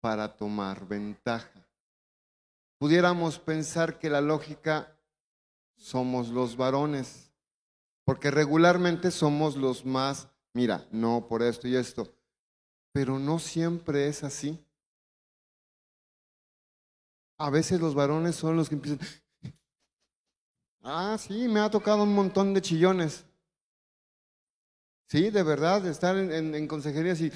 para 0.02 0.36
tomar 0.36 0.88
ventaja. 0.88 1.53
Pudiéramos 2.84 3.40
pensar 3.40 3.98
que 3.98 4.10
la 4.10 4.20
lógica 4.20 4.94
somos 5.78 6.28
los 6.28 6.58
varones, 6.58 7.32
porque 8.04 8.30
regularmente 8.30 9.10
somos 9.10 9.56
los 9.56 9.86
más, 9.86 10.28
mira, 10.52 10.86
no 10.92 11.26
por 11.30 11.44
esto 11.44 11.66
y 11.66 11.78
esto, 11.78 12.14
pero 12.92 13.20
no 13.20 13.40
siempre 13.40 14.10
es 14.10 14.26
así. 14.26 14.62
A 17.38 17.50
veces 17.50 17.80
los 17.80 17.96
varones 17.96 18.36
son 18.36 18.58
los 18.58 18.68
que 18.68 18.76
empiezan, 18.76 19.00
ah, 20.82 21.16
sí, 21.18 21.48
me 21.48 21.62
ha 21.62 21.72
tocado 21.72 22.04
un 22.04 22.14
montón 22.14 22.54
de 22.54 22.62
chillones. 22.62 23.26
Sí, 25.08 25.30
de 25.30 25.44
verdad, 25.44 25.88
estar 25.88 26.18
en, 26.18 26.54
en, 26.54 26.68
consejería 26.68 27.14
así, 27.14 27.32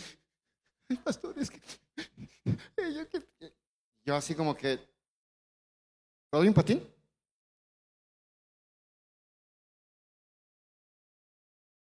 ay, 0.89 0.97
pastor, 0.97 1.39
es 1.39 1.49
que, 1.49 1.61
yo, 2.93 3.07
que, 3.07 3.53
yo 4.03 4.13
así 4.13 4.35
como 4.35 4.53
que, 4.53 4.96
¿lo 6.31 6.39
doy 6.39 6.47
un 6.47 6.53
patín? 6.53 6.83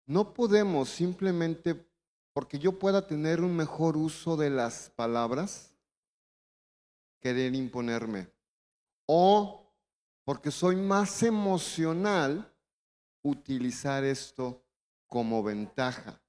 No 0.07 0.33
podemos 0.33 0.89
simplemente 0.89 1.89
porque 2.33 2.59
yo 2.59 2.77
pueda 2.77 3.07
tener 3.07 3.41
un 3.41 3.55
mejor 3.55 3.97
uso 3.97 4.37
de 4.37 4.49
las 4.49 4.89
palabras, 4.89 5.73
querer 7.19 7.55
imponerme. 7.55 8.29
O 9.07 9.73
porque 10.25 10.51
soy 10.51 10.75
más 10.75 11.23
emocional, 11.23 12.51
utilizar 13.23 14.03
esto 14.03 14.63
como 15.07 15.41
ventaja. 15.43 16.21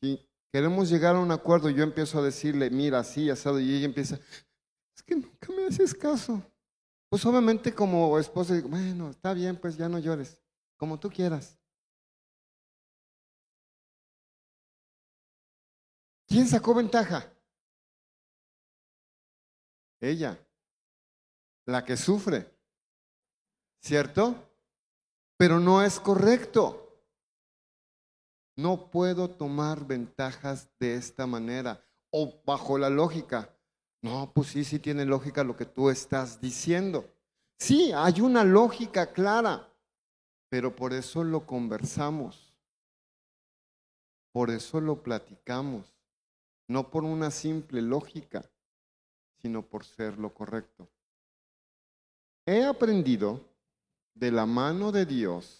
Si 0.00 0.29
queremos 0.52 0.88
llegar 0.88 1.16
a 1.16 1.20
un 1.20 1.30
acuerdo, 1.30 1.70
yo 1.70 1.82
empiezo 1.82 2.18
a 2.18 2.22
decirle, 2.22 2.70
mira, 2.70 3.00
así, 3.00 3.30
asado, 3.30 3.60
y 3.60 3.74
ella 3.74 3.86
empieza, 3.86 4.18
es 4.94 5.02
que 5.02 5.16
nunca 5.16 5.52
me 5.52 5.66
haces 5.66 5.94
caso. 5.94 6.42
Pues 7.08 7.24
obviamente 7.26 7.74
como 7.74 8.18
esposa, 8.18 8.54
digo, 8.54 8.68
bueno, 8.68 9.10
está 9.10 9.34
bien, 9.34 9.56
pues 9.56 9.76
ya 9.76 9.88
no 9.88 9.98
llores, 9.98 10.40
como 10.76 10.98
tú 10.98 11.10
quieras. 11.10 11.58
¿Quién 16.26 16.46
sacó 16.46 16.72
ventaja? 16.74 17.28
Ella, 20.00 20.38
la 21.66 21.84
que 21.84 21.96
sufre, 21.96 22.48
¿cierto? 23.80 24.36
Pero 25.36 25.58
no 25.58 25.82
es 25.82 25.98
correcto. 25.98 26.79
No 28.56 28.90
puedo 28.90 29.28
tomar 29.28 29.86
ventajas 29.86 30.68
de 30.78 30.94
esta 30.94 31.26
manera 31.26 31.82
o 32.10 32.42
bajo 32.44 32.78
la 32.78 32.90
lógica. 32.90 33.54
No, 34.02 34.32
pues 34.34 34.48
sí, 34.48 34.64
sí 34.64 34.78
tiene 34.78 35.04
lógica 35.04 35.44
lo 35.44 35.56
que 35.56 35.66
tú 35.66 35.90
estás 35.90 36.40
diciendo. 36.40 37.08
Sí, 37.58 37.92
hay 37.94 38.20
una 38.20 38.44
lógica 38.44 39.12
clara, 39.12 39.68
pero 40.48 40.74
por 40.74 40.92
eso 40.92 41.22
lo 41.22 41.46
conversamos, 41.46 42.54
por 44.32 44.50
eso 44.50 44.80
lo 44.80 45.02
platicamos 45.02 46.00
no 46.70 46.88
por 46.88 47.02
una 47.02 47.32
simple 47.32 47.82
lógica, 47.82 48.48
sino 49.42 49.60
por 49.60 49.84
ser 49.84 50.16
lo 50.18 50.32
correcto. 50.32 50.88
He 52.46 52.64
aprendido 52.64 53.44
de 54.14 54.30
la 54.30 54.46
mano 54.46 54.92
de 54.92 55.04
Dios, 55.04 55.59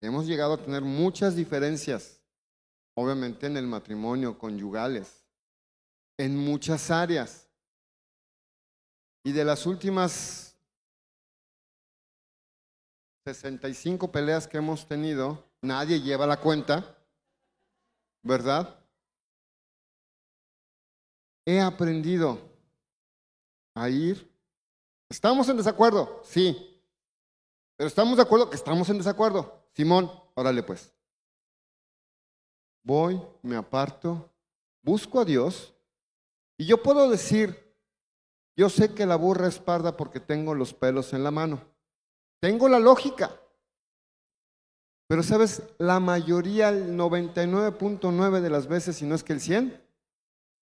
hemos 0.00 0.26
llegado 0.26 0.54
a 0.54 0.58
tener 0.58 0.82
muchas 0.82 1.36
diferencias, 1.36 2.20
obviamente 2.94 3.46
en 3.46 3.56
el 3.56 3.66
matrimonio, 3.66 4.38
conyugales, 4.38 5.24
en 6.16 6.36
muchas 6.36 6.90
áreas. 6.90 7.48
Y 9.24 9.32
de 9.32 9.44
las 9.44 9.66
últimas 9.66 10.56
65 13.24 14.10
peleas 14.10 14.46
que 14.46 14.58
hemos 14.58 14.86
tenido, 14.86 15.44
nadie 15.60 16.00
lleva 16.00 16.26
la 16.26 16.40
cuenta, 16.40 16.96
¿verdad? 18.22 18.78
he 21.48 21.60
aprendido 21.62 22.38
a 23.74 23.88
ir. 23.88 24.30
¿Estamos 25.08 25.48
en 25.48 25.56
desacuerdo? 25.56 26.20
Sí. 26.22 26.78
Pero 27.74 27.88
estamos 27.88 28.18
de 28.18 28.22
acuerdo 28.22 28.50
que 28.50 28.56
estamos 28.56 28.86
en 28.90 28.98
desacuerdo. 28.98 29.57
Simón, 29.78 30.10
órale 30.34 30.64
pues. 30.64 30.92
Voy, 32.82 33.22
me 33.42 33.54
aparto, 33.54 34.28
busco 34.82 35.20
a 35.20 35.24
Dios 35.24 35.72
y 36.56 36.66
yo 36.66 36.82
puedo 36.82 37.08
decir, 37.08 37.76
yo 38.56 38.68
sé 38.70 38.92
que 38.92 39.06
la 39.06 39.14
burra 39.14 39.46
es 39.46 39.60
parda 39.60 39.96
porque 39.96 40.18
tengo 40.18 40.52
los 40.52 40.74
pelos 40.74 41.12
en 41.12 41.22
la 41.22 41.30
mano. 41.30 41.62
Tengo 42.40 42.68
la 42.68 42.80
lógica. 42.80 43.30
Pero 45.06 45.22
sabes, 45.22 45.62
la 45.78 46.00
mayoría, 46.00 46.70
el 46.70 46.96
99.9 46.96 48.40
de 48.40 48.50
las 48.50 48.66
veces, 48.66 48.96
si 48.96 49.04
no 49.04 49.14
es 49.14 49.22
que 49.22 49.34
el 49.34 49.40
100, 49.40 49.80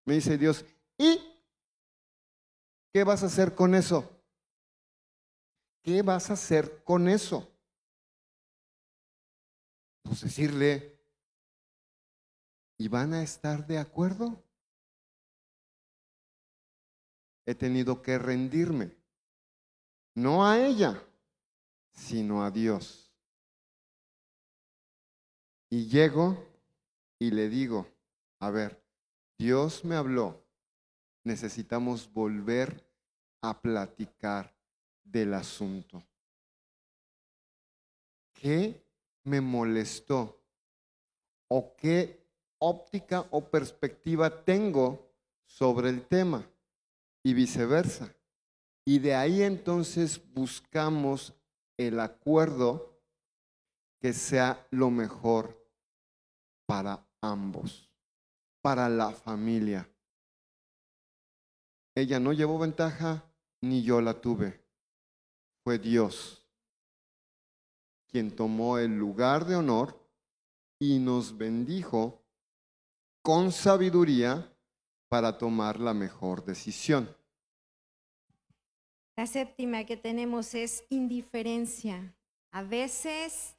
me 0.04 0.12
dice 0.12 0.36
Dios, 0.36 0.66
¿Y 0.98 1.18
qué 2.92 3.02
vas 3.02 3.22
a 3.22 3.26
hacer 3.26 3.54
con 3.54 3.74
eso? 3.74 4.10
¿Qué 5.82 6.02
vas 6.02 6.28
a 6.28 6.34
hacer 6.34 6.84
con 6.84 7.08
eso? 7.08 7.55
Pues 10.06 10.20
decirle, 10.20 11.00
¿y 12.78 12.86
van 12.86 13.12
a 13.12 13.22
estar 13.22 13.66
de 13.66 13.78
acuerdo? 13.78 14.40
He 17.44 17.56
tenido 17.56 18.02
que 18.02 18.16
rendirme, 18.16 18.96
no 20.14 20.46
a 20.46 20.64
ella, 20.64 21.02
sino 21.92 22.44
a 22.44 22.52
Dios. 22.52 23.12
Y 25.70 25.88
llego 25.88 26.46
y 27.18 27.32
le 27.32 27.48
digo, 27.48 27.88
a 28.38 28.50
ver, 28.50 28.80
Dios 29.36 29.84
me 29.84 29.96
habló, 29.96 30.46
necesitamos 31.24 32.12
volver 32.12 32.88
a 33.42 33.60
platicar 33.60 34.56
del 35.02 35.34
asunto. 35.34 36.06
¿Qué 38.32 38.85
me 39.26 39.40
molestó? 39.40 40.40
¿O 41.48 41.76
qué 41.76 42.24
óptica 42.58 43.26
o 43.30 43.50
perspectiva 43.50 44.44
tengo 44.44 45.12
sobre 45.44 45.90
el 45.90 46.06
tema? 46.06 46.48
Y 47.22 47.34
viceversa. 47.34 48.14
Y 48.84 49.00
de 49.00 49.14
ahí 49.14 49.42
entonces 49.42 50.20
buscamos 50.32 51.34
el 51.76 51.98
acuerdo 51.98 53.00
que 54.00 54.12
sea 54.12 54.64
lo 54.70 54.90
mejor 54.90 55.60
para 56.66 57.04
ambos, 57.20 57.90
para 58.62 58.88
la 58.88 59.10
familia. 59.10 59.88
Ella 61.96 62.20
no 62.20 62.32
llevó 62.32 62.60
ventaja, 62.60 63.24
ni 63.60 63.82
yo 63.82 64.00
la 64.00 64.14
tuve. 64.20 64.62
Fue 65.64 65.78
Dios 65.78 66.45
quien 68.06 68.34
tomó 68.34 68.78
el 68.78 68.96
lugar 68.96 69.44
de 69.46 69.56
honor 69.56 70.00
y 70.78 70.98
nos 70.98 71.36
bendijo 71.36 72.22
con 73.22 73.52
sabiduría 73.52 74.52
para 75.08 75.38
tomar 75.38 75.80
la 75.80 75.94
mejor 75.94 76.44
decisión. 76.44 77.14
La 79.16 79.26
séptima 79.26 79.84
que 79.84 79.96
tenemos 79.96 80.54
es 80.54 80.84
indiferencia. 80.90 82.14
A 82.52 82.62
veces 82.62 83.56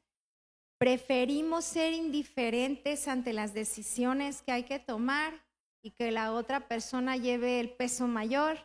preferimos 0.78 1.66
ser 1.66 1.93
indiferentes 1.93 3.08
ante 3.08 3.34
las 3.34 3.54
decisiones 3.54 4.43
que 4.43 4.52
hay 4.52 4.64
que 4.64 4.80
tomar 4.80 5.43
y 5.82 5.91
que 5.91 6.12
la 6.12 6.34
otra 6.34 6.68
persona 6.68 7.18
lleve 7.18 7.60
el 7.60 7.72
peso 7.72 8.08
mayor 8.08 8.58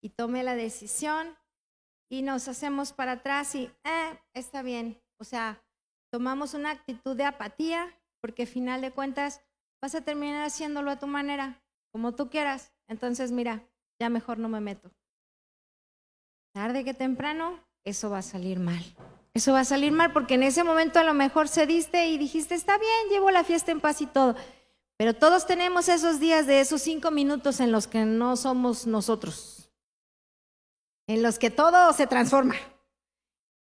y 0.00 0.10
tome 0.10 0.44
la 0.44 0.54
decisión 0.54 1.36
y 2.08 2.22
nos 2.22 2.46
hacemos 2.46 2.92
para 2.92 3.12
atrás 3.12 3.54
y, 3.54 3.64
eh, 3.84 4.20
está 4.34 4.62
bien. 4.62 5.01
O 5.22 5.24
sea, 5.24 5.62
tomamos 6.10 6.52
una 6.52 6.72
actitud 6.72 7.16
de 7.16 7.22
apatía 7.22 7.96
porque 8.20 8.42
al 8.42 8.48
final 8.48 8.80
de 8.80 8.90
cuentas 8.90 9.40
vas 9.80 9.94
a 9.94 10.00
terminar 10.00 10.44
haciéndolo 10.44 10.90
a 10.90 10.98
tu 10.98 11.06
manera, 11.06 11.62
como 11.92 12.16
tú 12.16 12.28
quieras. 12.28 12.72
Entonces, 12.88 13.30
mira, 13.30 13.62
ya 14.00 14.08
mejor 14.08 14.38
no 14.38 14.48
me 14.48 14.60
meto 14.60 14.90
tarde 16.52 16.84
que 16.84 16.92
temprano, 16.92 17.60
eso 17.84 18.10
va 18.10 18.18
a 18.18 18.22
salir 18.22 18.58
mal. 18.58 18.84
Eso 19.32 19.52
va 19.52 19.60
a 19.60 19.64
salir 19.64 19.92
mal 19.92 20.12
porque 20.12 20.34
en 20.34 20.42
ese 20.42 20.64
momento 20.64 20.98
a 20.98 21.04
lo 21.04 21.14
mejor 21.14 21.48
cediste 21.48 22.08
y 22.08 22.18
dijiste, 22.18 22.56
está 22.56 22.76
bien, 22.76 23.08
llevo 23.08 23.30
la 23.30 23.44
fiesta 23.44 23.70
en 23.70 23.80
paz 23.80 24.02
y 24.02 24.06
todo. 24.06 24.34
Pero 24.98 25.14
todos 25.14 25.46
tenemos 25.46 25.88
esos 25.88 26.18
días 26.18 26.48
de 26.48 26.60
esos 26.60 26.82
cinco 26.82 27.12
minutos 27.12 27.60
en 27.60 27.70
los 27.70 27.86
que 27.86 28.04
no 28.04 28.36
somos 28.36 28.88
nosotros, 28.88 29.70
en 31.06 31.22
los 31.22 31.38
que 31.38 31.50
todo 31.50 31.92
se 31.92 32.08
transforma 32.08 32.56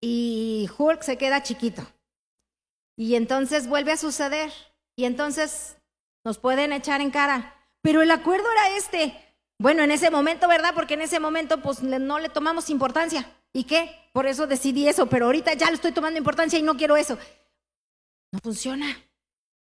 y 0.07 0.69
Hulk 0.77 1.03
se 1.03 1.17
queda 1.17 1.43
chiquito. 1.43 1.83
Y 2.95 3.15
entonces 3.15 3.67
vuelve 3.67 3.93
a 3.93 3.97
suceder 3.97 4.53
y 4.97 5.07
entonces 5.07 5.79
nos 6.27 6.37
pueden 6.37 6.75
echar 6.75 7.01
en 7.01 7.11
cara. 7.11 7.55
Pero 7.81 8.03
el 8.03 8.11
acuerdo 8.11 8.45
era 8.53 8.77
este, 8.77 9.19
bueno, 9.59 9.83
en 9.83 9.91
ese 9.91 10.11
momento, 10.11 10.47
¿verdad? 10.47 10.75
Porque 10.75 10.93
en 10.93 11.01
ese 11.01 11.21
momento 11.21 11.63
pues 11.63 11.83
no 11.83 12.19
le 12.19 12.29
tomamos 12.29 12.69
importancia. 12.69 13.31
¿Y 13.55 13.65
qué? 13.65 13.97
Por 14.13 14.27
eso 14.27 14.47
decidí 14.47 14.87
eso, 14.89 15.07
pero 15.07 15.25
ahorita 15.25 15.55
ya 15.55 15.69
le 15.69 15.77
estoy 15.77 15.93
tomando 15.93 16.19
importancia 16.19 16.59
y 16.59 16.63
no 16.63 16.77
quiero 16.77 16.99
eso. 16.99 17.17
No 18.31 18.41
funciona. 18.41 18.87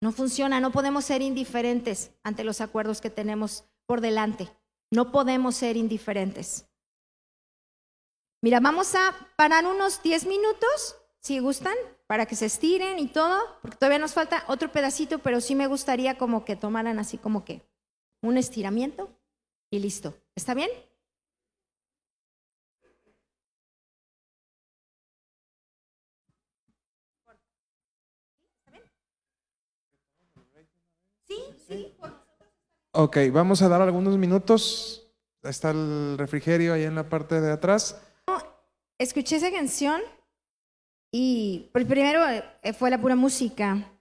No 0.01 0.11
funciona. 0.11 0.59
No 0.59 0.71
podemos 0.71 1.05
ser 1.05 1.21
indiferentes 1.21 2.09
ante 2.23 2.43
los 2.43 2.59
acuerdos 2.59 3.01
que 3.01 3.11
tenemos 3.11 3.65
por 3.85 4.01
delante. 4.01 4.49
No 4.89 5.11
podemos 5.11 5.55
ser 5.55 5.77
indiferentes. 5.77 6.65
Mira, 8.43 8.59
vamos 8.59 8.93
a 8.93 9.15
parar 9.37 9.65
unos 9.65 10.03
10 10.03 10.25
minutos, 10.25 10.97
si 11.21 11.39
gustan, 11.39 11.75
para 12.07 12.25
que 12.25 12.35
se 12.35 12.47
estiren 12.47 12.99
y 12.99 13.07
todo, 13.07 13.39
porque 13.61 13.77
todavía 13.77 13.99
nos 13.99 14.13
falta 14.13 14.43
otro 14.49 14.69
pedacito, 14.69 15.19
pero 15.19 15.39
sí 15.39 15.55
me 15.55 15.67
gustaría 15.67 16.17
como 16.17 16.43
que 16.43 16.57
tomaran 16.57 16.99
así 16.99 17.17
como 17.17 17.45
que 17.45 17.61
un 18.21 18.35
estiramiento 18.35 19.09
y 19.71 19.79
listo. 19.79 20.13
¿Está 20.35 20.53
bien? 20.55 20.69
Sí, 31.25 31.37
sí. 31.65 31.95
Ok, 32.91 33.19
vamos 33.31 33.61
a 33.61 33.69
dar 33.69 33.81
algunos 33.81 34.17
minutos. 34.17 35.07
Está 35.43 35.71
el 35.71 36.17
refrigerio 36.17 36.73
ahí 36.73 36.83
en 36.83 36.95
la 36.95 37.07
parte 37.07 37.39
de 37.39 37.49
atrás. 37.49 38.01
Escuché 39.03 39.35
esa 39.35 39.51
canción 39.51 40.01
y 41.11 41.69
primero 41.73 42.25
eh, 42.29 42.71
fue 42.71 42.89
la 42.89 43.01
pura 43.01 43.17
música 43.17 43.91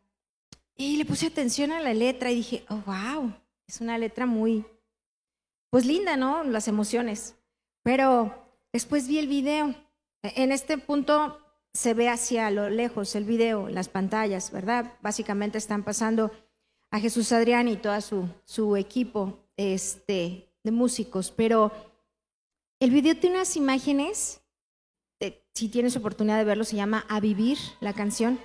y 0.76 0.96
le 0.96 1.04
puse 1.04 1.26
atención 1.26 1.72
a 1.72 1.80
la 1.80 1.92
letra 1.92 2.30
y 2.30 2.36
dije, 2.36 2.64
oh, 2.68 2.80
wow, 2.86 3.34
es 3.66 3.80
una 3.80 3.98
letra 3.98 4.26
muy, 4.26 4.64
pues 5.70 5.86
linda, 5.86 6.16
¿no? 6.16 6.44
Las 6.44 6.68
emociones. 6.68 7.34
Pero 7.82 8.32
después 8.72 9.08
vi 9.08 9.18
el 9.18 9.26
video. 9.26 9.74
En 10.22 10.52
este 10.52 10.78
punto 10.78 11.36
se 11.74 11.94
ve 11.94 12.08
hacia 12.08 12.52
lo 12.52 12.70
lejos 12.70 13.16
el 13.16 13.24
video, 13.24 13.68
las 13.68 13.88
pantallas, 13.88 14.52
¿verdad? 14.52 14.92
Básicamente 15.02 15.58
están 15.58 15.82
pasando 15.82 16.30
a 16.92 17.00
Jesús 17.00 17.32
Adrián 17.32 17.66
y 17.66 17.74
todo 17.74 18.00
su, 18.02 18.28
su 18.44 18.76
equipo 18.76 19.40
este, 19.56 20.48
de 20.62 20.70
músicos, 20.70 21.32
pero 21.32 21.72
el 22.78 22.92
video 22.92 23.16
tiene 23.16 23.38
unas 23.38 23.56
imágenes, 23.56 24.41
si 25.54 25.68
tienes 25.68 25.96
oportunidad 25.96 26.38
de 26.38 26.44
verlo, 26.44 26.64
se 26.64 26.76
llama 26.76 27.04
A 27.08 27.20
Vivir, 27.20 27.58
la 27.80 27.92
canción. 27.92 28.38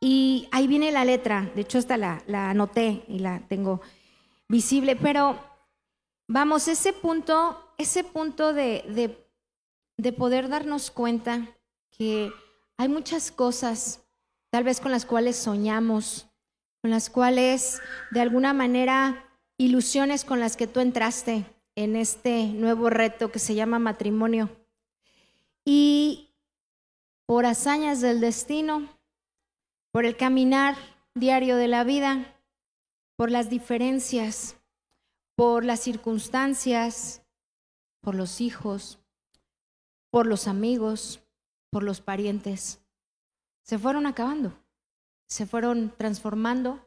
Y 0.00 0.48
ahí 0.52 0.66
viene 0.66 0.92
la 0.92 1.04
letra, 1.04 1.50
de 1.54 1.62
hecho 1.62 1.78
hasta 1.78 1.96
la, 1.96 2.22
anoté 2.50 3.04
y 3.08 3.18
la 3.18 3.40
tengo 3.48 3.80
visible, 4.48 4.96
pero 4.96 5.38
Vamos, 6.30 6.68
ese 6.68 6.92
punto, 6.92 7.58
ese 7.78 8.04
punto 8.04 8.52
de, 8.52 9.16
de, 9.96 10.12
poder 10.12 10.50
darnos 10.50 10.90
cuenta 10.90 11.56
que 11.90 12.30
hay 12.76 12.88
muchas 12.90 13.32
cosas, 13.32 14.02
tal 14.50 14.62
vez 14.62 14.78
con 14.78 14.92
las 14.92 15.06
cuales 15.06 15.36
soñamos, 15.36 16.26
con 16.82 16.90
las 16.90 17.08
cuales 17.08 17.80
de 18.10 18.20
alguna 18.20 18.52
manera 18.52 19.24
ilusiones 19.56 20.26
con 20.26 20.38
las 20.38 20.58
que 20.58 20.66
tú 20.66 20.80
entraste 20.80 21.46
en 21.76 21.96
este 21.96 22.44
nuevo 22.48 22.90
reto 22.90 23.32
que 23.32 23.38
se 23.38 23.54
llama 23.54 23.78
matrimonio. 23.78 24.50
Y 25.70 26.34
por 27.26 27.44
hazañas 27.44 28.00
del 28.00 28.20
destino, 28.20 28.88
por 29.92 30.06
el 30.06 30.16
caminar 30.16 30.78
diario 31.14 31.56
de 31.56 31.68
la 31.68 31.84
vida, 31.84 32.40
por 33.16 33.30
las 33.30 33.50
diferencias, 33.50 34.56
por 35.36 35.66
las 35.66 35.80
circunstancias, 35.80 37.20
por 38.00 38.14
los 38.14 38.40
hijos, 38.40 38.98
por 40.10 40.24
los 40.26 40.48
amigos, 40.48 41.20
por 41.68 41.82
los 41.82 42.00
parientes. 42.00 42.80
Se 43.62 43.78
fueron 43.78 44.06
acabando, 44.06 44.58
se 45.26 45.44
fueron 45.44 45.94
transformando 45.98 46.80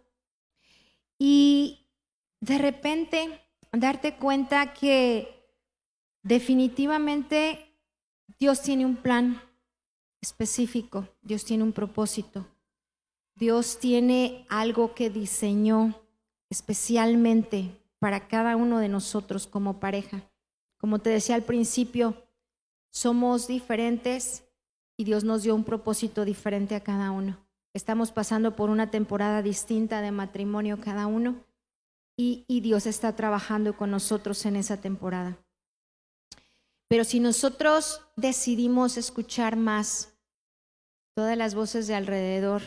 y 1.20 1.86
de 2.40 2.58
repente 2.58 3.48
darte 3.72 4.18
cuenta 4.18 4.74
que 4.74 5.48
definitivamente 6.24 7.71
Dios 8.42 8.64
tiene 8.64 8.88
un 8.88 8.96
plan 8.96 9.40
específico, 10.20 11.08
Dios 11.22 11.46
tiene 11.46 11.64
un 11.64 11.74
propósito, 11.74 12.48
Dios 13.36 13.78
tiene 13.78 14.48
algo 14.50 14.96
que 14.96 15.12
diseñó 15.12 16.02
especialmente 16.50 17.70
para 18.00 18.28
cada 18.28 18.56
uno 18.56 18.80
de 18.80 18.90
nosotros 18.90 19.46
como 19.46 19.80
pareja. 19.80 20.28
Como 20.80 20.98
te 20.98 21.12
decía 21.12 21.36
al 21.36 21.44
principio, 21.44 22.16
somos 22.90 23.46
diferentes 23.46 24.44
y 24.98 25.04
Dios 25.04 25.24
nos 25.24 25.44
dio 25.44 25.54
un 25.54 25.64
propósito 25.64 26.26
diferente 26.26 26.74
a 26.74 26.84
cada 26.84 27.12
uno. 27.12 27.38
Estamos 27.76 28.12
pasando 28.12 28.56
por 28.56 28.72
una 28.72 28.90
temporada 28.90 29.44
distinta 29.44 30.02
de 30.02 30.10
matrimonio 30.10 30.82
cada 30.82 31.06
uno 31.06 31.46
y, 32.18 32.44
y 32.48 32.62
Dios 32.62 32.88
está 32.88 33.16
trabajando 33.16 33.78
con 33.78 33.92
nosotros 33.92 34.44
en 34.48 34.56
esa 34.56 34.82
temporada. 34.82 35.38
Pero 36.92 37.06
si 37.06 37.22
nosotros 37.22 38.02
decidimos 38.18 38.98
escuchar 38.98 39.56
más 39.56 40.14
todas 41.16 41.38
las 41.38 41.56
voces 41.56 41.88
de 41.88 41.96
alrededor, 41.96 42.62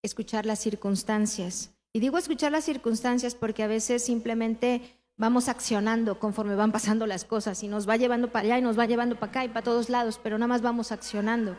escuchar 0.00 0.46
las 0.46 0.60
circunstancias, 0.60 1.74
y 1.92 1.98
digo 1.98 2.18
escuchar 2.18 2.52
las 2.52 2.62
circunstancias 2.62 3.34
porque 3.34 3.64
a 3.64 3.66
veces 3.66 4.04
simplemente 4.04 4.80
vamos 5.16 5.48
accionando 5.48 6.20
conforme 6.20 6.54
van 6.54 6.70
pasando 6.70 7.04
las 7.04 7.24
cosas 7.24 7.64
y 7.64 7.66
nos 7.66 7.88
va 7.88 7.96
llevando 7.96 8.30
para 8.30 8.44
allá 8.44 8.58
y 8.58 8.62
nos 8.62 8.78
va 8.78 8.86
llevando 8.86 9.18
para 9.18 9.30
acá 9.30 9.44
y 9.44 9.48
para 9.48 9.64
todos 9.64 9.90
lados, 9.90 10.20
pero 10.22 10.38
nada 10.38 10.46
más 10.46 10.62
vamos 10.62 10.92
accionando. 10.92 11.56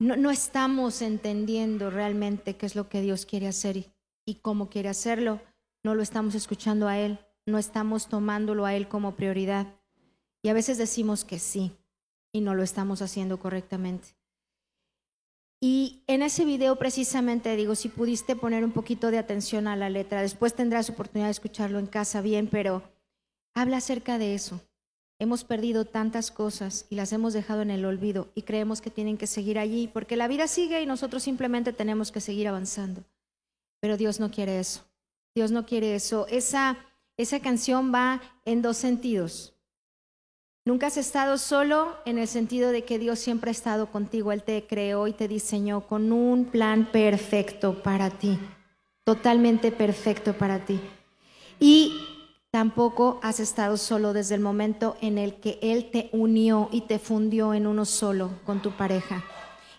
No, 0.00 0.16
no 0.16 0.30
estamos 0.30 1.00
entendiendo 1.00 1.88
realmente 1.88 2.58
qué 2.58 2.66
es 2.66 2.76
lo 2.76 2.90
que 2.90 3.00
Dios 3.00 3.24
quiere 3.24 3.48
hacer 3.48 3.78
y, 3.78 3.90
y 4.26 4.34
cómo 4.34 4.68
quiere 4.68 4.90
hacerlo. 4.90 5.40
no 5.82 5.94
lo 5.94 6.02
estamos 6.02 6.34
escuchando 6.34 6.88
a 6.88 6.98
Él, 6.98 7.20
no 7.46 7.56
estamos 7.56 8.08
tomándolo 8.08 8.66
a 8.66 8.74
Él 8.74 8.86
como 8.86 9.16
prioridad. 9.16 9.66
Y 10.42 10.48
a 10.48 10.54
veces 10.54 10.76
decimos 10.76 11.24
que 11.24 11.38
sí 11.38 11.72
y 12.32 12.40
no 12.40 12.54
lo 12.54 12.62
estamos 12.62 13.00
haciendo 13.02 13.38
correctamente. 13.38 14.16
Y 15.60 16.02
en 16.08 16.22
ese 16.22 16.44
video 16.44 16.74
precisamente 16.76 17.54
digo, 17.54 17.76
si 17.76 17.88
pudiste 17.88 18.34
poner 18.34 18.64
un 18.64 18.72
poquito 18.72 19.12
de 19.12 19.18
atención 19.18 19.68
a 19.68 19.76
la 19.76 19.90
letra, 19.90 20.20
después 20.20 20.54
tendrás 20.54 20.90
oportunidad 20.90 21.28
de 21.28 21.32
escucharlo 21.32 21.78
en 21.78 21.86
casa 21.86 22.20
bien, 22.20 22.48
pero 22.48 22.82
habla 23.54 23.76
acerca 23.76 24.18
de 24.18 24.34
eso. 24.34 24.60
Hemos 25.20 25.44
perdido 25.44 25.84
tantas 25.84 26.32
cosas 26.32 26.86
y 26.90 26.96
las 26.96 27.12
hemos 27.12 27.32
dejado 27.32 27.62
en 27.62 27.70
el 27.70 27.84
olvido 27.84 28.32
y 28.34 28.42
creemos 28.42 28.80
que 28.80 28.90
tienen 28.90 29.16
que 29.16 29.28
seguir 29.28 29.56
allí 29.56 29.86
porque 29.86 30.16
la 30.16 30.26
vida 30.26 30.48
sigue 30.48 30.82
y 30.82 30.86
nosotros 30.86 31.22
simplemente 31.22 31.72
tenemos 31.72 32.10
que 32.10 32.20
seguir 32.20 32.48
avanzando. 32.48 33.04
Pero 33.78 33.96
Dios 33.96 34.18
no 34.18 34.32
quiere 34.32 34.58
eso. 34.58 34.82
Dios 35.32 35.52
no 35.52 35.64
quiere 35.64 35.94
eso. 35.94 36.26
Esa, 36.26 36.76
esa 37.16 37.38
canción 37.38 37.94
va 37.94 38.20
en 38.44 38.62
dos 38.62 38.78
sentidos. 38.78 39.54
Nunca 40.64 40.86
has 40.86 40.96
estado 40.96 41.38
solo 41.38 41.96
en 42.04 42.18
el 42.18 42.28
sentido 42.28 42.70
de 42.70 42.84
que 42.84 43.00
Dios 43.00 43.18
siempre 43.18 43.50
ha 43.50 43.52
estado 43.52 43.90
contigo. 43.90 44.30
Él 44.30 44.44
te 44.44 44.64
creó 44.64 45.08
y 45.08 45.12
te 45.12 45.26
diseñó 45.26 45.88
con 45.88 46.12
un 46.12 46.44
plan 46.44 46.88
perfecto 46.92 47.82
para 47.82 48.10
ti, 48.10 48.38
totalmente 49.02 49.72
perfecto 49.72 50.34
para 50.34 50.64
ti. 50.64 50.80
Y 51.58 52.06
tampoco 52.52 53.18
has 53.24 53.40
estado 53.40 53.76
solo 53.76 54.12
desde 54.12 54.36
el 54.36 54.40
momento 54.40 54.96
en 55.00 55.18
el 55.18 55.40
que 55.40 55.58
Él 55.62 55.90
te 55.90 56.10
unió 56.12 56.68
y 56.70 56.82
te 56.82 57.00
fundió 57.00 57.54
en 57.54 57.66
uno 57.66 57.84
solo 57.84 58.30
con 58.46 58.62
tu 58.62 58.70
pareja. 58.70 59.24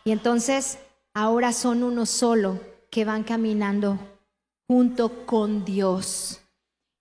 Y 0.04 0.12
entonces 0.12 0.80
ahora 1.14 1.54
son 1.54 1.84
uno 1.84 2.06
solo 2.06 2.60
que 2.90 3.06
van 3.06 3.24
caminando 3.24 3.98
junto 4.68 5.26
con 5.26 5.64
Dios. 5.64 6.42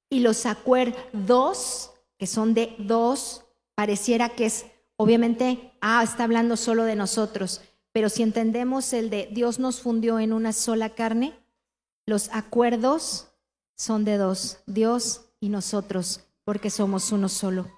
Y 0.09 0.21
los 0.21 0.47
acuerdos, 0.47 1.91
que 2.17 2.29
son 2.29 2.55
de 2.55 2.77
dos, 2.79 3.42
pareciera 3.75 4.29
que 4.31 4.47
es, 4.47 4.67
obviamente, 4.97 5.73
ah, 5.81 6.03
está 6.03 6.25
hablando 6.25 6.57
solo 6.57 6.85
de 6.85 6.97
nosotros, 6.97 7.61
pero 7.93 8.09
si 8.09 8.23
entendemos 8.23 8.93
el 8.93 9.11
de 9.11 9.29
Dios 9.33 9.59
nos 9.59 9.81
fundió 9.81 10.19
en 10.19 10.33
una 10.33 10.53
sola 10.53 10.91
carne, 10.91 11.35
los 12.07 12.31
acuerdos 12.33 13.29
son 13.77 14.05
de 14.05 14.17
dos, 14.17 14.59
Dios 14.67 15.27
y 15.41 15.49
nosotros, 15.49 16.21
porque 16.45 16.71
somos 16.71 17.13
uno 17.13 17.29
solo. 17.29 17.71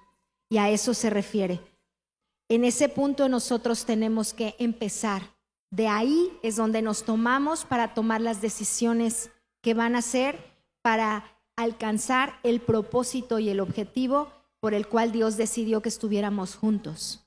Y 0.49 0.57
a 0.57 0.69
eso 0.69 0.93
se 0.93 1.09
refiere. 1.09 1.59
En 2.47 2.63
ese 2.63 2.89
punto 2.89 3.27
nosotros 3.27 3.85
tenemos 3.85 4.33
que 4.33 4.55
empezar. 4.59 5.35
De 5.71 5.87
ahí 5.87 6.31
es 6.43 6.55
donde 6.55 6.81
nos 6.81 7.03
tomamos 7.03 7.65
para 7.65 7.93
tomar 7.93 8.21
las 8.21 8.41
decisiones 8.41 9.31
que 9.61 9.73
van 9.73 9.95
a 9.95 10.01
ser 10.01 10.53
para 10.81 11.35
alcanzar 11.55 12.39
el 12.43 12.61
propósito 12.61 13.39
y 13.39 13.49
el 13.49 13.59
objetivo 13.59 14.31
por 14.65 14.73
el 14.73 14.87
cual 14.87 15.11
Dios 15.11 15.37
decidió 15.37 15.79
que 15.79 15.89
estuviéramos 15.89 16.55
juntos. 16.55 17.23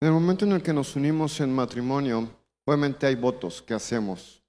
En 0.00 0.08
el 0.08 0.12
momento 0.12 0.44
en 0.44 0.50
el 0.50 0.60
que 0.60 0.72
nos 0.72 0.96
unimos 0.96 1.38
en 1.38 1.54
matrimonio, 1.54 2.28
obviamente 2.64 3.06
hay 3.06 3.14
votos 3.14 3.62
que 3.62 3.74
hacemos, 3.74 4.42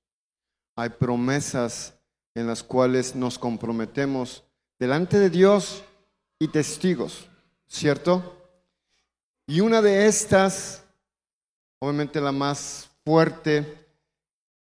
hay 0.76 0.90
promesas 0.90 1.94
en 2.34 2.48
las 2.48 2.64
cuales 2.64 3.16
nos 3.16 3.38
comprometemos 3.38 4.44
delante 4.80 5.20
de 5.20 5.30
Dios 5.30 5.84
y 6.40 6.48
testigos, 6.48 7.28
¿cierto? 7.68 8.36
Y 9.46 9.60
una 9.60 9.84
de 9.84 10.08
estas, 10.08 10.84
obviamente 11.78 12.20
la 12.20 12.32
más 12.32 12.90
fuerte, 13.04 13.86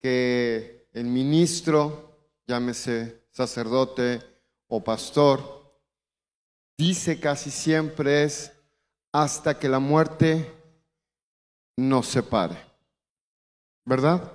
que 0.00 0.86
el 0.92 1.06
ministro, 1.06 2.12
llámese 2.46 3.24
sacerdote 3.32 4.22
o 4.68 4.84
pastor, 4.84 5.57
dice 6.78 7.18
casi 7.18 7.50
siempre 7.50 8.22
es 8.22 8.52
hasta 9.12 9.58
que 9.58 9.68
la 9.68 9.80
muerte 9.80 10.54
nos 11.76 12.06
separe. 12.06 12.56
¿Verdad? 13.84 14.32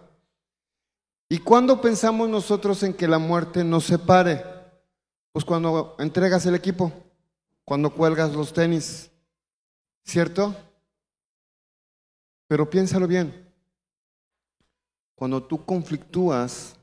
¿Y 1.29 1.39
cuándo 1.39 1.79
pensamos 1.81 2.29
nosotros 2.29 2.83
en 2.83 2.93
que 2.93 3.07
la 3.07 3.17
muerte 3.17 3.63
nos 3.63 3.85
separe? 3.85 4.43
Pues 5.31 5.45
cuando 5.45 5.95
entregas 5.97 6.45
el 6.45 6.55
equipo, 6.55 6.91
cuando 7.63 7.91
cuelgas 7.91 8.33
los 8.33 8.53
tenis, 8.53 9.09
¿cierto? 10.03 10.55
Pero 12.47 12.69
piénsalo 12.69 13.07
bien. 13.07 13.51
Cuando 15.15 15.41
tú 15.41 15.63
conflictúas, 15.65 16.75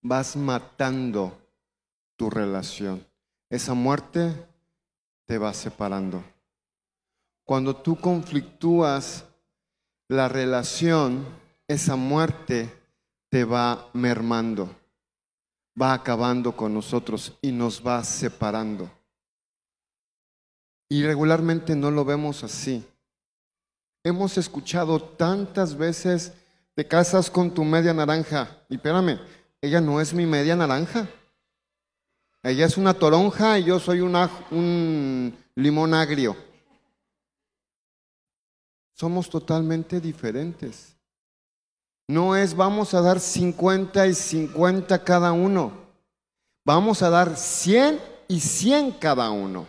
vas 0.00 0.36
matando 0.36 1.36
tu 2.16 2.30
relación. 2.30 3.04
Esa 3.50 3.74
muerte 3.74 4.34
te 5.26 5.38
va 5.38 5.52
separando. 5.52 6.22
Cuando 7.44 7.76
tú 7.76 7.96
conflictúas 7.96 9.24
la 10.08 10.28
relación, 10.28 11.24
esa 11.68 11.96
muerte 11.96 12.72
te 13.28 13.44
va 13.44 13.88
mermando, 13.92 14.74
va 15.80 15.92
acabando 15.92 16.56
con 16.56 16.72
nosotros 16.72 17.36
y 17.42 17.52
nos 17.52 17.84
va 17.86 18.02
separando. 18.04 18.90
Y 20.88 21.02
regularmente 21.04 21.74
no 21.74 21.90
lo 21.90 22.04
vemos 22.04 22.44
así. 22.44 22.86
Hemos 24.04 24.36
escuchado 24.36 25.02
tantas 25.02 25.76
veces, 25.76 26.32
te 26.74 26.86
casas 26.86 27.30
con 27.30 27.52
tu 27.52 27.64
media 27.64 27.94
naranja. 27.94 28.64
Y 28.68 28.76
espérame, 28.76 29.18
ella 29.60 29.80
no 29.80 30.00
es 30.00 30.12
mi 30.12 30.26
media 30.26 30.54
naranja. 30.54 31.08
Ella 32.44 32.66
es 32.66 32.76
una 32.76 32.92
toronja 32.92 33.58
y 33.58 33.64
yo 33.64 33.80
soy 33.80 34.02
un 34.02 35.34
limón 35.54 35.94
agrio. 35.94 36.36
Somos 38.92 39.30
totalmente 39.30 39.98
diferentes. 39.98 40.94
No 42.06 42.36
es 42.36 42.54
vamos 42.54 42.92
a 42.92 43.00
dar 43.00 43.18
50 43.18 44.06
y 44.08 44.14
50 44.14 45.02
cada 45.04 45.32
uno. 45.32 45.72
Vamos 46.66 47.00
a 47.00 47.08
dar 47.08 47.34
100 47.34 47.98
y 48.28 48.40
100 48.40 48.92
cada 48.92 49.30
uno. 49.30 49.66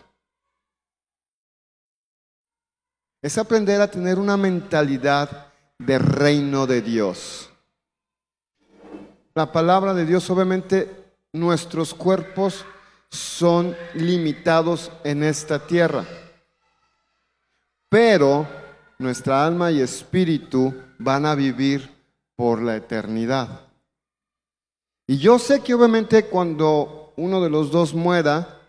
Es 3.22 3.38
aprender 3.38 3.80
a 3.80 3.90
tener 3.90 4.20
una 4.20 4.36
mentalidad 4.36 5.54
de 5.80 5.98
reino 5.98 6.68
de 6.68 6.82
Dios. 6.82 7.50
La 9.34 9.54
palabra 9.54 9.94
de 9.94 10.06
Dios 10.06 10.30
obviamente 10.30 11.05
nuestros 11.36 11.94
cuerpos 11.94 12.66
son 13.10 13.76
limitados 13.94 14.92
en 15.04 15.24
esta 15.24 15.68
tierra, 15.68 16.06
pero 17.90 18.48
nuestra 18.98 19.46
alma 19.46 19.72
y 19.72 19.82
espíritu 19.82 20.74
van 20.98 21.26
a 21.26 21.36
vivir 21.36 21.94
por 22.36 22.62
la 22.62 22.78
eternidad. 22.78 23.68
Y 25.08 25.18
yo 25.18 25.38
sé 25.38 25.62
que 25.62 25.74
obviamente 25.74 26.26
cuando 26.26 27.14
uno 27.18 27.42
de 27.42 27.50
los 27.50 27.70
dos 27.70 27.94
muera, 27.94 28.62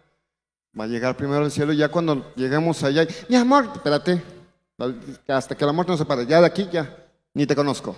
va 0.78 0.84
a 0.84 0.88
llegar 0.88 1.16
primero 1.16 1.44
al 1.44 1.50
cielo 1.50 1.72
ya 1.72 1.88
cuando 1.88 2.34
lleguemos 2.34 2.82
allá, 2.82 3.06
mi 3.28 3.36
amor, 3.36 3.70
espérate, 3.74 4.22
hasta 5.28 5.56
que 5.56 5.64
la 5.64 5.72
muerte 5.72 5.92
no 5.92 5.98
se 5.98 6.04
pare, 6.04 6.26
ya 6.26 6.40
de 6.40 6.46
aquí 6.46 6.68
ya, 6.70 6.96
ni 7.32 7.46
te 7.46 7.56
conozco. 7.56 7.96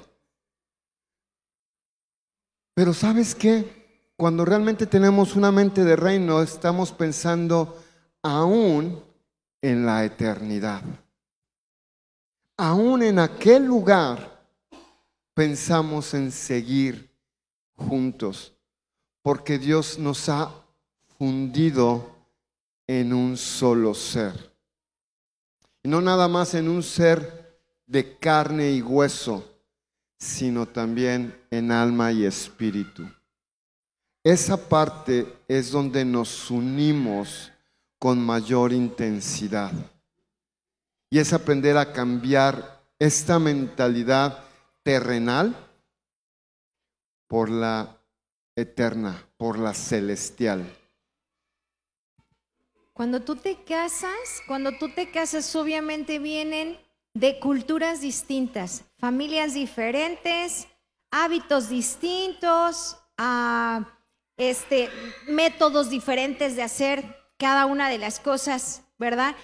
Pero 2.75 2.95
¿sabes 2.95 3.35
qué? 3.35 3.78
Cuando 4.19 4.45
realmente 4.45 4.85
tenemos 4.87 5.37
una 5.37 5.53
mente 5.53 5.85
de 5.85 5.95
reino, 5.95 6.43
estamos 6.43 6.91
pensando 6.91 7.81
aún 8.21 9.01
en 9.63 9.87
la 9.87 10.05
eternidad. 10.05 10.83
Aún 12.57 13.05
en 13.05 13.21
aquel 13.21 13.65
lugar 13.65 14.45
pensamos 15.35 16.15
en 16.15 16.33
seguir 16.33 17.09
juntos, 17.77 18.53
porque 19.23 19.57
Dios 19.57 20.01
nos 20.01 20.29
ha 20.29 20.53
fundido 21.17 22.11
en 22.89 23.13
un 23.13 23.37
solo 23.37 23.95
ser. 23.95 24.53
Y 25.85 25.89
no 25.89 26.01
nada 26.01 26.27
más 26.27 26.55
en 26.55 26.69
un 26.69 26.83
ser 26.83 27.61
de 27.87 28.19
carne 28.19 28.73
y 28.73 28.83
hueso, 28.83 29.49
sino 30.19 30.67
también 30.67 31.41
en 31.53 31.71
alma 31.71 32.11
y 32.11 32.25
espíritu. 32.25 33.09
Esa 34.29 34.59
parte 34.69 35.27
es 35.49 35.71
donde 35.71 36.05
nos 36.05 36.51
unimos 36.51 37.51
con 37.99 38.21
mayor 38.21 38.75
intensidad. 38.75 39.73
Y 41.09 41.19
es 41.19 41.33
aprender 41.33 41.79
a 41.79 41.95
cambiar 41.95 42.85
esta 42.99 43.39
mentalidad 43.39 44.45
terrenal 44.83 45.57
por 47.27 47.49
la 47.49 48.03
eterna, 48.55 49.27
por 49.39 49.59
la 49.59 49.73
celestial. 49.73 50.77
Cuando 52.93 53.23
tú 53.23 53.35
te 53.35 53.65
casas, 53.65 54.43
cuando 54.47 54.77
tú 54.77 54.91
te 54.91 55.11
casas 55.11 55.57
obviamente 55.57 56.19
vienen 56.19 56.79
de 57.15 57.41
culturas 57.41 58.03
distintas, 58.03 58.85
familias 58.99 59.55
diferentes, 59.55 60.69
hábitos 61.11 61.71
distintos, 61.71 62.99
a 63.17 63.98
este, 64.39 64.89
métodos 65.27 65.91
diferentes 65.91 66.57
de 66.57 66.63
hacer 66.63 67.05
cada 67.37 67.67
una 67.67 67.89
de 67.89 67.99
las 67.99 68.21
cosas, 68.21 68.83
¿verdad? 68.99 69.37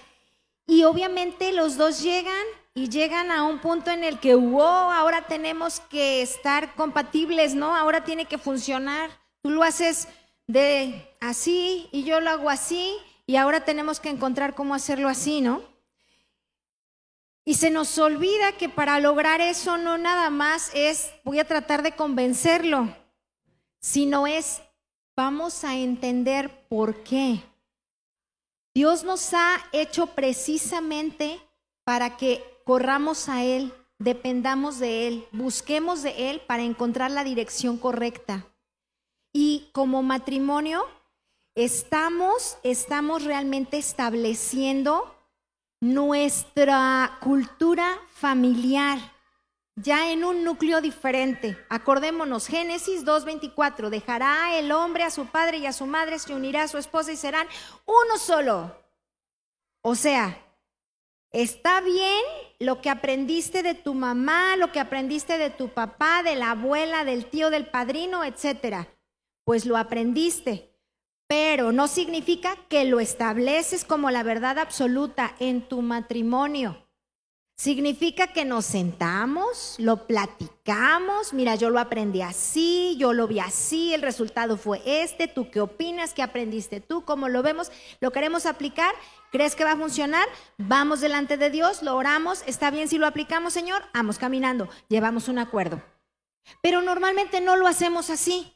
Y 0.67 0.83
obviamente 0.83 1.51
los 1.51 1.77
dos 1.77 2.01
llegan 2.01 2.45
y 2.73 2.89
llegan 2.89 3.31
a 3.31 3.43
un 3.43 3.59
punto 3.59 3.91
en 3.91 4.03
el 4.03 4.19
que, 4.19 4.35
wow, 4.35 4.91
ahora 4.91 5.27
tenemos 5.27 5.79
que 5.79 6.21
estar 6.21 6.75
compatibles, 6.75 7.53
¿no? 7.53 7.75
Ahora 7.75 8.03
tiene 8.03 8.25
que 8.25 8.37
funcionar. 8.37 9.11
Tú 9.41 9.51
lo 9.51 9.63
haces 9.63 10.07
de 10.47 11.15
así 11.21 11.87
y 11.91 12.03
yo 12.03 12.19
lo 12.19 12.31
hago 12.31 12.49
así 12.49 12.97
y 13.27 13.35
ahora 13.35 13.63
tenemos 13.63 13.99
que 13.99 14.09
encontrar 14.09 14.55
cómo 14.55 14.75
hacerlo 14.75 15.07
así, 15.07 15.41
¿no? 15.41 15.61
Y 17.45 17.55
se 17.55 17.69
nos 17.69 17.97
olvida 17.99 18.53
que 18.57 18.69
para 18.69 18.99
lograr 18.99 19.39
eso 19.39 19.77
no 19.77 19.97
nada 19.97 20.31
más 20.31 20.71
es 20.73 21.11
voy 21.23 21.39
a 21.39 21.47
tratar 21.47 21.83
de 21.83 21.91
convencerlo, 21.91 22.95
sino 23.79 24.25
es 24.25 24.61
vamos 25.15 25.63
a 25.63 25.75
entender 25.75 26.67
por 26.67 27.03
qué. 27.03 27.41
Dios 28.73 29.03
nos 29.03 29.33
ha 29.33 29.57
hecho 29.71 30.07
precisamente 30.07 31.39
para 31.85 32.17
que 32.17 32.43
corramos 32.65 33.29
a 33.29 33.43
Él, 33.43 33.73
dependamos 33.99 34.79
de 34.79 35.07
Él, 35.07 35.27
busquemos 35.31 36.03
de 36.03 36.29
Él 36.29 36.41
para 36.41 36.63
encontrar 36.63 37.11
la 37.11 37.23
dirección 37.23 37.77
correcta. 37.77 38.45
Y 39.31 39.69
como 39.71 40.03
matrimonio, 40.03 40.83
estamos, 41.55 42.57
estamos 42.63 43.23
realmente 43.23 43.77
estableciendo 43.77 45.15
nuestra 45.79 47.17
cultura 47.21 47.97
familiar 48.13 49.14
ya 49.75 50.11
en 50.11 50.23
un 50.23 50.43
núcleo 50.43 50.81
diferente. 50.81 51.57
Acordémonos, 51.69 52.47
Génesis 52.47 53.05
2.24, 53.05 53.89
dejará 53.89 54.57
el 54.57 54.71
hombre 54.71 55.03
a 55.03 55.11
su 55.11 55.27
padre 55.27 55.57
y 55.57 55.65
a 55.65 55.73
su 55.73 55.85
madre, 55.85 56.19
se 56.19 56.33
unirá 56.33 56.63
a 56.63 56.67
su 56.67 56.77
esposa 56.77 57.11
y 57.11 57.17
serán 57.17 57.47
uno 57.85 58.17
solo. 58.17 58.75
O 59.81 59.95
sea, 59.95 60.41
está 61.31 61.81
bien 61.81 62.23
lo 62.59 62.81
que 62.81 62.89
aprendiste 62.89 63.63
de 63.63 63.75
tu 63.75 63.93
mamá, 63.93 64.55
lo 64.55 64.71
que 64.71 64.79
aprendiste 64.79 65.37
de 65.37 65.49
tu 65.49 65.69
papá, 65.69 66.23
de 66.23 66.35
la 66.35 66.51
abuela, 66.51 67.03
del 67.03 67.25
tío, 67.25 67.49
del 67.49 67.67
padrino, 67.67 68.23
etcétera. 68.23 68.87
Pues 69.43 69.65
lo 69.65 69.77
aprendiste, 69.77 70.73
pero 71.27 71.71
no 71.71 71.87
significa 71.87 72.55
que 72.69 72.85
lo 72.85 72.99
estableces 72.99 73.83
como 73.83 74.09
la 74.09 74.23
verdad 74.23 74.57
absoluta 74.57 75.35
en 75.39 75.67
tu 75.67 75.81
matrimonio. 75.81 76.84
Significa 77.57 78.27
que 78.27 78.43
nos 78.43 78.65
sentamos, 78.65 79.75
lo 79.77 80.07
platicamos, 80.07 81.31
mira, 81.31 81.55
yo 81.55 81.69
lo 81.69 81.79
aprendí 81.79 82.21
así, 82.21 82.97
yo 82.99 83.13
lo 83.13 83.27
vi 83.27 83.39
así, 83.39 83.93
el 83.93 84.01
resultado 84.01 84.57
fue 84.57 84.81
este, 84.85 85.29
¿tú 85.29 85.49
qué 85.49 85.61
opinas? 85.61 86.13
¿Qué 86.13 86.21
aprendiste 86.21 86.81
tú? 86.81 87.05
¿Cómo 87.05 87.29
lo 87.29 87.43
vemos? 87.43 87.71
¿Lo 88.01 88.11
queremos 88.11 88.45
aplicar? 88.45 88.93
¿Crees 89.31 89.55
que 89.55 89.63
va 89.63 89.71
a 89.71 89.77
funcionar? 89.77 90.27
Vamos 90.57 90.99
delante 90.99 91.37
de 91.37 91.49
Dios, 91.49 91.81
lo 91.81 91.95
oramos, 91.95 92.43
está 92.45 92.71
bien 92.71 92.89
si 92.89 92.97
lo 92.97 93.07
aplicamos, 93.07 93.53
Señor, 93.53 93.83
vamos 93.93 94.17
caminando, 94.17 94.67
llevamos 94.89 95.29
un 95.29 95.39
acuerdo. 95.39 95.81
Pero 96.61 96.81
normalmente 96.81 97.39
no 97.39 97.55
lo 97.55 97.67
hacemos 97.67 98.09
así. 98.09 98.53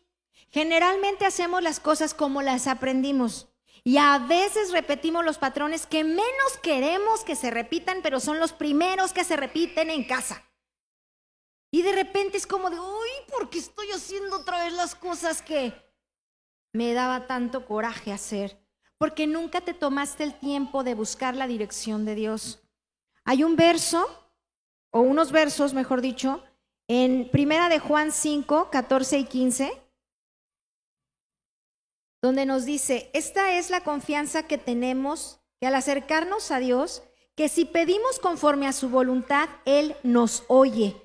Generalmente 0.52 1.26
hacemos 1.26 1.64
las 1.64 1.80
cosas 1.80 2.14
como 2.14 2.42
las 2.42 2.68
aprendimos. 2.68 3.49
Y 3.90 3.98
a 3.98 4.20
veces 4.20 4.72
repetimos 4.72 5.26
los 5.26 5.40
patrones 5.40 5.88
que 5.88 6.04
menos 6.04 6.60
queremos 6.62 7.24
que 7.24 7.36
se 7.36 7.50
repitan, 7.50 8.02
pero 8.04 8.20
son 8.20 8.40
los 8.40 8.54
primeros 8.54 9.14
que 9.14 9.24
se 9.24 9.36
repiten 9.36 9.90
en 9.90 10.04
casa. 10.04 10.44
Y 11.72 11.82
de 11.82 11.94
repente 11.94 12.38
es 12.38 12.46
como 12.46 12.70
de, 12.70 12.80
uy, 12.80 13.10
¿por 13.32 13.50
qué 13.50 13.58
estoy 13.58 13.90
haciendo 13.90 14.36
otra 14.36 14.64
vez 14.64 14.74
las 14.74 14.94
cosas 14.94 15.42
que 15.42 15.74
me 16.72 16.94
daba 16.94 17.26
tanto 17.26 17.66
coraje 17.66 18.14
hacer? 18.14 18.64
Porque 19.00 19.26
nunca 19.26 19.62
te 19.62 19.74
tomaste 19.74 20.24
el 20.24 20.38
tiempo 20.38 20.84
de 20.84 20.94
buscar 20.94 21.36
la 21.36 21.48
dirección 21.48 22.06
de 22.06 22.14
Dios. 22.14 22.60
Hay 23.26 23.44
un 23.44 23.56
verso, 23.56 24.06
o 24.92 25.00
unos 25.00 25.32
versos, 25.32 25.74
mejor 25.74 26.02
dicho, 26.02 26.44
en 26.88 27.28
Primera 27.32 27.70
de 27.70 27.80
Juan 27.80 28.12
5, 28.12 28.70
14 28.70 29.18
y 29.18 29.24
15 29.24 29.82
donde 32.22 32.46
nos 32.46 32.66
dice, 32.66 33.10
esta 33.14 33.58
es 33.58 33.70
la 33.70 33.82
confianza 33.82 34.44
que 34.44 34.58
tenemos, 34.58 35.40
que 35.60 35.68
al 35.68 35.76
acercarnos 35.76 36.52
a 36.52 36.60
Dios, 36.60 37.04
que 37.36 37.50
si 37.50 37.66
pedimos 37.66 38.20
conforme 38.20 38.68
a 38.68 38.74
su 38.74 38.90
voluntad, 38.90 39.48
Él 39.66 39.96
nos 40.04 40.44
oye. 40.48 40.96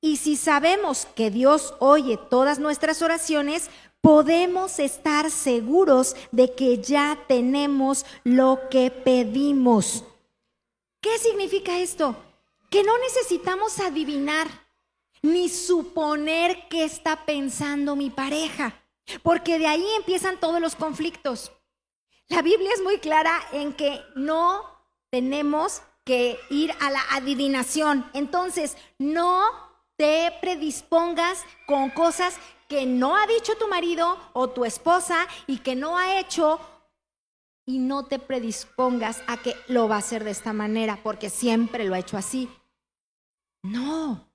Y 0.00 0.18
si 0.18 0.36
sabemos 0.36 1.06
que 1.14 1.30
Dios 1.30 1.74
oye 1.78 2.18
todas 2.30 2.58
nuestras 2.58 3.02
oraciones, 3.02 3.70
podemos 4.00 4.78
estar 4.78 5.30
seguros 5.30 6.14
de 6.30 6.54
que 6.54 6.78
ya 6.78 7.18
tenemos 7.26 8.06
lo 8.22 8.60
que 8.70 8.90
pedimos. 8.90 10.04
¿Qué 11.00 11.18
significa 11.18 11.78
esto? 11.78 12.16
Que 12.70 12.84
no 12.84 12.96
necesitamos 12.98 13.80
adivinar 13.80 14.48
ni 15.22 15.48
suponer 15.48 16.68
qué 16.68 16.84
está 16.84 17.24
pensando 17.24 17.96
mi 17.96 18.10
pareja. 18.10 18.74
Porque 19.22 19.58
de 19.58 19.66
ahí 19.66 19.86
empiezan 19.96 20.38
todos 20.38 20.60
los 20.60 20.76
conflictos. 20.76 21.52
La 22.28 22.42
Biblia 22.42 22.70
es 22.74 22.82
muy 22.82 22.98
clara 22.98 23.40
en 23.52 23.72
que 23.72 24.02
no 24.14 24.64
tenemos 25.10 25.82
que 26.04 26.38
ir 26.50 26.72
a 26.80 26.90
la 26.90 27.02
adivinación. 27.10 28.08
Entonces, 28.14 28.76
no 28.98 29.42
te 29.96 30.32
predispongas 30.40 31.44
con 31.66 31.90
cosas 31.90 32.36
que 32.68 32.86
no 32.86 33.16
ha 33.16 33.26
dicho 33.26 33.56
tu 33.56 33.66
marido 33.66 34.18
o 34.34 34.48
tu 34.50 34.64
esposa 34.64 35.26
y 35.46 35.58
que 35.58 35.74
no 35.74 35.96
ha 35.96 36.18
hecho 36.18 36.60
y 37.66 37.78
no 37.78 38.06
te 38.06 38.18
predispongas 38.18 39.22
a 39.26 39.36
que 39.36 39.54
lo 39.66 39.88
va 39.88 39.96
a 39.96 39.98
hacer 39.98 40.24
de 40.24 40.30
esta 40.30 40.52
manera 40.52 41.00
porque 41.02 41.28
siempre 41.28 41.84
lo 41.84 41.94
ha 41.94 41.98
hecho 41.98 42.16
así. 42.16 42.48
No, 43.62 44.30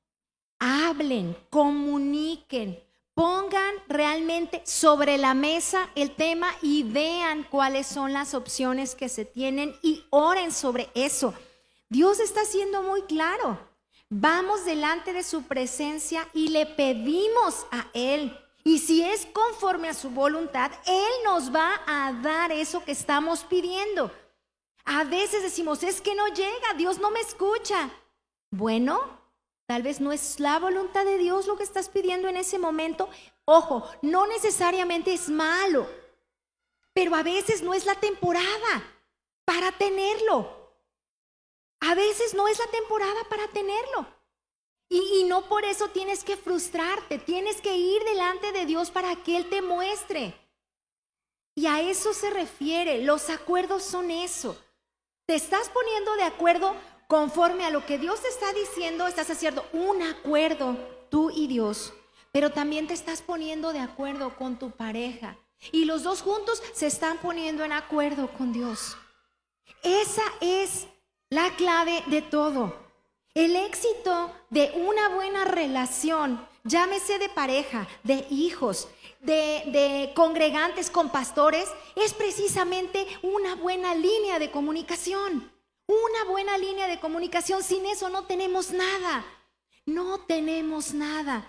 hablen, 0.59 1.36
comuniquen, 1.49 2.84
Pongan 3.14 3.76
realmente 3.88 4.64
sobre 4.66 5.18
la 5.18 5.36
mesa 5.36 5.89
el 5.93 6.16
tema 6.16 6.47
y 6.61 6.82
vean 6.84 7.43
cuáles 7.43 7.86
son 7.86 8.11
las 8.11 8.34
opciones 8.34 8.95
que 8.95 9.07
se 9.07 9.24
tienen 9.24 9.76
y 9.84 10.03
oren 10.09 10.51
sobre 10.51 10.89
eso. 10.95 11.34
Dios 11.89 12.20
está 12.20 12.43
siendo 12.43 12.82
muy 12.82 13.03
claro. 13.03 13.59
Vamos 14.09 14.66
delante 14.66 15.14
de 15.14 15.22
su 15.22 15.43
presencia 15.43 16.28
y 16.34 16.47
le 16.47 16.66
pedimos 16.66 17.68
a 17.72 17.88
Él. 17.93 18.36
Y 18.64 18.80
si 18.80 19.03
es 19.03 19.28
conforme 19.28 19.89
a 19.89 19.93
su 19.93 20.09
voluntad, 20.09 20.72
Él 20.86 21.11
nos 21.26 21.53
va 21.53 21.82
a 21.86 22.14
dar 22.14 22.51
eso 22.51 22.84
que 22.84 22.93
estamos 22.93 23.43
pidiendo. 23.43 24.11
A 24.86 25.03
veces 25.03 25.43
decimos, 25.43 25.84
es 25.84 26.01
que 26.01 26.16
no 26.16 26.28
llega, 26.30 26.74
Dios 26.78 26.99
no 26.99 27.11
me 27.11 27.20
escucha. 27.20 27.89
Bueno, 28.49 29.22
Tal 29.66 29.82
vez 29.82 30.01
no 30.01 30.11
es 30.11 30.39
la 30.39 30.59
voluntad 30.59 31.05
de 31.05 31.18
Dios 31.18 31.47
lo 31.47 31.55
que 31.55 31.64
estás 31.64 31.89
pidiendo 31.89 32.28
en 32.28 32.38
ese 32.38 32.59
momento. 32.59 33.09
Ojo, 33.45 33.89
no 34.01 34.28
necesariamente 34.28 35.14
es 35.14 35.30
malo, 35.30 35.88
pero 36.93 37.16
a 37.16 37.24
veces 37.24 37.61
no 37.61 37.74
es 37.74 37.86
la 37.86 37.95
temporada 37.95 38.84
para 39.45 39.72
tenerlo. 39.72 40.64
A 41.80 41.95
veces 41.95 42.34
no 42.34 42.47
es 42.47 42.59
la 42.59 42.68
temporada 42.68 43.24
para 43.30 43.47
tenerlo. 43.49 44.07
Y, 44.89 45.24
no 45.24 45.49
por 45.49 45.66
eso 45.66 45.88
tienes 45.88 46.24
que 46.24 46.38
frustrarte, 46.38 47.18
tienes 47.18 47.61
que 47.61 47.76
ir 47.76 48.03
delante 48.03 48.51
de 48.51 48.66
Dios 48.68 48.91
para 48.91 49.16
que 49.16 49.38
Él 49.38 49.49
te 49.49 49.61
muestre. 49.61 50.36
Y 51.55 51.66
a 51.66 51.82
eso 51.82 52.14
se 52.14 52.30
refiere, 52.30 53.03
los 53.03 53.30
acuerdos 53.30 53.84
son 53.84 54.11
eso. 54.11 54.55
Te 55.26 55.36
estás 55.36 55.70
poniendo 55.70 56.16
de 56.16 56.24
acuerdo 56.24 56.76
conforme 57.14 57.64
a 57.64 57.70
lo 57.70 57.86
que 57.86 57.99
Dios 57.99 58.20
está 58.26 58.51
diciendo, 58.53 59.05
estás 59.05 59.30
haciendo 59.30 59.64
un 59.72 60.01
acuerdo 60.01 60.76
tú 61.11 61.30
y 61.30 61.45
Dios, 61.45 61.93
pero 62.32 62.49
también 62.49 62.88
te 62.88 62.95
estás 62.95 63.22
poniendo 63.22 63.72
de 63.72 63.78
acuerdo 63.78 64.36
con 64.36 64.57
tu 64.57 64.72
pareja. 64.72 65.38
Y 65.72 65.86
los 65.86 66.01
dos 66.01 66.24
juntos 66.24 66.64
se 66.74 66.88
están 66.88 67.20
poniendo 67.20 67.64
en 67.64 67.72
acuerdo 67.72 68.34
con 68.34 68.51
Dios. 68.51 68.97
Esa 69.84 70.24
es 70.41 70.88
la 71.30 71.55
clave 71.55 72.03
de 72.07 72.24
todo. 72.24 72.76
El 73.36 73.57
éxito 73.57 74.32
de 74.49 74.72
una 74.76 75.09
buena 75.09 75.45
relación, 75.45 76.43
llámese 76.64 77.20
de 77.20 77.30
pareja, 77.30 77.88
de 78.01 78.26
hijos, 78.32 78.88
de, 79.20 79.61
de, 79.68 80.14
congregantes 80.16 80.89
con 80.89 81.11
pastores, 81.11 81.70
es 81.95 82.16
precisamente 82.16 83.05
una 83.22 83.53
buena 83.53 83.93
línea 83.93 84.39
de 84.39 84.49
comunicación. 84.49 85.53
Una 85.88 86.23
buena 86.29 86.57
línea 86.57 86.88
de 86.88 86.99
comunicación, 86.99 87.63
sin 87.63 87.86
eso 87.86 88.09
no 88.09 88.25
tenemos 88.25 88.71
nada. 88.71 89.25
No 89.86 90.19
tenemos 90.21 90.93
nada. 90.93 91.45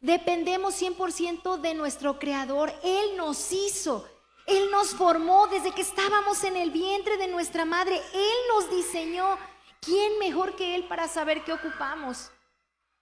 Dependemos 0.00 0.80
100% 0.80 1.60
de 1.60 1.74
nuestro 1.74 2.18
Creador. 2.18 2.72
Él 2.82 3.16
nos 3.16 3.52
hizo. 3.52 4.08
Él 4.46 4.70
nos 4.70 4.90
formó 4.90 5.46
desde 5.48 5.72
que 5.72 5.82
estábamos 5.82 6.44
en 6.44 6.56
el 6.56 6.70
vientre 6.70 7.16
de 7.16 7.28
nuestra 7.28 7.64
madre. 7.64 8.00
Él 8.12 8.36
nos 8.48 8.70
diseñó. 8.70 9.38
¿Quién 9.80 10.18
mejor 10.18 10.56
que 10.56 10.74
Él 10.74 10.84
para 10.88 11.08
saber 11.08 11.44
qué 11.44 11.52
ocupamos? 11.52 12.30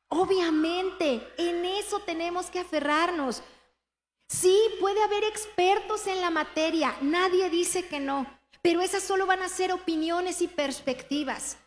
Obviamente, 0.09 1.33
en 1.39 1.65
eso 1.65 2.01
tenemos 2.01 2.47
que 2.47 2.59
aferrarnos. 2.59 3.43
Sí, 4.33 4.59
puede 4.81 5.03
haber 5.03 5.25
expertos 5.25 6.07
en 6.07 6.21
la 6.21 6.31
materia, 6.31 6.97
nadie 7.03 7.51
dice 7.51 7.87
que 7.87 8.01
no, 8.01 8.27
pero 8.63 8.81
esas 8.81 9.03
solo 9.03 9.27
van 9.27 9.43
a 9.43 9.49
ser 9.49 9.73
opiniones 9.73 10.41
y 10.41 10.49
perspectivas. 10.49 11.59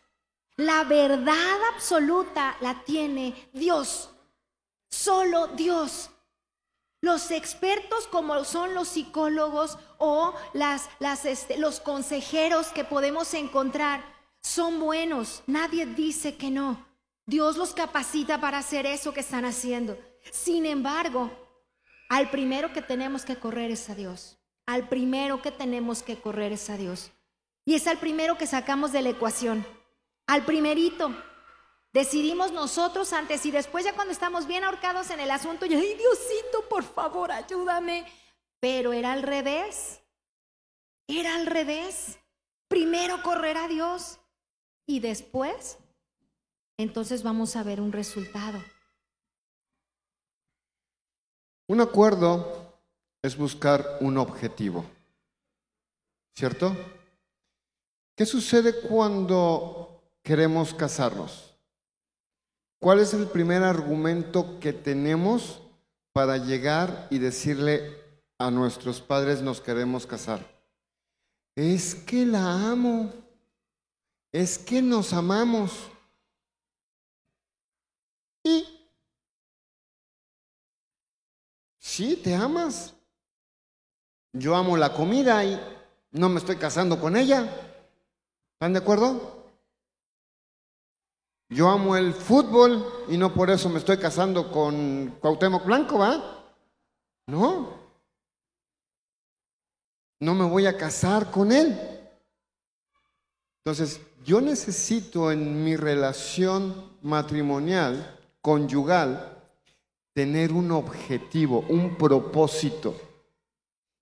La 0.56 0.84
verdad 0.84 1.58
absoluta 1.74 2.56
la 2.60 2.82
tiene 2.84 3.34
Dios, 3.52 4.10
solo 4.88 5.48
Dios. 5.48 6.10
Los 7.02 7.30
expertos 7.30 8.06
como 8.08 8.42
son 8.44 8.74
los 8.74 8.88
psicólogos 8.88 9.78
o 9.98 10.34
las, 10.54 10.88
este, 11.26 11.58
los 11.58 11.78
consejeros 11.78 12.68
que 12.68 12.84
podemos 12.84 13.34
encontrar 13.34 14.02
son 14.40 14.80
buenos, 14.80 15.42
nadie 15.46 15.84
dice 15.84 16.36
que 16.36 16.50
no. 16.50 16.86
Dios 17.26 17.56
los 17.56 17.74
capacita 17.74 18.40
para 18.40 18.58
hacer 18.58 18.86
eso 18.86 19.12
que 19.12 19.20
están 19.20 19.44
haciendo. 19.44 19.98
Sin 20.32 20.64
embargo, 20.64 21.30
al 22.08 22.30
primero 22.30 22.72
que 22.72 22.80
tenemos 22.80 23.24
que 23.24 23.36
correr 23.36 23.72
es 23.72 23.90
a 23.90 23.94
Dios. 23.94 24.38
Al 24.66 24.88
primero 24.88 25.40
que 25.40 25.52
tenemos 25.52 26.02
que 26.02 26.20
correr 26.20 26.52
es 26.52 26.68
a 26.70 26.76
Dios. 26.76 27.12
Y 27.64 27.74
es 27.74 27.86
al 27.86 27.98
primero 27.98 28.36
que 28.36 28.46
sacamos 28.46 28.92
de 28.92 29.02
la 29.02 29.10
ecuación. 29.10 29.66
Al 30.26 30.44
primerito. 30.44 31.16
Decidimos 31.92 32.52
nosotros 32.52 33.12
antes 33.12 33.46
y 33.46 33.50
después 33.50 33.84
ya 33.84 33.94
cuando 33.94 34.12
estamos 34.12 34.46
bien 34.46 34.64
ahorcados 34.64 35.10
en 35.10 35.20
el 35.20 35.30
asunto, 35.30 35.64
y 35.64 35.74
ay 35.74 35.94
Diosito, 35.94 36.68
por 36.68 36.84
favor, 36.84 37.32
ayúdame. 37.32 38.04
Pero 38.60 38.92
era 38.92 39.12
al 39.12 39.22
revés. 39.22 40.00
Era 41.06 41.36
al 41.36 41.46
revés. 41.46 42.18
Primero 42.68 43.22
correr 43.22 43.56
a 43.56 43.68
Dios 43.68 44.18
y 44.86 45.00
después, 45.00 45.78
entonces 46.76 47.22
vamos 47.22 47.54
a 47.56 47.62
ver 47.62 47.80
un 47.80 47.92
resultado. 47.92 48.58
Un 51.68 51.80
acuerdo 51.80 52.65
es 53.26 53.36
buscar 53.36 53.98
un 54.00 54.18
objetivo, 54.18 54.84
¿cierto? 56.34 56.76
¿Qué 58.14 58.24
sucede 58.24 58.80
cuando 58.80 60.00
queremos 60.22 60.72
casarnos? 60.72 61.56
¿Cuál 62.78 63.00
es 63.00 63.14
el 63.14 63.26
primer 63.26 63.62
argumento 63.62 64.60
que 64.60 64.72
tenemos 64.72 65.60
para 66.12 66.36
llegar 66.36 67.08
y 67.10 67.18
decirle 67.18 68.00
a 68.38 68.50
nuestros 68.50 69.00
padres 69.00 69.42
nos 69.42 69.60
queremos 69.60 70.06
casar? 70.06 70.46
Es 71.56 71.94
que 71.94 72.24
la 72.24 72.70
amo, 72.70 73.12
es 74.30 74.56
que 74.58 74.80
nos 74.80 75.12
amamos. 75.12 75.72
Y 78.44 78.76
Sí, 81.96 82.14
te 82.14 82.34
amas. 82.34 82.92
Yo 84.38 84.54
amo 84.54 84.76
la 84.76 84.92
comida 84.92 85.42
y 85.44 85.58
no 86.12 86.28
me 86.28 86.38
estoy 86.38 86.56
casando 86.56 87.00
con 87.00 87.16
ella. 87.16 87.48
¿Están 88.52 88.74
de 88.74 88.80
acuerdo? 88.80 89.46
Yo 91.48 91.70
amo 91.70 91.96
el 91.96 92.12
fútbol 92.12 92.86
y 93.08 93.16
no 93.16 93.32
por 93.32 93.48
eso 93.48 93.70
me 93.70 93.78
estoy 93.78 93.96
casando 93.96 94.52
con 94.52 95.16
Cuauhtémoc 95.20 95.64
Blanco, 95.64 95.98
¿va? 95.98 96.44
No. 97.26 97.78
No 100.20 100.34
me 100.34 100.44
voy 100.44 100.66
a 100.66 100.76
casar 100.76 101.30
con 101.30 101.50
él. 101.50 101.78
Entonces, 103.64 104.00
yo 104.22 104.42
necesito 104.42 105.32
en 105.32 105.64
mi 105.64 105.76
relación 105.76 106.92
matrimonial, 107.00 108.18
conyugal, 108.42 109.38
tener 110.12 110.52
un 110.52 110.72
objetivo, 110.72 111.64
un 111.70 111.96
propósito. 111.96 113.05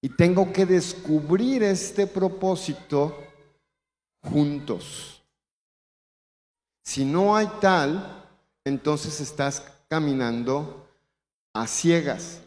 Y 0.04 0.10
tengo 0.10 0.52
que 0.52 0.66
descubrir 0.66 1.62
este 1.62 2.06
propósito 2.06 3.24
juntos. 4.20 5.24
Si 6.82 7.06
no 7.06 7.34
hay 7.34 7.46
tal, 7.58 8.22
entonces 8.64 9.18
estás 9.22 9.62
caminando 9.88 10.86
a 11.54 11.66
ciegas. 11.66 12.42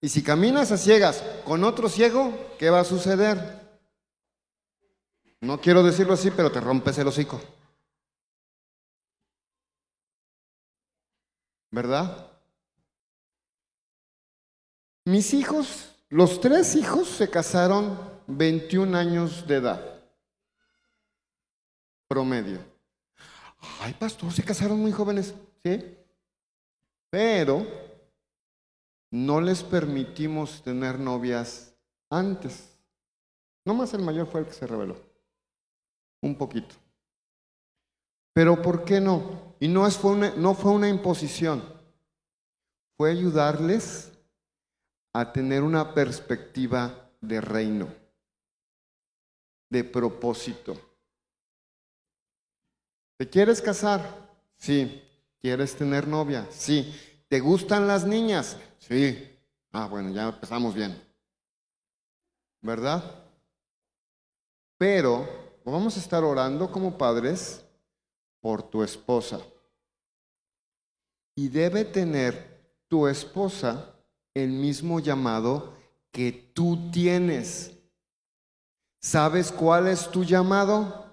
Y 0.00 0.08
si 0.08 0.22
caminas 0.22 0.72
a 0.72 0.78
ciegas 0.78 1.22
con 1.44 1.62
otro 1.62 1.90
ciego, 1.90 2.32
¿qué 2.58 2.70
va 2.70 2.80
a 2.80 2.84
suceder? 2.84 3.68
No 5.42 5.60
quiero 5.60 5.82
decirlo 5.82 6.14
así, 6.14 6.30
pero 6.30 6.50
te 6.50 6.58
rompes 6.58 6.96
el 6.96 7.08
hocico. 7.08 7.38
¿Verdad? 11.70 12.32
Mis 15.04 15.34
hijos, 15.34 15.94
los 16.10 16.40
tres 16.40 16.74
hijos 16.74 17.08
se 17.08 17.28
casaron 17.28 17.98
21 18.26 18.96
años 18.96 19.46
de 19.46 19.56
edad. 19.56 20.02
Promedio. 22.08 22.60
Ay, 23.80 23.94
pastor, 23.94 24.32
se 24.32 24.42
casaron 24.42 24.80
muy 24.80 24.92
jóvenes, 24.92 25.34
¿sí? 25.62 25.96
Pero 27.10 27.66
no 29.10 29.40
les 29.40 29.62
permitimos 29.62 30.62
tener 30.62 30.98
novias 30.98 31.74
antes. 32.10 32.78
Nomás 33.64 33.92
el 33.94 34.02
mayor 34.02 34.26
fue 34.26 34.40
el 34.40 34.46
que 34.46 34.52
se 34.52 34.66
reveló. 34.66 34.96
Un 36.22 36.34
poquito. 36.36 36.74
Pero 38.32 38.60
¿por 38.62 38.84
qué 38.84 39.00
no? 39.00 39.54
Y 39.60 39.68
no, 39.68 39.90
fue 39.90 40.32
no 40.36 40.54
fue 40.54 40.72
una 40.72 40.88
imposición. 40.88 41.62
Fue 42.96 43.10
ayudarles 43.10 44.12
a 45.12 45.32
tener 45.32 45.62
una 45.62 45.94
perspectiva 45.94 47.10
de 47.20 47.40
reino, 47.40 47.88
de 49.68 49.84
propósito. 49.84 50.80
¿Te 53.16 53.28
quieres 53.28 53.60
casar? 53.60 54.02
Sí. 54.56 55.02
¿Quieres 55.40 55.76
tener 55.76 56.06
novia? 56.06 56.46
Sí. 56.50 56.94
¿Te 57.28 57.40
gustan 57.40 57.86
las 57.86 58.04
niñas? 58.04 58.56
Sí. 58.78 59.36
Ah, 59.72 59.86
bueno, 59.86 60.10
ya 60.10 60.28
empezamos 60.28 60.74
bien. 60.74 61.00
¿Verdad? 62.60 63.02
Pero 64.76 65.28
vamos 65.64 65.96
a 65.96 66.00
estar 66.00 66.24
orando 66.24 66.70
como 66.70 66.96
padres 66.96 67.64
por 68.40 68.62
tu 68.62 68.82
esposa. 68.82 69.40
Y 71.36 71.48
debe 71.48 71.84
tener 71.84 72.58
tu 72.88 73.06
esposa 73.06 73.94
el 74.42 74.50
mismo 74.50 75.00
llamado 75.00 75.74
que 76.12 76.32
tú 76.32 76.90
tienes. 76.90 77.76
¿Sabes 79.00 79.52
cuál 79.52 79.88
es 79.88 80.10
tu 80.10 80.24
llamado? 80.24 81.06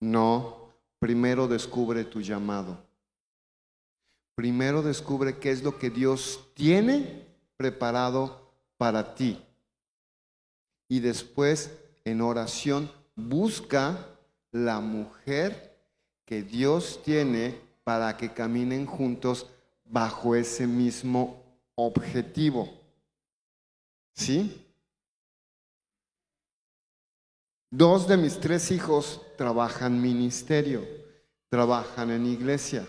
No, 0.00 0.70
primero 0.98 1.48
descubre 1.48 2.04
tu 2.04 2.20
llamado. 2.20 2.78
Primero 4.34 4.82
descubre 4.82 5.38
qué 5.38 5.50
es 5.50 5.62
lo 5.62 5.78
que 5.78 5.90
Dios 5.90 6.50
tiene 6.54 7.26
preparado 7.56 8.52
para 8.76 9.14
ti. 9.14 9.40
Y 10.88 11.00
después, 11.00 11.70
en 12.04 12.20
oración, 12.20 12.90
busca 13.14 14.08
la 14.50 14.80
mujer 14.80 15.78
que 16.24 16.42
Dios 16.42 17.00
tiene 17.04 17.60
para 17.84 18.16
que 18.16 18.32
caminen 18.32 18.86
juntos 18.86 19.48
bajo 19.84 20.34
ese 20.34 20.66
mismo 20.66 21.43
objetivo. 21.74 22.68
¿Sí? 24.14 24.64
Dos 27.70 28.06
de 28.06 28.16
mis 28.16 28.38
tres 28.38 28.70
hijos 28.70 29.20
trabajan 29.36 30.00
ministerio, 30.00 30.86
trabajan 31.48 32.10
en 32.12 32.26
iglesia. 32.26 32.86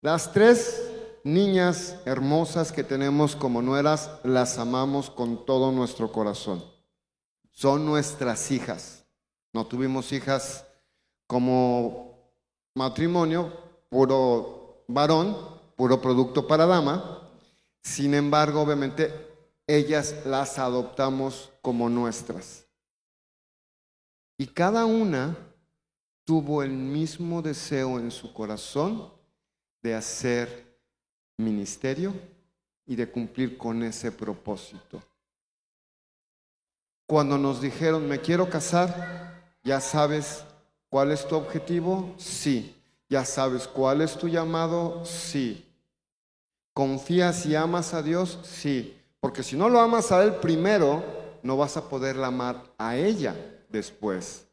Las 0.00 0.32
tres 0.32 0.90
niñas 1.22 2.00
hermosas 2.06 2.72
que 2.72 2.82
tenemos 2.82 3.36
como 3.36 3.62
nueras, 3.62 4.10
las 4.24 4.58
amamos 4.58 5.10
con 5.10 5.44
todo 5.44 5.70
nuestro 5.72 6.10
corazón. 6.10 6.64
Son 7.50 7.84
nuestras 7.84 8.50
hijas. 8.50 9.04
No 9.52 9.66
tuvimos 9.66 10.10
hijas 10.12 10.66
como 11.26 12.18
matrimonio, 12.74 13.52
puro 13.90 14.84
varón, 14.88 15.36
puro 15.76 16.00
producto 16.00 16.46
para 16.46 16.66
dama. 16.66 17.28
Sin 17.82 18.14
embargo, 18.14 18.60
obviamente, 18.60 19.12
ellas 19.66 20.24
las 20.24 20.58
adoptamos 20.58 21.50
como 21.62 21.88
nuestras. 21.88 22.66
Y 24.38 24.46
cada 24.46 24.84
una 24.86 25.36
tuvo 26.24 26.62
el 26.62 26.70
mismo 26.70 27.42
deseo 27.42 27.98
en 27.98 28.10
su 28.10 28.32
corazón 28.32 29.12
de 29.82 29.94
hacer 29.94 30.78
ministerio 31.38 32.14
y 32.86 32.96
de 32.96 33.10
cumplir 33.10 33.56
con 33.56 33.82
ese 33.82 34.12
propósito. 34.12 35.02
Cuando 37.06 37.36
nos 37.36 37.60
dijeron, 37.60 38.08
me 38.08 38.20
quiero 38.20 38.48
casar, 38.48 39.54
ya 39.62 39.80
sabes 39.80 40.44
cuál 40.88 41.10
es 41.12 41.26
tu 41.26 41.36
objetivo, 41.36 42.14
sí. 42.16 42.74
Ya 43.12 43.26
sabes 43.26 43.68
cuál 43.68 44.00
es 44.00 44.16
tu 44.16 44.26
llamado, 44.26 45.04
sí. 45.04 45.70
¿Confías 46.72 47.44
y 47.44 47.54
amas 47.54 47.92
a 47.92 48.00
Dios? 48.00 48.38
Sí, 48.42 48.98
porque 49.20 49.42
si 49.42 49.54
no 49.54 49.68
lo 49.68 49.80
amas 49.80 50.10
a 50.12 50.24
Él 50.24 50.36
primero, 50.36 51.04
no 51.42 51.58
vas 51.58 51.76
a 51.76 51.90
poderla 51.90 52.28
amar 52.28 52.72
a 52.78 52.96
ella 52.96 53.36
después. 53.68 54.46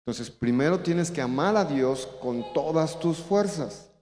Entonces, 0.00 0.28
primero 0.28 0.80
tienes 0.80 1.08
que 1.12 1.22
amar 1.22 1.56
a 1.56 1.64
Dios 1.64 2.08
con 2.20 2.52
todas 2.52 2.98
tus 2.98 3.18
fuerzas 3.18 3.92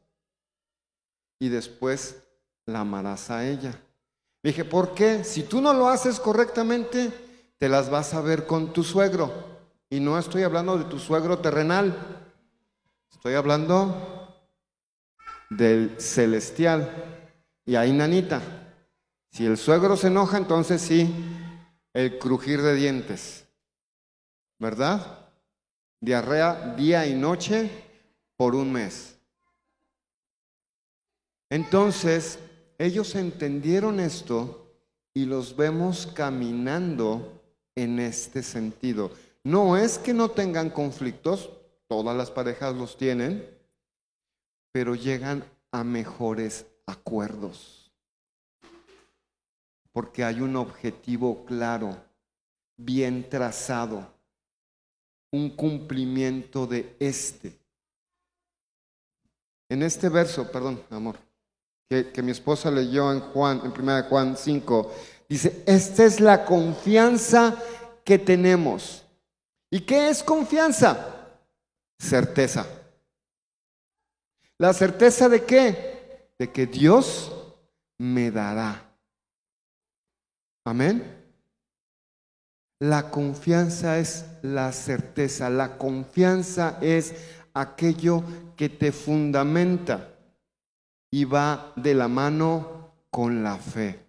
y 1.39 1.51
después 1.51 2.23
la 2.65 2.81
amarás 2.81 3.31
a 3.31 3.47
ella. 3.47 3.79
Dije, 4.43 4.65
¿por 4.65 4.95
qué? 4.95 5.23
Si 5.23 5.43
tú 5.43 5.61
no 5.61 5.75
lo 5.75 5.89
haces 5.89 6.19
correctamente, 6.19 7.13
te 7.59 7.69
las 7.69 7.91
vas 7.91 8.15
a 8.15 8.23
ver 8.23 8.47
con 8.47 8.73
tu 8.73 8.83
suegro. 8.83 9.31
Y 9.91 10.01
no 10.01 10.19
estoy 10.19 10.45
hablando 10.45 10.79
de 10.79 10.85
tu 10.85 10.99
suegro 10.99 11.41
terrenal, 11.41 12.25
estoy 13.19 13.35
hablando 13.35 14.33
del 15.51 16.01
celestial. 16.01 16.89
Y 17.67 17.75
ahí, 17.75 17.93
nanita, 17.93 18.41
si 19.33 19.45
el 19.45 19.57
suegro 19.57 19.97
se 19.97 20.07
enoja, 20.07 20.39
entonces 20.39 20.81
sí, 20.81 21.13
el 21.93 22.17
crujir 22.21 22.63
de 22.63 22.77
dientes, 22.77 23.45
¿verdad? 24.61 25.31
Diarrea 26.01 26.77
día 26.77 27.09
y 27.09 27.15
noche 27.15 27.69
por 28.37 28.55
un 28.55 28.73
mes. 28.73 29.19
Entonces, 31.51 32.39
ellos 32.79 33.17
entendieron 33.17 33.99
esto 33.99 34.71
y 35.13 35.25
los 35.25 35.57
vemos 35.57 36.07
caminando 36.07 37.43
en 37.75 37.99
este 37.99 38.45
sentido. 38.45 39.11
No 39.43 39.77
es 39.77 39.99
que 39.99 40.15
no 40.15 40.31
tengan 40.31 40.71
conflictos, 40.71 41.51
todas 41.89 42.17
las 42.17 42.31
parejas 42.31 42.77
los 42.77 42.97
tienen, 42.97 43.49
pero 44.71 44.95
llegan 44.95 45.45
a 45.73 45.83
mejores 45.83 46.67
acuerdos. 46.87 47.91
Porque 49.93 50.23
hay 50.23 50.41
un 50.41 50.55
objetivo 50.57 51.45
claro, 51.45 51.97
bien 52.77 53.29
trazado, 53.29 54.07
un 55.33 55.51
cumplimiento 55.51 56.67
de 56.67 56.95
este. 57.01 57.59
En 59.71 59.83
este 59.83 60.09
verso, 60.09 60.51
perdón, 60.51 60.83
amor, 60.91 61.17
que, 61.89 62.11
que 62.13 62.23
mi 62.23 62.31
esposa 62.31 62.71
leyó 62.71 63.13
en 63.13 63.21
Juan, 63.21 63.63
en 63.65 63.73
1 63.73 64.05
Juan 64.05 64.37
5, 64.37 64.93
dice, 65.29 65.63
esta 65.67 66.05
es 66.05 66.21
la 66.21 66.45
confianza 66.45 67.61
que 68.05 68.19
tenemos. 68.19 69.05
¿Y 69.71 69.81
qué 69.81 70.09
es 70.09 70.23
confianza? 70.23 71.18
Certeza. 71.99 72.67
¿La 74.59 74.73
certeza 74.73 75.29
de 75.29 75.45
qué? 75.45 76.33
De 76.39 76.51
que 76.51 76.67
Dios 76.67 77.33
me 77.99 78.31
dará. 78.31 78.97
Amén. 80.65 81.03
La 82.81 83.11
confianza 83.11 83.99
es 83.99 84.25
la 84.43 84.73
certeza. 84.73 85.51
La 85.51 85.79
confianza 85.79 86.79
es 86.81 87.15
aquello 87.55 88.23
que 88.57 88.69
te 88.69 88.93
fundamenta 88.93 90.15
y 91.11 91.25
va 91.25 91.73
de 91.77 91.95
la 91.95 92.09
mano 92.09 92.93
con 93.11 93.43
la 93.43 93.57
fe. 93.57 94.07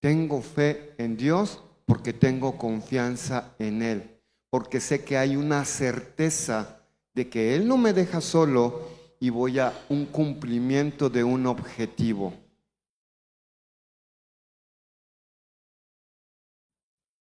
Tengo 0.00 0.40
fe 0.40 0.94
en 0.96 1.16
Dios 1.16 1.62
porque 1.84 2.12
tengo 2.12 2.56
confianza 2.56 3.54
en 3.58 3.82
Él, 3.82 4.19
porque 4.50 4.80
sé 4.80 5.04
que 5.04 5.16
hay 5.16 5.36
una 5.36 5.64
certeza 5.64 6.82
de 7.14 7.28
que 7.30 7.54
Él 7.54 7.66
no 7.66 7.78
me 7.78 7.92
deja 7.92 8.20
solo 8.20 8.88
y 9.20 9.30
voy 9.30 9.58
a 9.58 9.72
un 9.88 10.06
cumplimiento 10.06 11.08
de 11.08 11.24
un 11.24 11.46
objetivo. 11.46 12.34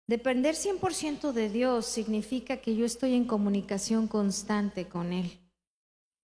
Depender 0.07 0.55
100% 0.55 1.31
de 1.31 1.49
Dios 1.49 1.85
significa 1.85 2.57
que 2.57 2.75
yo 2.75 2.85
estoy 2.85 3.13
en 3.13 3.25
comunicación 3.25 4.07
constante 4.07 4.87
con 4.87 5.13
Él. 5.13 5.39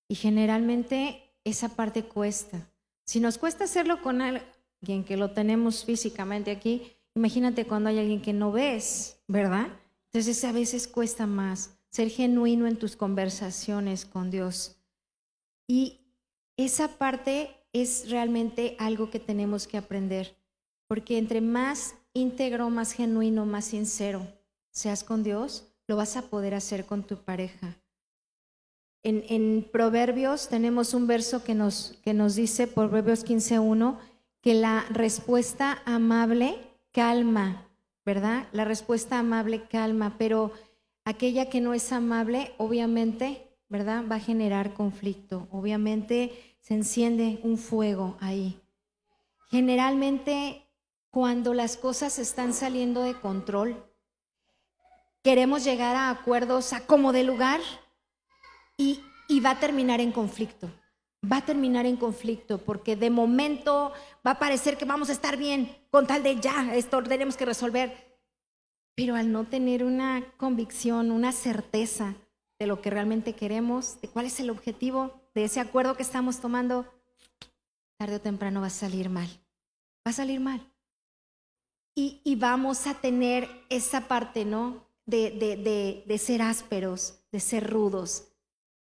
Y 0.09 0.15
generalmente 0.15 1.33
esa 1.43 1.69
parte 1.69 2.03
cuesta. 2.03 2.69
Si 3.05 3.19
nos 3.21 3.37
cuesta 3.37 3.63
hacerlo 3.63 4.01
con 4.01 4.21
alguien 4.21 5.05
que 5.05 5.15
lo 5.15 5.31
tenemos 5.31 5.85
físicamente 5.85 6.51
aquí, 6.51 6.97
imagínate 7.15 7.65
cuando 7.65 7.89
hay 7.89 7.99
alguien 7.99 8.21
que 8.21 8.33
no 8.33 8.51
ves, 8.51 9.21
¿verdad? 9.27 9.67
Entonces 10.11 10.43
a 10.43 10.51
veces 10.51 10.87
cuesta 10.87 11.27
más 11.27 11.77
ser 11.89 12.09
genuino 12.09 12.67
en 12.67 12.77
tus 12.77 12.95
conversaciones 12.95 14.05
con 14.05 14.31
Dios. 14.31 14.77
Y 15.67 15.99
esa 16.57 16.97
parte 16.97 17.55
es 17.73 18.09
realmente 18.09 18.75
algo 18.79 19.09
que 19.09 19.19
tenemos 19.19 19.67
que 19.67 19.77
aprender, 19.77 20.35
porque 20.87 21.17
entre 21.17 21.41
más 21.41 21.95
íntegro, 22.13 22.69
más 22.69 22.93
genuino, 22.93 23.45
más 23.45 23.65
sincero 23.65 24.25
seas 24.71 25.03
con 25.03 25.23
Dios, 25.23 25.67
lo 25.87 25.95
vas 25.95 26.17
a 26.17 26.23
poder 26.23 26.53
hacer 26.53 26.85
con 26.85 27.03
tu 27.03 27.17
pareja. 27.17 27.77
En, 29.03 29.67
Proverbios 29.71 30.49
tenemos 30.49 30.93
un 30.93 31.07
verso 31.07 31.43
que 31.43 31.55
nos, 31.55 31.97
que 32.03 32.13
nos 32.13 32.35
dice, 32.35 32.67
Proverbios 32.67 33.25
15.1, 33.25 33.97
que 34.41 34.53
la 34.53 34.85
respuesta 34.89 35.81
amable 35.85 36.57
calma, 36.91 37.66
¿verdad? 38.07 38.47
La 38.53 38.63
respuesta 38.63 39.19
amable 39.19 39.67
calma, 39.67 40.15
pero 40.17 40.53
aquella 41.03 41.49
que 41.49 41.59
no 41.59 41.73
es 41.73 41.91
amable, 41.91 42.53
obviamente, 42.57 43.49
¿verdad? 43.67 44.05
Va 44.09 44.15
a 44.15 44.21
generar 44.21 44.73
conflicto. 44.73 45.49
Obviamente 45.51 46.55
se 46.61 46.73
enciende 46.73 47.41
un 47.43 47.57
fuego 47.57 48.15
ahí. 48.21 48.61
Generalmente 49.49 50.65
cuando 51.11 51.53
las 51.53 51.75
cosas 51.75 52.17
están 52.17 52.53
saliendo 52.53 53.01
de 53.01 53.19
control, 53.19 53.75
queremos 55.21 55.65
llegar 55.65 55.97
a 55.97 56.09
acuerdos 56.09 56.71
a 56.71 56.87
como 56.87 57.11
de 57.11 57.25
lugar 57.25 57.59
y, 58.77 59.01
va 59.45 59.51
a 59.51 59.59
terminar 59.59 59.99
en 59.99 60.13
conflicto. 60.13 60.71
Va 61.23 61.37
a 61.37 61.45
terminar 61.45 61.85
en 61.85 61.97
conflicto 61.97 62.59
porque 62.59 62.95
de 62.95 63.09
momento 63.09 63.91
va 64.25 64.31
a 64.31 64.39
parecer 64.39 64.77
que 64.77 64.85
vamos 64.85 65.09
a 65.09 65.13
estar 65.13 65.37
bien 65.37 65.75
con 65.89 66.05
tal 66.05 66.23
de 66.23 66.39
ya, 66.39 66.75
esto 66.75 67.01
tenemos 67.03 67.37
que 67.37 67.45
resolver. 67.45 68.19
Pero 68.95 69.15
al 69.15 69.31
no 69.31 69.45
tener 69.45 69.83
una 69.83 70.23
convicción, 70.37 71.11
una 71.11 71.31
certeza 71.31 72.15
de 72.59 72.67
lo 72.67 72.81
que 72.81 72.89
realmente 72.89 73.33
queremos, 73.33 74.01
de 74.01 74.07
cuál 74.07 74.25
es 74.25 74.39
el 74.39 74.49
objetivo 74.49 75.21
de 75.33 75.43
ese 75.43 75.59
acuerdo 75.59 75.95
que 75.95 76.03
estamos 76.03 76.39
tomando, 76.39 76.85
tarde 77.97 78.15
o 78.15 78.21
temprano 78.21 78.61
va 78.61 78.67
a 78.67 78.71
salir 78.71 79.09
mal. 79.09 79.27
Va 80.05 80.11
a 80.11 80.13
salir 80.13 80.39
mal. 80.39 80.61
Y, 81.95 82.21
y 82.23 82.35
vamos 82.35 82.87
a 82.87 82.95
tener 82.95 83.49
esa 83.69 84.07
parte, 84.07 84.45
¿no? 84.45 84.87
De, 85.05 85.31
de, 85.31 85.57
de, 85.57 86.03
de 86.05 86.17
ser 86.17 86.41
ásperos, 86.41 87.19
de 87.31 87.39
ser 87.39 87.69
rudos, 87.69 88.26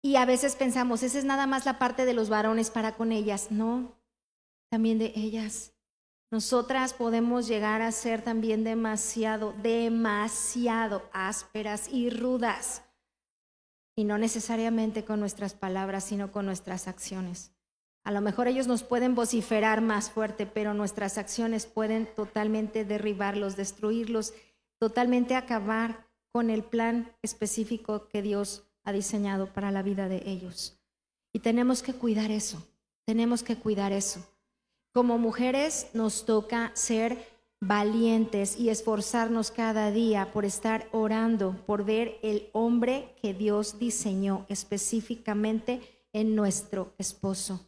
y 0.06 0.14
a 0.14 0.24
veces 0.24 0.54
pensamos, 0.54 1.02
esa 1.02 1.18
es 1.18 1.24
nada 1.24 1.48
más 1.48 1.66
la 1.66 1.80
parte 1.80 2.04
de 2.04 2.14
los 2.14 2.28
varones 2.28 2.70
para 2.70 2.92
con 2.92 3.10
ellas. 3.10 3.50
No, 3.50 3.92
también 4.70 5.00
de 5.00 5.12
ellas. 5.16 5.72
Nosotras 6.30 6.94
podemos 6.94 7.48
llegar 7.48 7.82
a 7.82 7.90
ser 7.90 8.22
también 8.22 8.62
demasiado, 8.62 9.52
demasiado 9.64 11.02
ásperas 11.12 11.88
y 11.90 12.10
rudas. 12.10 12.84
Y 13.96 14.04
no 14.04 14.16
necesariamente 14.16 15.04
con 15.04 15.18
nuestras 15.18 15.54
palabras, 15.54 16.04
sino 16.04 16.30
con 16.30 16.46
nuestras 16.46 16.86
acciones. 16.86 17.50
A 18.04 18.12
lo 18.12 18.20
mejor 18.20 18.46
ellos 18.46 18.68
nos 18.68 18.84
pueden 18.84 19.16
vociferar 19.16 19.80
más 19.80 20.12
fuerte, 20.12 20.46
pero 20.46 20.72
nuestras 20.72 21.18
acciones 21.18 21.66
pueden 21.66 22.06
totalmente 22.14 22.84
derribarlos, 22.84 23.56
destruirlos, 23.56 24.34
totalmente 24.78 25.34
acabar 25.34 26.06
con 26.30 26.50
el 26.50 26.62
plan 26.62 27.10
específico 27.22 28.06
que 28.06 28.22
Dios 28.22 28.68
ha 28.86 28.92
diseñado 28.92 29.52
para 29.52 29.70
la 29.70 29.82
vida 29.82 30.08
de 30.08 30.22
ellos. 30.24 30.78
Y 31.34 31.40
tenemos 31.40 31.82
que 31.82 31.92
cuidar 31.92 32.30
eso, 32.30 32.66
tenemos 33.04 33.42
que 33.42 33.56
cuidar 33.56 33.92
eso. 33.92 34.26
Como 34.92 35.18
mujeres 35.18 35.88
nos 35.92 36.24
toca 36.24 36.70
ser 36.74 37.36
valientes 37.60 38.58
y 38.58 38.70
esforzarnos 38.70 39.50
cada 39.50 39.90
día 39.90 40.32
por 40.32 40.44
estar 40.44 40.88
orando, 40.92 41.56
por 41.66 41.84
ver 41.84 42.18
el 42.22 42.48
hombre 42.52 43.14
que 43.20 43.34
Dios 43.34 43.78
diseñó 43.78 44.46
específicamente 44.48 45.82
en 46.12 46.34
nuestro 46.34 46.94
esposo. 46.96 47.66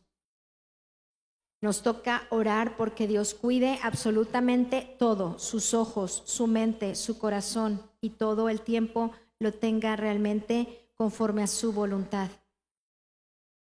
Nos 1.60 1.82
toca 1.82 2.28
orar 2.30 2.76
porque 2.76 3.08
Dios 3.08 3.34
cuide 3.34 3.80
absolutamente 3.82 4.96
todo, 4.98 5.38
sus 5.38 5.74
ojos, 5.74 6.22
su 6.24 6.46
mente, 6.46 6.94
su 6.94 7.18
corazón 7.18 7.82
y 8.00 8.10
todo 8.10 8.48
el 8.48 8.60
tiempo 8.60 9.10
lo 9.40 9.52
tenga 9.52 9.96
realmente 9.96 10.87
conforme 10.98 11.42
a 11.42 11.46
su 11.46 11.72
voluntad. 11.72 12.28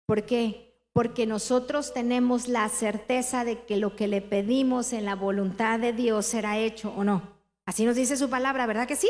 ¿Por 0.06 0.26
qué? 0.26 0.76
Porque 0.92 1.24
nosotros 1.24 1.94
tenemos 1.94 2.48
la 2.48 2.68
certeza 2.68 3.44
de 3.44 3.64
que 3.64 3.76
lo 3.76 3.94
que 3.94 4.08
le 4.08 4.20
pedimos 4.20 4.92
en 4.92 5.04
la 5.04 5.14
voluntad 5.14 5.78
de 5.78 5.92
Dios 5.92 6.26
será 6.26 6.58
hecho 6.58 6.92
o 6.96 7.04
no. 7.04 7.22
Así 7.64 7.86
nos 7.86 7.94
dice 7.94 8.16
su 8.16 8.28
palabra, 8.28 8.66
¿verdad 8.66 8.88
que 8.88 8.96
sí? 8.96 9.08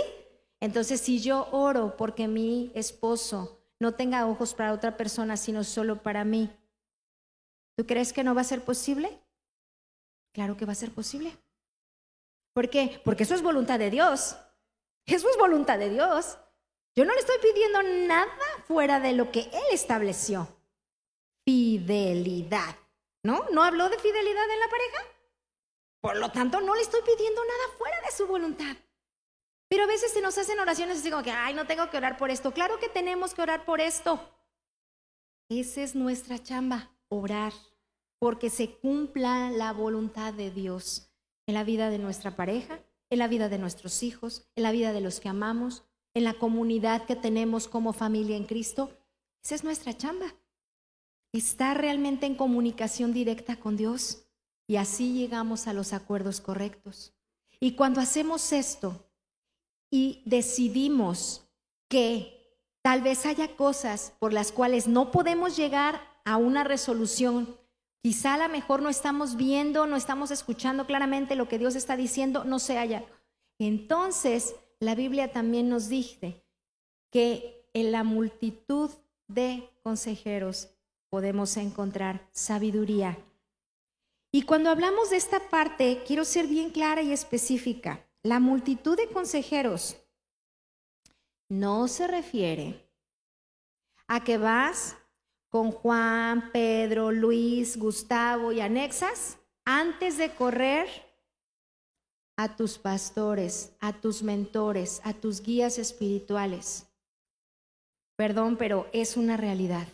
Entonces, 0.61 1.01
si 1.01 1.21
yo 1.21 1.49
oro 1.53 1.97
porque 1.97 2.29
mi 2.29 2.71
esposo 2.75 3.65
no 3.79 3.95
tenga 3.95 4.27
ojos 4.27 4.53
para 4.53 4.75
otra 4.75 4.99
persona, 4.99 5.39
sino 5.39 5.65
solo 5.65 6.03
para 6.03 6.23
mí. 6.23 6.51
¿Tú 7.77 7.87
crees 7.87 8.13
que 8.13 8.23
no 8.23 8.35
va 8.35 8.43
a 8.43 8.45
ser 8.45 8.63
posible? 8.63 9.19
Claro 10.35 10.59
que 10.59 10.67
va 10.67 10.73
a 10.73 10.77
ser 10.77 10.93
posible. 10.93 11.35
¿Por 12.53 12.69
qué? 12.69 13.01
Porque 13.03 13.23
eso 13.23 13.35
es 13.35 13.41
voluntad 13.43 13.79
de 13.79 13.91
Dios. 13.91 14.37
Eso 15.07 15.31
es 15.31 15.39
voluntad 15.39 15.79
de 15.79 15.89
Dios. 15.89 16.37
Yo 16.97 17.05
no 17.05 17.15
le 17.15 17.21
estoy 17.21 17.37
pidiendo 17.41 17.83
nada 17.83 18.29
fuera 18.67 19.01
de 19.01 19.13
lo 19.13 19.31
que 19.31 19.41
Él 19.53 19.65
estableció. 19.73 20.49
Fidelidad. 21.45 22.77
¿No? 23.23 23.47
¿No 23.51 23.63
habló 23.63 23.89
de 23.89 23.99
fidelidad 23.99 24.51
en 24.51 24.61
la 24.61 24.69
pareja? 24.69 25.03
Por 26.01 26.17
lo 26.17 26.31
tanto, 26.31 26.61
no 26.61 26.75
le 26.75 26.83
estoy 26.83 27.03
pidiendo 27.03 27.43
nada 27.45 27.77
fuera 27.79 27.97
de 28.01 28.17
su 28.17 28.27
voluntad. 28.27 28.77
Pero 29.69 29.85
a 29.85 29.87
veces 29.87 30.13
se 30.13 30.21
nos 30.21 30.37
hacen 30.37 30.59
oraciones 30.59 30.99
así 30.99 31.11
como 31.11 31.23
que, 31.23 31.31
ay, 31.31 31.55
no 31.55 31.67
tengo 31.67 31.89
que 31.91 31.97
orar 31.97 32.17
por 32.17 32.31
esto. 32.31 32.53
Claro 32.53 32.79
que 32.79 32.89
tenemos 32.89 33.35
que 33.35 33.43
orar 33.43 33.65
por 33.65 33.81
esto. 33.81 34.21
Esa 35.49 35.83
es 35.83 35.95
nuestra 35.95 36.43
chamba, 36.43 36.91
orar, 37.09 37.53
porque 38.19 38.51
se 38.51 38.71
cumpla 38.79 39.51
la 39.51 39.73
voluntad 39.73 40.33
de 40.33 40.51
Dios 40.51 41.11
en 41.47 41.55
la 41.55 41.65
vida 41.65 41.91
de 41.91 41.99
nuestra 41.99 42.37
pareja, 42.37 42.81
en 43.11 43.19
la 43.19 43.29
vida 43.29 43.49
de 43.49 43.59
nuestros 43.59 44.03
hijos, 44.03 44.49
en 44.55 44.63
la 44.63 44.73
vida 44.73 44.93
de 44.93 45.01
los 45.01 45.21
que 45.21 45.29
amamos, 45.29 45.85
en 46.15 46.25
la 46.25 46.35
comunidad 46.35 47.07
que 47.07 47.17
tenemos 47.17 47.69
como 47.69 47.93
familia 47.93 48.37
en 48.37 48.45
Cristo. 48.45 48.91
Esa 49.43 49.55
es 49.55 49.65
nuestra 49.65 49.97
chamba. 49.97 50.35
Estar 51.33 51.81
realmente 51.81 52.27
en 52.27 52.35
comunicación 52.35 53.13
directa 53.13 53.57
con 53.57 53.77
Dios 53.77 54.25
y 54.67 54.77
así 54.77 55.15
llegamos 55.15 55.67
a 55.67 55.73
los 55.73 55.93
acuerdos 55.93 56.41
correctos. 56.41 57.13
Y 57.61 57.73
cuando 57.73 58.01
hacemos 58.01 58.53
esto 58.53 59.05
y 59.91 60.23
decidimos 60.25 61.43
que 61.89 62.57
tal 62.83 63.03
vez 63.03 63.27
haya 63.27 63.57
cosas 63.57 64.13
por 64.19 64.33
las 64.33 64.53
cuales 64.53 64.89
no 64.89 65.11
podemos 65.11 65.57
llegar 65.57 66.01
a 66.25 66.37
una 66.37 66.65
resolución, 66.65 67.57
quizá 68.03 68.35
a 68.35 68.39
lo 68.39 68.49
mejor 68.49 68.81
no 68.81 68.89
estamos 68.89 69.37
viendo, 69.37 69.87
no 69.87 69.97
estamos 69.97 70.31
escuchando 70.31 70.87
claramente 70.87 71.37
lo 71.37 71.49
que 71.49 71.59
Dios 71.59 71.75
está 71.75 71.97
diciendo, 71.97 72.45
no 72.45 72.59
se 72.59 72.79
haya. 72.79 73.05
Entonces, 73.59 74.55
la 74.81 74.95
Biblia 74.95 75.31
también 75.31 75.69
nos 75.69 75.89
dice 75.89 76.43
que 77.11 77.69
en 77.75 77.93
la 77.93 78.03
multitud 78.03 78.91
de 79.29 79.69
consejeros 79.83 80.71
podemos 81.11 81.57
encontrar 81.57 82.29
sabiduría. 82.33 83.19
Y 84.33 84.43
cuando 84.43 84.71
hablamos 84.71 85.11
de 85.11 85.17
esta 85.17 85.51
parte, 85.51 86.03
quiero 86.07 86.25
ser 86.25 86.47
bien 86.47 86.71
clara 86.71 87.03
y 87.03 87.13
específica. 87.13 88.07
La 88.23 88.41
multitud 88.41 88.97
de 88.97 89.09
consejeros 89.09 89.97
no 91.49 91.89
se 91.89 92.07
refiere 92.07 92.89
a 94.07 94.23
que 94.25 94.39
vas 94.39 94.97
con 95.49 95.73
Juan, 95.73 96.53
Pedro, 96.53 97.11
Luis, 97.11 97.77
Gustavo 97.77 98.53
y 98.53 98.61
anexas 98.61 99.39
antes 99.65 100.17
de 100.17 100.31
correr 100.35 100.89
a 102.43 102.57
tus 102.57 102.79
pastores, 102.79 103.73
a 103.81 103.93
tus 103.93 104.23
mentores, 104.23 105.03
a 105.05 105.13
tus 105.13 105.43
guías 105.43 105.79
espirituales. 105.79 106.87
Perdón, 108.17 108.57
pero 108.57 108.89
es 108.95 109.19
una 109.19 109.37
realidad. 109.37 109.87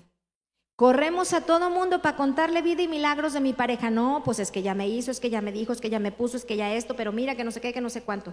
Corremos 0.77 1.33
a 1.33 1.41
todo 1.41 1.71
mundo 1.71 2.03
para 2.03 2.17
contarle 2.17 2.63
vida 2.63 2.83
y 2.83 2.89
milagros 2.89 3.33
de 3.33 3.41
mi 3.41 3.53
pareja. 3.53 3.91
No, 3.91 4.23
pues 4.25 4.39
es 4.39 4.53
que 4.53 4.63
ya 4.63 4.75
me 4.77 4.89
hizo, 4.89 5.11
es 5.11 5.19
que 5.19 5.29
ya 5.29 5.41
me 5.41 5.51
dijo, 5.51 5.73
es 5.73 5.81
que 5.81 5.91
ya 5.91 5.99
me 5.99 6.13
puso, 6.13 6.37
es 6.37 6.45
que 6.45 6.57
ya 6.57 6.73
esto, 6.73 6.95
pero 6.95 7.11
mira 7.11 7.35
que 7.35 7.43
no 7.43 7.51
sé 7.51 7.61
qué, 7.61 7.73
que 7.73 7.81
no 7.81 7.91
sé 7.91 8.05
cuánto. 8.05 8.33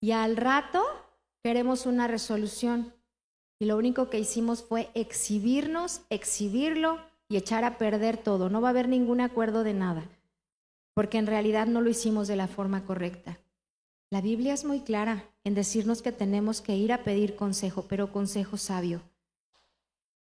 Y 0.00 0.12
al 0.12 0.36
rato 0.36 0.84
queremos 1.42 1.84
una 1.84 2.06
resolución. 2.06 2.94
Y 3.58 3.64
lo 3.64 3.76
único 3.76 4.08
que 4.08 4.20
hicimos 4.20 4.62
fue 4.62 4.88
exhibirnos, 4.94 6.02
exhibirlo 6.10 7.00
y 7.28 7.38
echar 7.38 7.64
a 7.64 7.76
perder 7.76 8.18
todo. 8.18 8.50
No 8.50 8.60
va 8.60 8.68
a 8.68 8.70
haber 8.70 8.88
ningún 8.88 9.20
acuerdo 9.20 9.64
de 9.64 9.74
nada, 9.74 10.04
porque 10.94 11.18
en 11.18 11.26
realidad 11.26 11.66
no 11.66 11.80
lo 11.80 11.90
hicimos 11.90 12.28
de 12.28 12.36
la 12.36 12.46
forma 12.46 12.84
correcta. 12.84 13.40
La 14.10 14.22
Biblia 14.22 14.54
es 14.54 14.64
muy 14.64 14.80
clara 14.80 15.28
en 15.44 15.54
decirnos 15.54 16.00
que 16.00 16.12
tenemos 16.12 16.62
que 16.62 16.74
ir 16.74 16.92
a 16.92 17.04
pedir 17.04 17.36
consejo, 17.36 17.82
pero 17.88 18.10
consejo 18.10 18.56
sabio. 18.56 19.02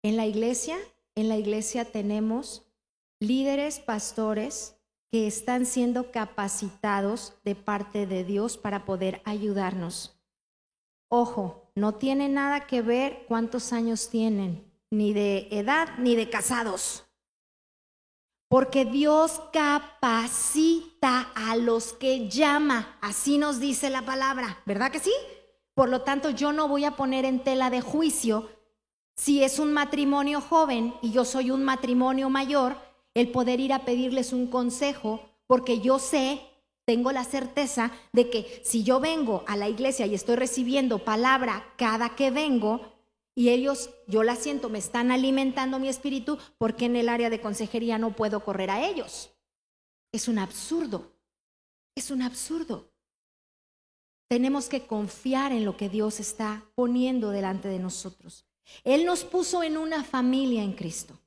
En 0.02 0.16
la 0.16 0.26
iglesia, 0.26 0.76
en 1.14 1.28
la 1.28 1.38
iglesia 1.38 1.86
tenemos 1.86 2.66
líderes, 3.20 3.78
pastores 3.78 4.76
que 5.10 5.26
están 5.26 5.64
siendo 5.64 6.10
capacitados 6.10 7.34
de 7.42 7.54
parte 7.54 8.06
de 8.06 8.24
Dios 8.24 8.58
para 8.58 8.84
poder 8.84 9.22
ayudarnos. 9.24 10.16
Ojo, 11.08 11.72
no 11.74 11.94
tiene 11.94 12.28
nada 12.28 12.66
que 12.66 12.82
ver 12.82 13.24
cuántos 13.26 13.72
años 13.72 14.10
tienen, 14.10 14.64
ni 14.90 15.12
de 15.12 15.48
edad, 15.50 15.98
ni 15.98 16.16
de 16.16 16.30
casados. 16.30 17.09
Porque 18.50 18.84
Dios 18.84 19.40
capacita 19.52 21.30
a 21.36 21.54
los 21.54 21.92
que 21.92 22.28
llama, 22.28 22.98
así 23.00 23.38
nos 23.38 23.60
dice 23.60 23.90
la 23.90 24.02
palabra, 24.02 24.58
¿verdad 24.66 24.90
que 24.90 24.98
sí? 24.98 25.12
Por 25.72 25.88
lo 25.88 26.00
tanto, 26.00 26.30
yo 26.30 26.52
no 26.52 26.66
voy 26.66 26.84
a 26.84 26.96
poner 26.96 27.24
en 27.24 27.44
tela 27.44 27.70
de 27.70 27.80
juicio 27.80 28.48
si 29.14 29.44
es 29.44 29.60
un 29.60 29.72
matrimonio 29.72 30.40
joven 30.40 30.92
y 31.00 31.12
yo 31.12 31.24
soy 31.24 31.52
un 31.52 31.62
matrimonio 31.62 32.28
mayor, 32.28 32.76
el 33.14 33.30
poder 33.30 33.60
ir 33.60 33.72
a 33.72 33.84
pedirles 33.84 34.32
un 34.32 34.48
consejo, 34.48 35.20
porque 35.46 35.78
yo 35.78 36.00
sé, 36.00 36.40
tengo 36.84 37.12
la 37.12 37.22
certeza 37.22 37.92
de 38.12 38.30
que 38.30 38.62
si 38.64 38.82
yo 38.82 38.98
vengo 38.98 39.44
a 39.46 39.56
la 39.56 39.68
iglesia 39.68 40.06
y 40.06 40.14
estoy 40.16 40.34
recibiendo 40.34 40.98
palabra 40.98 41.72
cada 41.76 42.16
que 42.16 42.32
vengo, 42.32 42.80
y 43.34 43.50
ellos, 43.50 43.90
yo 44.06 44.22
la 44.22 44.36
siento, 44.36 44.68
me 44.68 44.78
están 44.78 45.10
alimentando 45.10 45.78
mi 45.78 45.88
espíritu 45.88 46.38
porque 46.58 46.86
en 46.86 46.96
el 46.96 47.08
área 47.08 47.30
de 47.30 47.40
consejería 47.40 47.98
no 47.98 48.14
puedo 48.16 48.44
correr 48.44 48.70
a 48.70 48.86
ellos. 48.86 49.30
Es 50.12 50.28
un 50.28 50.38
absurdo, 50.38 51.12
es 51.94 52.10
un 52.10 52.22
absurdo. 52.22 52.92
Tenemos 54.28 54.68
que 54.68 54.86
confiar 54.86 55.52
en 55.52 55.64
lo 55.64 55.76
que 55.76 55.88
Dios 55.88 56.20
está 56.20 56.64
poniendo 56.74 57.30
delante 57.30 57.68
de 57.68 57.78
nosotros. 57.78 58.46
Él 58.84 59.04
nos 59.04 59.24
puso 59.24 59.62
en 59.62 59.76
una 59.76 60.04
familia 60.04 60.62
en 60.62 60.72
Cristo. 60.72 61.18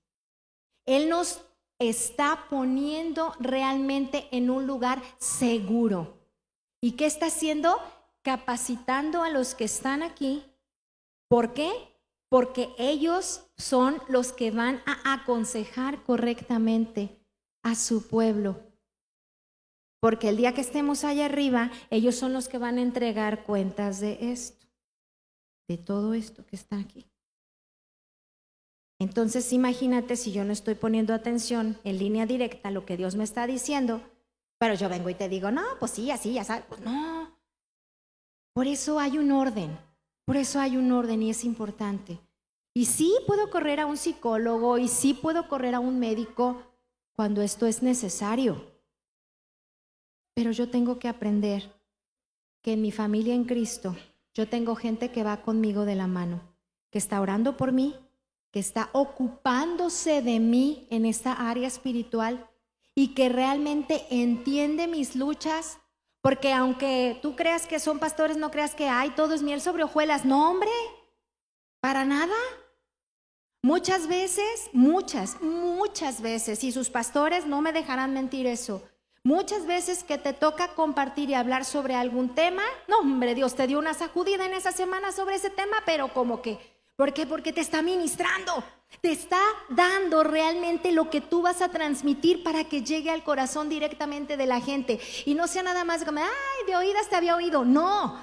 Él 0.86 1.10
nos 1.10 1.42
está 1.80 2.48
poniendo 2.50 3.34
realmente 3.40 4.28
en 4.32 4.50
un 4.50 4.68
lugar 4.68 5.02
seguro. 5.18 6.18
¿Y 6.82 6.94
qué 6.94 7.06
está 7.06 7.28
haciendo? 7.28 7.78
Capacitando 8.22 9.24
a 9.24 9.30
los 9.30 9.56
que 9.56 9.66
están 9.66 10.04
aquí. 10.04 10.44
¿Por 11.28 11.54
qué? 11.54 11.72
Porque 12.34 12.73
ellos 12.80 13.45
son 13.57 14.01
los 14.10 14.34
que 14.34 14.49
van 14.49 14.81
a 14.88 15.14
aconsejar 15.14 16.01
correctamente 16.01 17.23
a 17.61 17.76
su 17.76 18.07
pueblo. 18.07 18.60
Porque 19.99 20.30
el 20.30 20.38
día 20.38 20.55
que 20.55 20.61
estemos 20.61 21.03
allá 21.03 21.26
arriba, 21.26 21.69
ellos 21.91 22.15
son 22.15 22.34
los 22.34 22.47
que 22.47 22.57
van 22.57 22.80
a 22.80 22.81
entregar 22.81 23.43
cuentas 23.43 23.99
de 23.99 24.31
esto, 24.31 24.65
de 25.69 25.77
todo 25.77 26.15
esto 26.15 26.43
que 26.43 26.55
está 26.55 26.80
aquí. 26.80 27.05
Entonces 28.99 29.53
imagínate 29.53 30.15
si 30.15 30.31
yo 30.31 30.43
no 30.43 30.53
estoy 30.53 30.73
poniendo 30.73 31.14
atención 31.14 31.77
en 31.84 31.99
línea 31.99 32.26
directa 32.26 32.69
a 32.69 32.72
lo 32.72 32.84
que 32.84 32.97
Dios 32.97 33.14
me 33.15 33.26
está 33.26 33.45
diciendo, 33.45 34.01
pero 34.57 34.73
yo 34.73 34.89
vengo 34.89 35.11
y 35.11 35.14
te 35.14 35.30
digo, 35.30 35.51
no, 35.51 35.61
pues 35.80 35.91
sí, 35.91 36.10
así, 36.10 36.34
ya 36.34 36.43
sabes, 36.43 36.65
pues 36.68 36.81
no. 36.81 37.38
Por 38.55 38.65
eso 38.65 38.99
hay 38.99 39.19
un 39.19 39.31
orden. 39.31 39.93
Por 40.26 40.38
eso 40.38 40.60
hay 40.60 40.78
un 40.78 40.91
orden 40.91 41.22
y 41.24 41.30
es 41.30 41.44
importante. 41.44 42.20
Y 42.74 42.86
sí 42.86 43.14
puedo 43.28 43.50
correr 43.50 43.80
a 43.80 43.86
un 43.86 43.98
psicólogo 43.98 44.78
y 44.78 44.88
sí 44.88 45.14
puedo 45.14 45.48
correr 45.48 45.76
a 45.76 45.80
un 45.80 46.00
médico 46.00 46.64
cuando 47.16 47.41
esto 47.41 47.68
es 47.68 47.84
necesario. 47.84 48.72
Pero 50.34 50.52
yo 50.52 50.70
tengo 50.70 50.98
que 50.98 51.08
aprender 51.08 51.72
que 52.62 52.74
en 52.74 52.82
mi 52.82 52.91
familia 52.91 53.36
en 53.36 53.44
Cristo 53.44 53.95
yo 54.34 54.50
tengo 54.50 54.76
gente 54.76 55.12
que 55.12 55.24
va 55.24 55.44
conmigo 55.44 55.86
de 55.86 55.95
la 55.95 56.08
mano, 56.08 56.41
que 56.90 56.98
está 56.98 57.22
orando 57.22 57.56
por 57.56 57.72
mí, 57.72 57.95
que 58.50 58.60
está 58.60 58.90
ocupándose 58.94 60.22
de 60.22 60.40
mí 60.40 60.88
en 60.90 61.06
esta 61.06 61.34
área 61.34 61.68
espiritual 61.68 62.50
y 62.95 63.10
que 63.10 63.30
realmente 63.30 64.06
entiende 64.10 64.88
mis 64.88 65.16
luchas, 65.16 65.80
porque 66.24 66.54
aunque 66.54 67.20
tú 67.22 67.36
creas 67.36 67.68
que 67.68 67.82
son 67.82 68.00
pastores, 68.00 68.38
no 68.38 68.50
creas 68.50 68.76
que 68.76 68.88
hay 68.88 69.10
todo 69.10 69.34
es 69.34 69.41
miel 69.41 69.60
sobre 69.60 69.84
hojuelas. 69.84 70.24
No, 70.24 70.50
hombre, 70.50 70.72
para 71.82 72.06
nada. 72.06 72.34
Muchas 73.62 74.08
veces, 74.08 74.70
muchas, 74.72 75.41
muchas 75.41 76.22
veces, 76.22 76.64
y 76.64 76.72
sus 76.72 76.90
pastores 76.90 77.45
no 77.45 77.62
me 77.62 77.74
dejarán 77.74 78.14
mentir 78.14 78.48
eso. 78.48 78.82
Muchas 79.26 79.66
veces 79.66 80.06
que 80.06 80.18
te 80.18 80.32
toca 80.32 80.76
compartir 80.76 81.30
y 81.30 81.34
hablar 81.34 81.66
sobre 81.66 81.94
algún 81.94 82.34
tema, 82.34 82.64
no, 82.88 83.00
hombre, 83.00 83.36
Dios 83.36 83.56
te 83.56 83.68
dio 83.68 83.78
una 83.78 83.94
sacudida 83.94 84.45
en 84.45 84.54
esa 84.54 84.72
semana 84.72 85.12
sobre 85.12 85.36
ese 85.36 85.50
tema, 85.50 85.76
pero 85.86 86.14
como 86.14 86.41
que, 86.41 86.58
¿por 86.95 87.14
qué? 87.14 87.26
Porque 87.26 87.53
te 87.53 87.61
está 87.61 87.82
ministrando, 87.82 88.64
te 89.02 89.11
está 89.11 89.41
dando 89.70 90.24
realmente 90.24 90.91
lo 90.91 91.10
que 91.10 91.22
tú 91.22 91.41
vas 91.41 91.61
a 91.61 91.70
transmitir 91.70 92.44
para 92.44 92.64
que 92.65 92.84
llegue 92.84 93.10
al 93.10 93.24
corazón 93.24 93.70
directamente 93.70 94.38
de 94.38 94.45
la 94.45 94.61
gente 94.61 94.99
y 95.26 95.34
no 95.34 95.48
sea 95.48 95.64
nada 95.64 95.84
más 95.84 96.03
como, 96.03 96.20
ay, 96.20 96.65
de 96.68 96.76
oídas 96.76 97.10
te 97.10 97.15
había 97.15 97.36
oído. 97.36 97.65
No, 97.65 98.20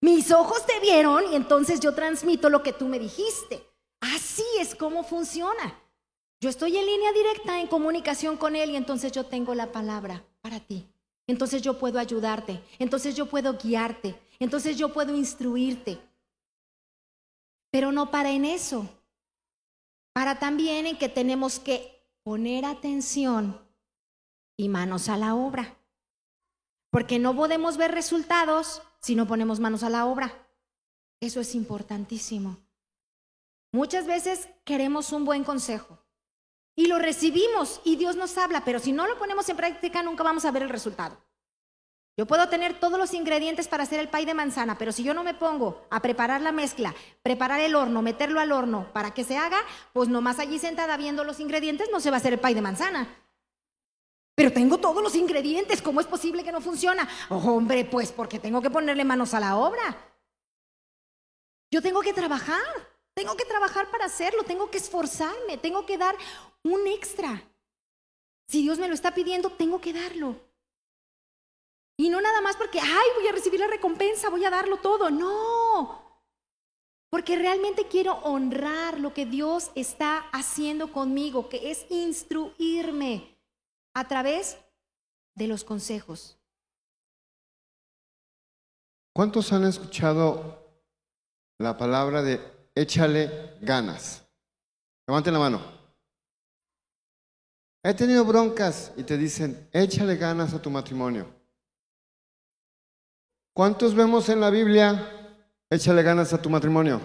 mis 0.00 0.30
ojos 0.30 0.64
te 0.66 0.78
vieron 0.80 1.32
y 1.32 1.36
entonces 1.36 1.80
yo 1.80 1.94
transmito 1.94 2.48
lo 2.48 2.62
que 2.62 2.72
tú 2.72 2.86
me 2.86 2.98
dijiste. 2.98 3.66
Así 4.00 4.40
cómo 4.78 5.04
funciona. 5.04 5.78
Yo 6.40 6.48
estoy 6.48 6.76
en 6.76 6.86
línea 6.86 7.12
directa, 7.12 7.60
en 7.60 7.66
comunicación 7.66 8.36
con 8.36 8.56
Él 8.56 8.70
y 8.70 8.76
entonces 8.76 9.12
yo 9.12 9.24
tengo 9.24 9.54
la 9.54 9.72
palabra 9.72 10.24
para 10.40 10.60
ti. 10.60 10.86
Entonces 11.26 11.62
yo 11.62 11.78
puedo 11.78 11.98
ayudarte, 11.98 12.60
entonces 12.78 13.14
yo 13.14 13.26
puedo 13.26 13.56
guiarte, 13.56 14.18
entonces 14.38 14.76
yo 14.76 14.92
puedo 14.92 15.14
instruirte. 15.14 15.98
Pero 17.70 17.92
no 17.92 18.10
para 18.10 18.30
en 18.30 18.44
eso, 18.44 18.88
para 20.12 20.38
también 20.38 20.86
en 20.86 20.98
que 20.98 21.08
tenemos 21.08 21.58
que 21.58 22.06
poner 22.22 22.64
atención 22.64 23.60
y 24.56 24.68
manos 24.68 25.08
a 25.08 25.16
la 25.16 25.34
obra. 25.34 25.76
Porque 26.90 27.18
no 27.18 27.34
podemos 27.34 27.76
ver 27.76 27.92
resultados 27.92 28.82
si 29.00 29.14
no 29.14 29.26
ponemos 29.26 29.60
manos 29.60 29.82
a 29.82 29.90
la 29.90 30.06
obra. 30.06 30.48
Eso 31.20 31.40
es 31.40 31.54
importantísimo. 31.54 32.58
Muchas 33.72 34.06
veces 34.06 34.48
queremos 34.64 35.12
un 35.12 35.24
buen 35.24 35.44
consejo 35.44 35.98
y 36.74 36.86
lo 36.86 36.98
recibimos 36.98 37.80
y 37.84 37.96
Dios 37.96 38.16
nos 38.16 38.36
habla, 38.36 38.64
pero 38.64 38.80
si 38.80 38.90
no 38.90 39.06
lo 39.06 39.18
ponemos 39.18 39.48
en 39.48 39.56
práctica 39.56 40.02
nunca 40.02 40.24
vamos 40.24 40.44
a 40.44 40.50
ver 40.50 40.64
el 40.64 40.70
resultado. 40.70 41.22
Yo 42.20 42.26
puedo 42.26 42.50
tener 42.50 42.78
todos 42.78 42.98
los 42.98 43.14
ingredientes 43.14 43.66
para 43.66 43.84
hacer 43.84 43.98
el 43.98 44.10
pay 44.10 44.26
de 44.26 44.34
manzana, 44.34 44.76
pero 44.76 44.92
si 44.92 45.02
yo 45.02 45.14
no 45.14 45.24
me 45.24 45.32
pongo 45.32 45.86
a 45.88 46.02
preparar 46.02 46.42
la 46.42 46.52
mezcla, 46.52 46.94
preparar 47.22 47.60
el 47.60 47.74
horno, 47.74 48.02
meterlo 48.02 48.40
al 48.40 48.52
horno 48.52 48.92
para 48.92 49.14
que 49.14 49.24
se 49.24 49.38
haga, 49.38 49.56
pues 49.94 50.10
nomás 50.10 50.38
allí 50.38 50.58
sentada 50.58 50.98
viendo 50.98 51.24
los 51.24 51.40
ingredientes 51.40 51.88
no 51.90 51.98
se 51.98 52.10
va 52.10 52.16
a 52.16 52.20
hacer 52.20 52.34
el 52.34 52.38
pay 52.38 52.52
de 52.52 52.60
manzana. 52.60 53.08
Pero 54.34 54.52
tengo 54.52 54.76
todos 54.76 55.02
los 55.02 55.14
ingredientes, 55.14 55.80
¿cómo 55.80 56.02
es 56.02 56.06
posible 56.06 56.44
que 56.44 56.52
no 56.52 56.60
funciona? 56.60 57.08
hombre, 57.30 57.86
pues 57.86 58.12
porque 58.12 58.38
tengo 58.38 58.60
que 58.60 58.68
ponerle 58.68 59.02
manos 59.02 59.32
a 59.32 59.40
la 59.40 59.56
obra. 59.56 59.96
Yo 61.70 61.80
tengo 61.80 62.02
que 62.02 62.12
trabajar, 62.12 62.60
tengo 63.14 63.34
que 63.34 63.46
trabajar 63.46 63.90
para 63.90 64.04
hacerlo, 64.04 64.42
tengo 64.42 64.70
que 64.70 64.76
esforzarme, 64.76 65.56
tengo 65.56 65.86
que 65.86 65.96
dar 65.96 66.14
un 66.64 66.86
extra. 66.86 67.42
Si 68.46 68.60
Dios 68.60 68.78
me 68.78 68.88
lo 68.88 68.94
está 68.94 69.14
pidiendo, 69.14 69.48
tengo 69.48 69.80
que 69.80 69.94
darlo. 69.94 70.49
Y 72.00 72.08
no 72.08 72.18
nada 72.22 72.40
más 72.40 72.56
porque, 72.56 72.80
ay, 72.80 73.08
voy 73.14 73.28
a 73.28 73.32
recibir 73.32 73.60
la 73.60 73.66
recompensa, 73.66 74.30
voy 74.30 74.42
a 74.46 74.48
darlo 74.48 74.78
todo. 74.78 75.10
No. 75.10 76.00
Porque 77.10 77.36
realmente 77.36 77.88
quiero 77.88 78.14
honrar 78.22 78.98
lo 78.98 79.12
que 79.12 79.26
Dios 79.26 79.70
está 79.74 80.20
haciendo 80.32 80.92
conmigo, 80.92 81.50
que 81.50 81.70
es 81.70 81.84
instruirme 81.90 83.38
a 83.92 84.08
través 84.08 84.56
de 85.34 85.46
los 85.46 85.62
consejos. 85.62 86.38
¿Cuántos 89.12 89.52
han 89.52 89.64
escuchado 89.64 90.72
la 91.58 91.76
palabra 91.76 92.22
de 92.22 92.40
échale 92.74 93.58
ganas? 93.60 94.24
Levanten 95.06 95.34
la 95.34 95.38
mano. 95.38 95.60
He 97.82 97.92
tenido 97.92 98.24
broncas 98.24 98.90
y 98.96 99.02
te 99.02 99.18
dicen, 99.18 99.68
échale 99.70 100.16
ganas 100.16 100.54
a 100.54 100.62
tu 100.62 100.70
matrimonio. 100.70 101.39
¿Cuántos 103.60 103.94
vemos 103.94 104.26
en 104.30 104.40
la 104.40 104.48
Biblia, 104.48 105.36
échale 105.68 106.02
ganas 106.02 106.32
a 106.32 106.40
tu 106.40 106.48
matrimonio? 106.48 106.98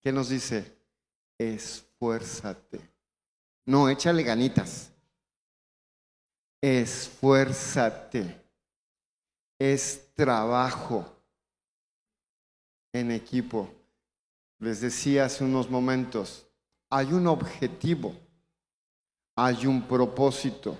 ¿Qué 0.00 0.10
nos 0.10 0.30
dice? 0.30 0.74
Esfuérzate. 1.36 2.80
No, 3.66 3.90
échale 3.90 4.22
ganitas. 4.22 4.90
Esfuérzate. 6.62 8.42
Es 9.58 10.10
trabajo 10.14 11.04
en 12.94 13.10
equipo 13.10 13.70
les 14.58 14.80
decía 14.80 15.26
hace 15.26 15.44
unos 15.44 15.68
momentos, 15.68 16.46
hay 16.88 17.12
un 17.12 17.26
objetivo, 17.26 18.16
hay 19.36 19.66
un 19.66 19.86
propósito. 19.86 20.78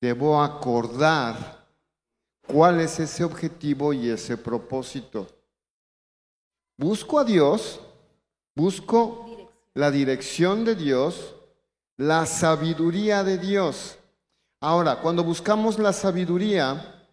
Debo 0.00 0.42
acordar 0.42 1.66
cuál 2.46 2.80
es 2.80 2.98
ese 2.98 3.22
objetivo 3.22 3.92
y 3.92 4.08
ese 4.08 4.36
propósito. 4.36 5.26
Busco 6.78 7.18
a 7.18 7.24
Dios, 7.24 7.80
busco 8.54 9.50
la 9.74 9.90
dirección 9.90 10.64
de 10.64 10.74
Dios, 10.74 11.34
la 11.96 12.24
sabiduría 12.24 13.22
de 13.22 13.36
Dios. 13.36 13.98
Ahora, 14.60 15.00
cuando 15.00 15.22
buscamos 15.22 15.78
la 15.78 15.92
sabiduría, 15.92 17.06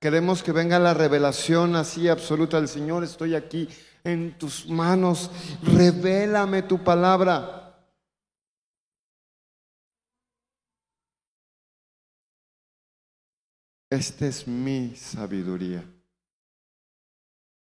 queremos 0.00 0.42
que 0.42 0.52
venga 0.52 0.78
la 0.78 0.94
revelación 0.94 1.76
así 1.76 2.08
absoluta 2.08 2.56
del 2.56 2.68
Señor, 2.68 3.04
estoy 3.04 3.34
aquí 3.34 3.68
en 4.02 4.38
tus 4.38 4.66
manos, 4.66 5.30
revélame 5.62 6.62
tu 6.62 6.82
palabra. 6.82 7.59
Esta 13.90 14.26
es 14.26 14.46
mi 14.46 14.94
sabiduría, 14.94 15.84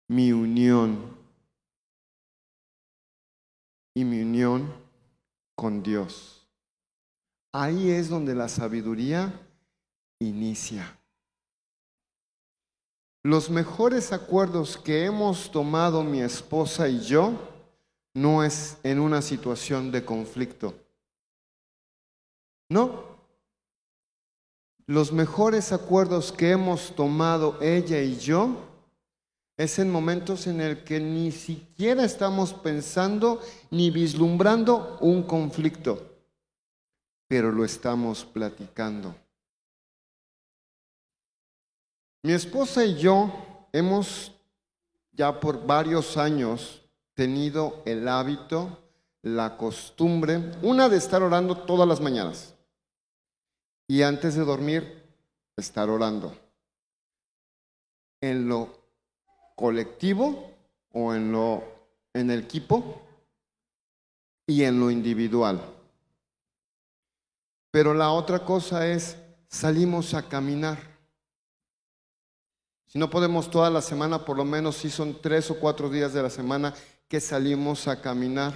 mi 0.06 0.32
unión 0.32 1.16
y 3.94 4.04
mi 4.04 4.20
unión 4.20 4.70
con 5.56 5.82
Dios. 5.82 6.46
Ahí 7.52 7.90
es 7.90 8.10
donde 8.10 8.34
la 8.34 8.48
sabiduría 8.48 9.32
inicia. 10.18 10.98
Los 13.22 13.48
mejores 13.48 14.12
acuerdos 14.12 14.76
que 14.76 15.06
hemos 15.06 15.50
tomado 15.50 16.04
mi 16.04 16.20
esposa 16.20 16.86
y 16.86 17.00
yo 17.00 17.32
no 18.12 18.44
es 18.44 18.76
en 18.82 19.00
una 19.00 19.22
situación 19.22 19.90
de 19.90 20.04
conflicto. 20.04 20.74
No. 22.68 23.09
Los 24.90 25.12
mejores 25.12 25.70
acuerdos 25.70 26.32
que 26.32 26.50
hemos 26.50 26.96
tomado 26.96 27.56
ella 27.60 28.02
y 28.02 28.18
yo 28.18 28.56
es 29.56 29.78
en 29.78 29.88
momentos 29.88 30.48
en 30.48 30.60
el 30.60 30.82
que 30.82 30.98
ni 30.98 31.30
siquiera 31.30 32.02
estamos 32.02 32.52
pensando 32.52 33.40
ni 33.70 33.92
vislumbrando 33.92 34.98
un 35.00 35.22
conflicto, 35.22 36.04
pero 37.28 37.52
lo 37.52 37.64
estamos 37.64 38.24
platicando. 38.24 39.14
Mi 42.24 42.32
esposa 42.32 42.84
y 42.84 42.96
yo 42.96 43.68
hemos 43.72 44.32
ya 45.12 45.38
por 45.38 45.64
varios 45.64 46.16
años 46.16 46.82
tenido 47.14 47.80
el 47.86 48.08
hábito, 48.08 48.76
la 49.22 49.56
costumbre, 49.56 50.50
una 50.62 50.88
de 50.88 50.96
estar 50.96 51.22
orando 51.22 51.56
todas 51.58 51.86
las 51.86 52.00
mañanas 52.00 52.56
y 53.90 54.04
antes 54.04 54.36
de 54.36 54.44
dormir 54.44 55.02
estar 55.56 55.90
orando. 55.90 56.32
En 58.20 58.48
lo 58.48 58.68
colectivo 59.56 60.48
o 60.92 61.12
en 61.12 61.32
lo 61.32 61.64
en 62.14 62.30
el 62.30 62.44
equipo 62.44 63.02
y 64.46 64.62
en 64.62 64.78
lo 64.78 64.92
individual. 64.92 65.60
Pero 67.72 67.92
la 67.92 68.12
otra 68.12 68.44
cosa 68.44 68.86
es 68.86 69.16
salimos 69.48 70.14
a 70.14 70.28
caminar. 70.28 70.78
Si 72.86 72.96
no 72.96 73.10
podemos 73.10 73.50
toda 73.50 73.70
la 73.70 73.82
semana, 73.82 74.24
por 74.24 74.36
lo 74.36 74.44
menos 74.44 74.76
si 74.76 74.88
son 74.88 75.20
tres 75.20 75.50
o 75.50 75.58
cuatro 75.58 75.90
días 75.90 76.12
de 76.12 76.22
la 76.22 76.30
semana 76.30 76.72
que 77.08 77.20
salimos 77.20 77.88
a 77.88 78.00
caminar. 78.00 78.54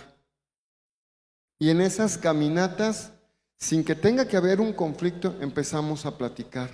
Y 1.59 1.71
en 1.71 1.81
esas 1.81 2.19
caminatas, 2.19 3.14
sin 3.59 3.85
que 3.85 3.95
tenga 3.95 4.27
que 4.27 4.37
haber 4.37 4.61
un 4.61 4.73
conflicto, 4.73 5.35
empezamos 5.41 6.07
a 6.07 6.17
platicar 6.17 6.71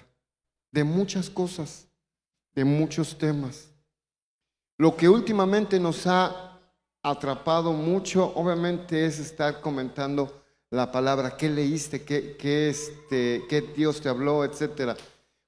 de 0.73 0.85
muchas 0.85 1.31
cosas, 1.31 1.89
de 2.55 2.65
muchos 2.65 3.17
temas. 3.19 3.69
Lo 4.79 4.97
que 4.97 5.09
últimamente 5.09 5.79
nos 5.79 6.07
ha 6.07 6.59
atrapado 7.03 7.73
mucho, 7.73 8.33
obviamente, 8.35 9.05
es 9.05 9.19
estar 9.19 9.61
comentando 9.61 10.43
la 10.71 10.93
palabra, 10.93 11.37
qué 11.37 11.49
leíste, 11.49 12.05
qué, 12.05 12.69
este, 12.69 13.73
Dios 13.77 14.01
te 14.01 14.09
habló, 14.09 14.45
etcétera. 14.45 14.97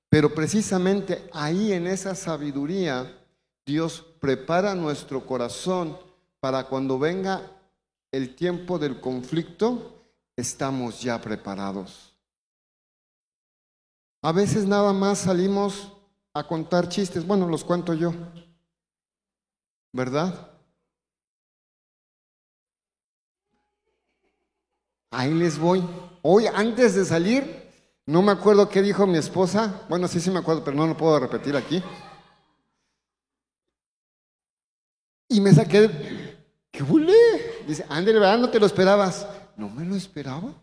Pero 0.09 0.35
precisamente 0.35 1.29
ahí 1.33 1.73
en 1.73 1.87
esa 1.87 2.15
sabiduría, 2.15 3.11
Dios 3.65 4.05
prepara 4.21 4.75
nuestro 4.75 5.25
corazón 5.25 5.97
para 6.41 6.65
cuando 6.65 6.99
venga 6.99 7.41
el 8.11 8.35
tiempo 8.35 8.79
del 8.79 9.01
conflicto, 9.01 10.02
estamos 10.37 11.01
ya 11.01 11.21
preparados. 11.21 12.17
A 14.23 14.33
veces 14.33 14.67
nada 14.67 14.93
más 14.93 15.19
salimos 15.19 15.93
a 16.33 16.47
contar 16.47 16.89
chistes, 16.89 17.27
bueno, 17.27 17.47
los 17.49 17.65
cuento 17.65 17.93
yo, 17.93 18.13
¿verdad? 19.93 20.51
Ahí 25.11 25.35
les 25.35 25.59
voy. 25.59 25.85
Hoy, 26.23 26.47
antes 26.47 26.95
de 26.95 27.05
salir, 27.05 27.71
no 28.07 28.23
me 28.23 28.33
acuerdo 28.33 28.69
qué 28.69 28.81
dijo 28.81 29.07
mi 29.07 29.19
esposa. 29.19 29.83
Bueno, 29.89 30.09
sí, 30.09 30.21
sí 30.21 30.31
me 30.31 30.39
acuerdo, 30.39 30.65
pero 30.65 30.77
no 30.77 30.87
lo 30.87 30.97
puedo 30.97 31.19
repetir 31.19 31.55
aquí. 31.57 31.83
Y 35.29 35.41
me 35.41 35.53
saqué, 35.53 36.47
¿qué 36.71 36.83
bulé? 36.83 37.65
Dice, 37.67 37.85
ándale, 37.89 38.19
¿verdad? 38.19 38.39
No 38.39 38.51
te 38.51 38.59
lo 38.59 38.67
esperabas. 38.67 39.27
No 39.57 39.69
me 39.69 39.85
lo 39.85 39.95
esperaba. 39.95 40.55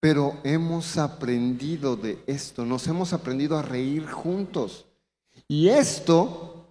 Pero 0.00 0.38
hemos 0.44 0.96
aprendido 0.96 1.96
de 1.96 2.22
esto, 2.26 2.64
nos 2.64 2.86
hemos 2.86 3.12
aprendido 3.12 3.58
a 3.58 3.62
reír 3.62 4.06
juntos. 4.06 4.86
Y 5.48 5.68
esto 5.68 6.66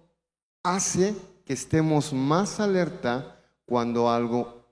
hace 0.62 1.14
que 1.44 1.52
estemos 1.52 2.12
más 2.12 2.58
alerta 2.60 3.38
cuando 3.66 4.10
algo 4.10 4.64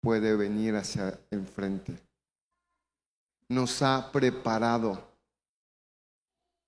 puede 0.00 0.36
venir 0.36 0.76
hacia 0.76 1.18
enfrente. 1.30 1.98
Nos 3.48 3.82
ha 3.82 4.10
preparado. 4.12 5.02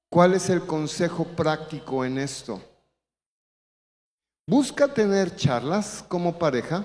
¿Cuál 0.09 0.35
es 0.35 0.51
el 0.51 0.67
consejo 0.67 1.25
práctico 1.25 2.05
en 2.05 2.19
esto? 2.19 2.61
Busca 4.49 4.87
tener 4.87 5.35
charlas 5.35 6.05
como 6.07 6.39
pareja. 6.39 6.85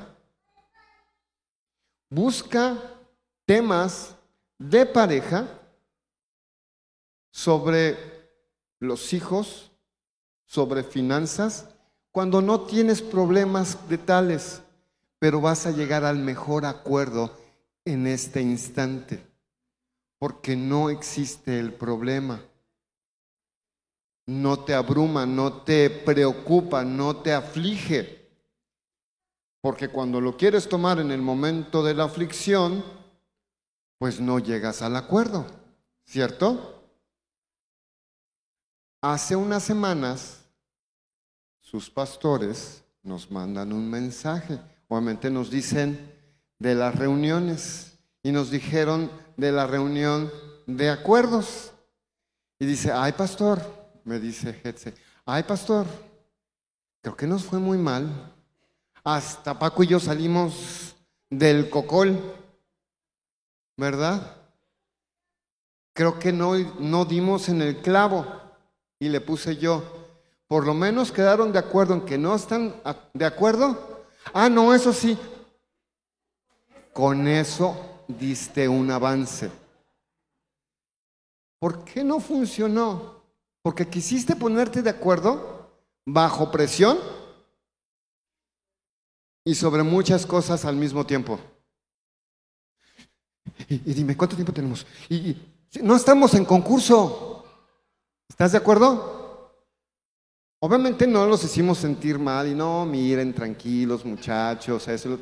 Busca 2.10 2.76
temas 3.46 4.16
de 4.58 4.84
pareja 4.88 5.48
sobre 7.32 7.98
los 8.80 9.14
hijos, 9.14 9.72
sobre 10.48 10.84
finanzas, 10.84 11.68
cuando 12.12 12.42
no 12.42 12.62
tienes 12.62 13.00
problemas 13.00 13.88
de 13.88 14.00
tales, 14.00 14.64
pero 15.20 15.40
vas 15.40 15.68
a 15.68 15.72
llegar 15.72 16.04
al 16.04 16.18
mejor 16.18 16.66
acuerdo 16.66 17.38
en 17.86 18.08
este 18.08 18.42
instante, 18.42 19.24
porque 20.18 20.56
no 20.56 20.90
existe 20.90 21.60
el 21.60 21.72
problema. 21.74 22.42
No 24.32 24.64
te 24.64 24.74
abruma, 24.74 25.26
no 25.26 25.52
te 25.64 25.90
preocupa, 25.90 26.86
no 26.86 27.18
te 27.18 27.34
aflige. 27.34 28.32
Porque 29.60 29.90
cuando 29.90 30.22
lo 30.22 30.38
quieres 30.38 30.70
tomar 30.70 31.00
en 31.00 31.12
el 31.12 31.22
momento 31.22 31.84
de 31.84 31.94
la 31.94 32.06
aflicción, 32.06 32.82
pues 33.98 34.22
no 34.22 34.40
llegas 34.40 34.82
al 34.82 34.96
acuerdo, 34.96 35.46
¿cierto? 36.06 36.82
Hace 39.02 39.36
unas 39.36 39.64
semanas, 39.64 40.46
sus 41.60 41.90
pastores 41.90 42.86
nos 43.04 43.30
mandan 43.32 43.74
un 43.74 43.90
mensaje, 43.90 44.62
obviamente 44.88 45.30
nos 45.30 45.52
dicen 45.52 46.10
de 46.58 46.74
las 46.74 46.96
reuniones 46.96 48.00
y 48.24 48.32
nos 48.32 48.50
dijeron 48.50 49.12
de 49.36 49.52
la 49.52 49.68
reunión 49.68 50.32
de 50.68 50.90
acuerdos. 50.90 51.74
Y 52.60 52.66
dice, 52.66 52.94
ay 52.94 53.12
pastor, 53.12 53.81
me 54.12 54.20
dice 54.20 54.60
Hetze, 54.62 54.94
ay 55.26 55.44
pastor, 55.44 55.86
creo 57.02 57.16
que 57.16 57.26
nos 57.26 57.46
fue 57.46 57.60
muy 57.60 57.78
mal. 57.78 58.34
Hasta 59.06 59.58
Paco 59.58 59.84
y 59.84 59.88
yo 59.88 60.00
salimos 60.00 60.96
del 61.30 61.70
cocol 61.70 62.20
¿verdad? 63.78 64.36
Creo 65.94 66.20
que 66.20 66.34
no, 66.34 66.58
no 66.80 67.06
dimos 67.06 67.48
en 67.48 67.62
el 67.62 67.82
clavo 67.82 68.26
y 69.00 69.08
le 69.08 69.22
puse 69.22 69.56
yo. 69.56 69.82
Por 70.46 70.66
lo 70.66 70.74
menos 70.74 71.12
quedaron 71.12 71.52
de 71.54 71.60
acuerdo 71.60 71.94
en 71.94 72.02
que 72.02 72.18
no 72.18 72.36
están 72.36 72.76
de 73.14 73.26
acuerdo. 73.26 74.04
Ah, 74.34 74.50
no, 74.50 74.74
eso 74.74 74.92
sí. 74.92 75.18
Con 76.94 77.28
eso 77.28 78.04
diste 78.08 78.68
un 78.68 78.92
avance. 78.92 79.50
¿Por 81.58 81.86
qué 81.86 82.04
no 82.04 82.20
funcionó? 82.20 83.21
Porque 83.62 83.88
quisiste 83.88 84.36
ponerte 84.36 84.82
de 84.82 84.90
acuerdo 84.90 85.70
bajo 86.06 86.52
presión 86.52 86.98
y 89.44 89.56
sobre 89.56 89.84
muchas 89.84 90.26
cosas 90.26 90.66
al 90.66 90.76
mismo 90.76 91.06
tiempo. 91.06 91.40
Y, 93.68 93.78
dime, 93.78 94.16
¿cuánto 94.16 94.36
tiempo 94.36 94.54
tenemos? 94.54 94.86
Y, 95.10 95.38
no 95.82 95.96
estamos 95.96 96.34
en 96.34 96.46
concurso. 96.46 97.46
¿Estás 98.28 98.52
de 98.52 98.58
acuerdo? 98.58 99.56
Obviamente 100.60 101.08
no 101.08 101.26
los 101.26 101.44
hicimos 101.44 101.78
sentir 101.78 102.20
mal 102.20 102.48
y 102.48 102.54
no, 102.54 102.86
miren, 102.86 103.34
tranquilos 103.34 104.06
muchachos, 104.06 104.88
eso. 104.88 105.18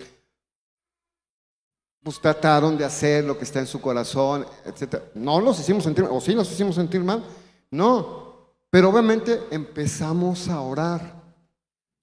Pues 2.03 2.19
trataron 2.19 2.77
de 2.77 2.85
hacer 2.85 3.23
lo 3.23 3.37
que 3.37 3.43
está 3.43 3.59
en 3.59 3.67
su 3.67 3.79
corazón, 3.79 4.45
etc. 4.65 5.03
No 5.15 5.39
los 5.39 5.59
hicimos 5.59 5.83
sentir 5.83 6.03
mal, 6.03 6.13
o 6.13 6.19
sí 6.19 6.33
los 6.33 6.51
hicimos 6.51 6.75
sentir 6.75 7.01
mal, 7.01 7.23
no. 7.71 8.28
Pero 8.69 8.89
obviamente 8.89 9.39
empezamos 9.51 10.47
a 10.47 10.61
orar 10.61 11.21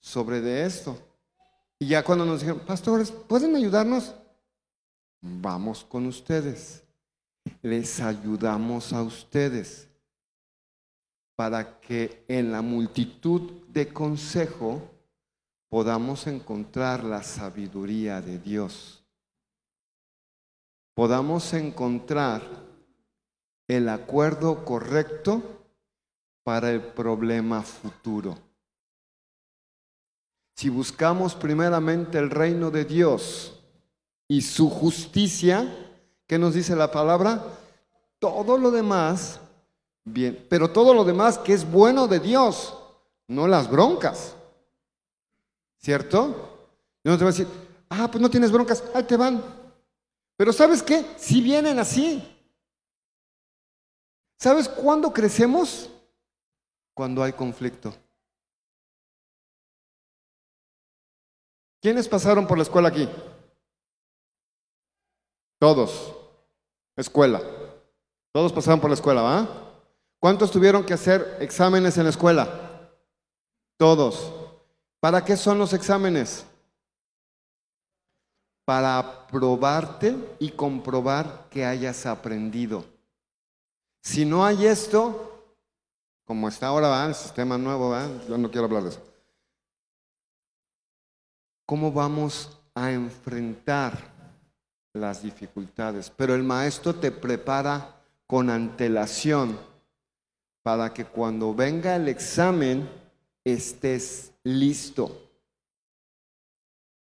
sobre 0.00 0.40
de 0.40 0.64
esto. 0.66 0.98
Y 1.78 1.88
ya 1.88 2.02
cuando 2.02 2.24
nos 2.24 2.40
dijeron, 2.40 2.60
pastores, 2.60 3.10
¿pueden 3.10 3.54
ayudarnos? 3.54 4.14
vamos 5.20 5.84
con 5.84 6.06
ustedes, 6.06 6.84
les 7.62 8.00
ayudamos 8.00 8.92
a 8.92 9.02
ustedes 9.02 9.88
para 11.34 11.80
que 11.80 12.24
en 12.28 12.52
la 12.52 12.62
multitud 12.62 13.50
de 13.68 13.92
consejo 13.92 14.82
podamos 15.68 16.26
encontrar 16.26 17.04
la 17.04 17.22
sabiduría 17.22 18.22
de 18.22 18.38
Dios, 18.38 19.04
podamos 20.94 21.52
encontrar 21.52 22.42
el 23.68 23.88
acuerdo 23.88 24.64
correcto 24.64 25.55
para 26.46 26.70
el 26.70 26.80
problema 26.80 27.60
futuro. 27.60 28.38
Si 30.54 30.68
buscamos 30.68 31.34
primeramente 31.34 32.18
el 32.18 32.30
reino 32.30 32.70
de 32.70 32.84
Dios, 32.84 33.52
y 34.28 34.42
su 34.42 34.70
justicia, 34.70 35.76
¿qué 36.24 36.38
nos 36.38 36.54
dice 36.54 36.76
la 36.76 36.92
palabra? 36.92 37.42
Todo 38.20 38.58
lo 38.58 38.70
demás, 38.70 39.40
bien, 40.04 40.46
pero 40.48 40.70
todo 40.70 40.94
lo 40.94 41.02
demás 41.02 41.36
que 41.36 41.52
es 41.52 41.68
bueno 41.68 42.06
de 42.06 42.20
Dios, 42.20 42.78
no 43.26 43.48
las 43.48 43.68
broncas. 43.68 44.36
¿Cierto? 45.78 46.52
no 47.02 47.18
te 47.18 47.24
va 47.24 47.30
a 47.30 47.32
decir, 47.32 47.48
ah, 47.88 48.08
pues 48.08 48.22
no 48.22 48.30
tienes 48.30 48.52
broncas, 48.52 48.84
ahí 48.94 49.02
te 49.02 49.16
van. 49.16 49.42
Pero 50.36 50.52
¿sabes 50.52 50.80
qué? 50.80 51.04
Si 51.18 51.40
vienen 51.40 51.80
así. 51.80 52.22
¿Sabes 54.38 54.68
cuándo 54.68 55.12
crecemos? 55.12 55.90
Cuando 56.96 57.22
hay 57.22 57.34
conflicto. 57.34 57.94
¿Quiénes 61.82 62.08
pasaron 62.08 62.46
por 62.46 62.56
la 62.56 62.62
escuela 62.62 62.88
aquí? 62.88 63.06
Todos. 65.58 66.16
Escuela. 66.96 67.42
Todos 68.32 68.50
pasaron 68.50 68.80
por 68.80 68.88
la 68.88 68.94
escuela, 68.94 69.20
¿va? 69.20 69.46
¿Cuántos 70.18 70.50
tuvieron 70.50 70.86
que 70.86 70.94
hacer 70.94 71.36
exámenes 71.38 71.98
en 71.98 72.04
la 72.04 72.10
escuela? 72.10 72.90
Todos. 73.76 74.32
¿Para 74.98 75.22
qué 75.22 75.36
son 75.36 75.58
los 75.58 75.74
exámenes? 75.74 76.46
Para 78.64 79.26
probarte 79.26 80.16
y 80.38 80.50
comprobar 80.50 81.46
que 81.50 81.66
hayas 81.66 82.06
aprendido. 82.06 82.86
Si 84.02 84.24
no 84.24 84.46
hay 84.46 84.64
esto, 84.64 85.35
como 86.26 86.48
está 86.48 86.66
ahora, 86.66 86.88
¿va? 86.88 87.06
el 87.06 87.14
sistema 87.14 87.56
nuevo, 87.56 87.90
¿va? 87.90 88.06
yo 88.28 88.36
no 88.36 88.50
quiero 88.50 88.66
hablar 88.66 88.82
de 88.82 88.90
eso. 88.90 89.02
¿Cómo 91.64 91.90
vamos 91.90 92.60
a 92.74 92.92
enfrentar 92.92 94.14
las 94.96 95.22
dificultades, 95.22 96.10
pero 96.10 96.34
el 96.34 96.42
maestro 96.42 96.94
te 96.94 97.10
prepara 97.10 97.96
con 98.26 98.50
antelación 98.50 99.58
para 100.62 100.92
que 100.92 101.04
cuando 101.04 101.54
venga 101.54 101.94
el 101.94 102.08
examen 102.08 102.88
estés 103.44 104.32
listo. 104.42 105.22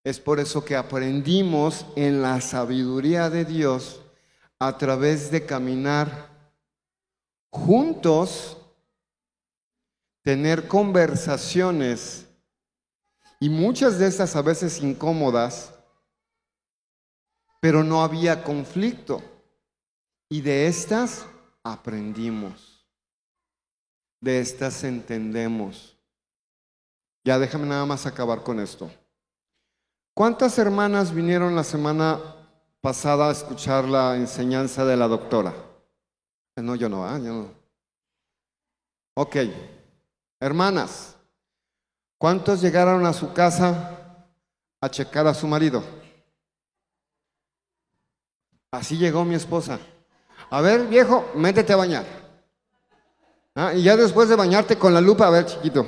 Es 0.03 0.19
por 0.19 0.41
eso 0.41 0.65
que 0.65 0.77
aprendimos 0.77 1.87
en 1.97 2.21
la 2.21 2.41
sabiduría 2.41 3.31
de 3.31 3.45
Dios 3.45 4.01
a 4.59 4.77
través 4.77 5.31
de 5.31 5.47
caminar 5.47 6.29
juntos, 7.51 8.59
tener 10.25 10.67
conversaciones 10.67 12.27
y 13.39 13.51
muchas 13.51 13.99
de 13.99 14.07
estas 14.07 14.35
a 14.37 14.43
veces 14.43 14.81
incómodas, 14.81 15.73
pero 17.61 17.85
no 17.85 18.03
había 18.03 18.43
conflicto. 18.43 19.23
Y 20.31 20.41
de 20.41 20.67
estas 20.67 21.27
aprendimos. 21.63 22.87
De 24.21 24.41
estas 24.41 24.83
entendemos. 24.83 25.97
Ya 27.23 27.39
déjame 27.39 27.67
nada 27.67 27.85
más 27.85 28.07
acabar 28.07 28.43
con 28.43 28.59
esto. 28.61 28.91
¿Cuántas 30.15 30.59
hermanas 30.59 31.15
vinieron 31.15 31.55
la 31.55 31.65
semana 31.65 32.21
pasada 32.81 33.29
a 33.29 33.33
escuchar 33.33 33.85
la 33.85 34.17
enseñanza 34.17 34.87
de 34.87 34.97
la 34.97 35.07
doctora? 35.07 35.55
No, 36.57 36.77
yo 36.77 36.89
no, 36.89 37.05
¿ah? 37.05 37.19
yo 37.19 37.33
no. 37.33 37.51
Ok, 39.17 39.37
hermanas, 40.45 41.15
¿Cuántos 42.25 42.63
llegaron 42.63 43.05
a 43.05 43.13
su 43.13 43.35
casa 43.35 44.25
a 44.81 44.89
checar 44.89 45.27
a 45.27 45.35
su 45.35 45.47
marido? 45.47 45.85
Así 48.71 48.97
llegó 48.97 49.27
mi 49.27 49.35
esposa. 49.35 49.79
A 50.49 50.63
ver, 50.63 50.87
viejo, 50.87 51.31
métete 51.35 51.75
a 51.75 51.77
bañar. 51.77 52.07
Ah, 53.55 53.75
y 53.75 53.83
ya 53.83 53.95
después 53.95 54.31
de 54.31 54.37
bañarte 54.37 54.79
con 54.79 54.95
la 54.95 55.03
lupa, 55.03 55.27
a 55.27 55.31
ver, 55.31 55.45
chiquito. 55.45 55.87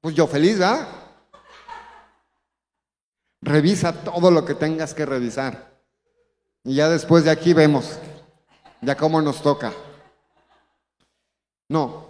Pues 0.00 0.16
yo 0.16 0.26
feliz, 0.26 0.58
¿verdad? 0.58 0.88
Revisa 3.40 3.92
todo 3.92 4.32
lo 4.32 4.44
que 4.44 4.54
tengas 4.54 4.94
que 4.94 5.06
revisar. 5.06 5.78
Y 6.64 6.74
ya 6.74 6.88
después 6.88 7.22
de 7.22 7.30
aquí 7.30 7.54
vemos 7.54 8.00
ya 8.80 8.96
cómo 8.96 9.22
nos 9.22 9.40
toca. 9.42 9.72
No. 11.68 12.08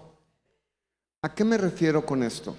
¿A 1.22 1.34
qué 1.34 1.44
me 1.44 1.58
refiero 1.58 2.04
con 2.06 2.22
esto? 2.22 2.56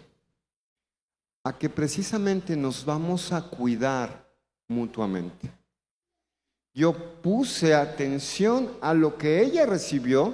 A 1.44 1.58
que 1.58 1.70
precisamente 1.70 2.56
nos 2.56 2.84
vamos 2.84 3.32
a 3.32 3.42
cuidar 3.42 4.28
mutuamente. 4.68 5.52
Yo 6.74 6.94
puse 7.22 7.74
atención 7.74 8.78
a 8.82 8.94
lo 8.94 9.18
que 9.18 9.42
ella 9.42 9.66
recibió, 9.66 10.34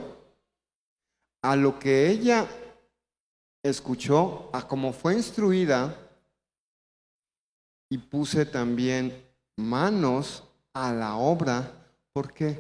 a 1.42 1.56
lo 1.56 1.80
que 1.80 2.10
ella 2.10 2.48
escuchó, 3.64 4.50
a 4.54 4.68
cómo 4.68 4.92
fue 4.92 5.14
instruida 5.14 5.96
y 7.90 7.98
puse 7.98 8.46
también 8.46 9.26
manos 9.56 10.44
a 10.74 10.92
la 10.92 11.16
obra. 11.16 11.72
¿Por 12.12 12.34
qué? 12.34 12.60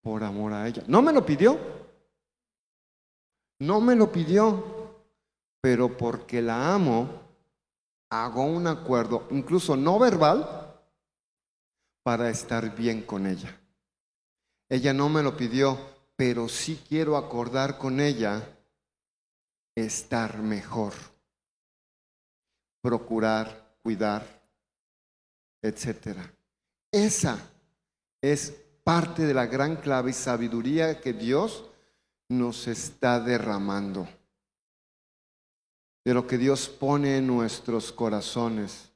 Por 0.00 0.22
amor 0.22 0.52
a 0.52 0.66
ella. 0.66 0.82
No 0.86 1.02
me 1.02 1.12
lo 1.12 1.24
pidió. 1.26 1.83
No 3.64 3.80
me 3.80 3.96
lo 3.96 4.12
pidió. 4.12 4.62
Pero 5.62 5.96
porque 5.96 6.42
la 6.42 6.74
amo, 6.74 7.08
hago 8.10 8.42
un 8.42 8.66
acuerdo, 8.66 9.26
incluso 9.30 9.74
no 9.76 9.98
verbal, 9.98 10.78
para 12.02 12.28
estar 12.28 12.76
bien 12.76 13.00
con 13.00 13.26
ella. 13.26 13.58
Ella 14.68 14.92
no 14.92 15.08
me 15.08 15.22
lo 15.22 15.34
pidió, 15.34 15.78
pero 16.16 16.50
sí 16.50 16.84
quiero 16.86 17.16
acordar 17.16 17.78
con 17.78 17.98
ella 17.98 18.46
estar 19.74 20.36
mejor, 20.38 20.92
procurar, 22.82 23.78
cuidar, 23.82 24.26
etcétera. 25.62 26.30
Esa 26.92 27.38
es 28.20 28.50
parte 28.84 29.22
de 29.22 29.32
la 29.32 29.46
gran 29.46 29.76
clave 29.76 30.10
y 30.10 30.14
sabiduría 30.14 31.00
que 31.00 31.14
Dios 31.14 31.64
nos 32.38 32.66
está 32.66 33.20
derramando. 33.20 34.08
De 36.04 36.12
lo 36.12 36.26
que 36.26 36.36
Dios 36.36 36.68
pone 36.68 37.18
en 37.18 37.26
nuestros 37.26 37.92
corazones. 37.92 38.90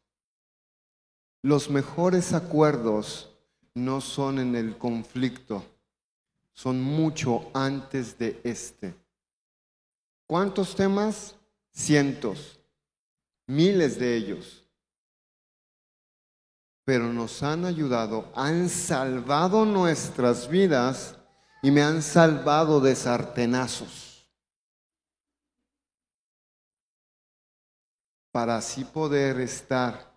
Los 1.42 1.70
mejores 1.70 2.32
acuerdos 2.32 3.30
no 3.74 4.00
son 4.00 4.38
en 4.38 4.56
el 4.56 4.76
conflicto, 4.76 5.64
son 6.52 6.82
mucho 6.82 7.50
antes 7.54 8.18
de 8.18 8.40
este. 8.44 8.94
¿Cuántos 10.26 10.74
temas? 10.74 11.36
Cientos, 11.72 12.58
miles 13.46 13.98
de 13.98 14.16
ellos 14.16 14.68
pero 16.88 17.12
nos 17.12 17.42
han 17.42 17.66
ayudado, 17.66 18.32
han 18.34 18.70
salvado 18.70 19.66
nuestras 19.66 20.48
vidas 20.48 21.17
y 21.62 21.70
me 21.70 21.82
han 21.82 22.02
salvado 22.02 22.80
de 22.80 22.94
sartenazos. 22.94 24.26
Para 28.32 28.56
así 28.56 28.84
poder 28.84 29.40
estar 29.40 30.12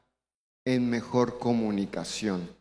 en 0.65 0.89
mejor 0.89 1.39
comunicación. 1.39 2.55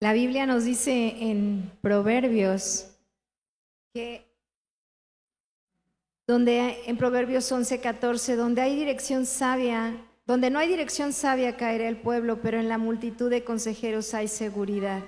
La 0.00 0.12
Biblia 0.12 0.46
nos 0.46 0.64
dice 0.64 1.30
en 1.30 1.70
Proverbios 1.80 2.88
que 3.94 4.28
donde 6.26 6.82
en 6.86 6.96
Proverbios 6.96 7.52
11:14, 7.52 8.34
donde 8.36 8.62
hay 8.62 8.74
dirección 8.74 9.26
sabia, 9.26 10.04
donde 10.26 10.50
no 10.50 10.58
hay 10.58 10.68
dirección 10.68 11.12
sabia 11.12 11.56
caerá 11.56 11.88
el 11.88 12.00
pueblo, 12.00 12.40
pero 12.40 12.58
en 12.58 12.68
la 12.68 12.78
multitud 12.78 13.30
de 13.30 13.44
consejeros 13.44 14.14
hay 14.14 14.28
seguridad. 14.28 15.04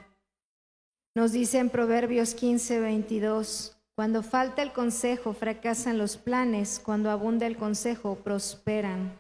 Nos 1.17 1.31
dice 1.31 1.59
en 1.59 1.71
Proverbios 1.71 2.35
15, 2.35 2.81
22, 2.81 3.77
cuando 3.95 4.25
falta 4.25 4.63
el 4.63 4.73
consejo, 4.73 5.33
fracasan 5.33 5.97
los 5.97 6.17
planes, 6.17 6.81
cuando 6.85 7.09
abunda 7.09 7.47
el 7.47 7.57
consejo, 7.57 8.17
prosperan. 8.17 9.17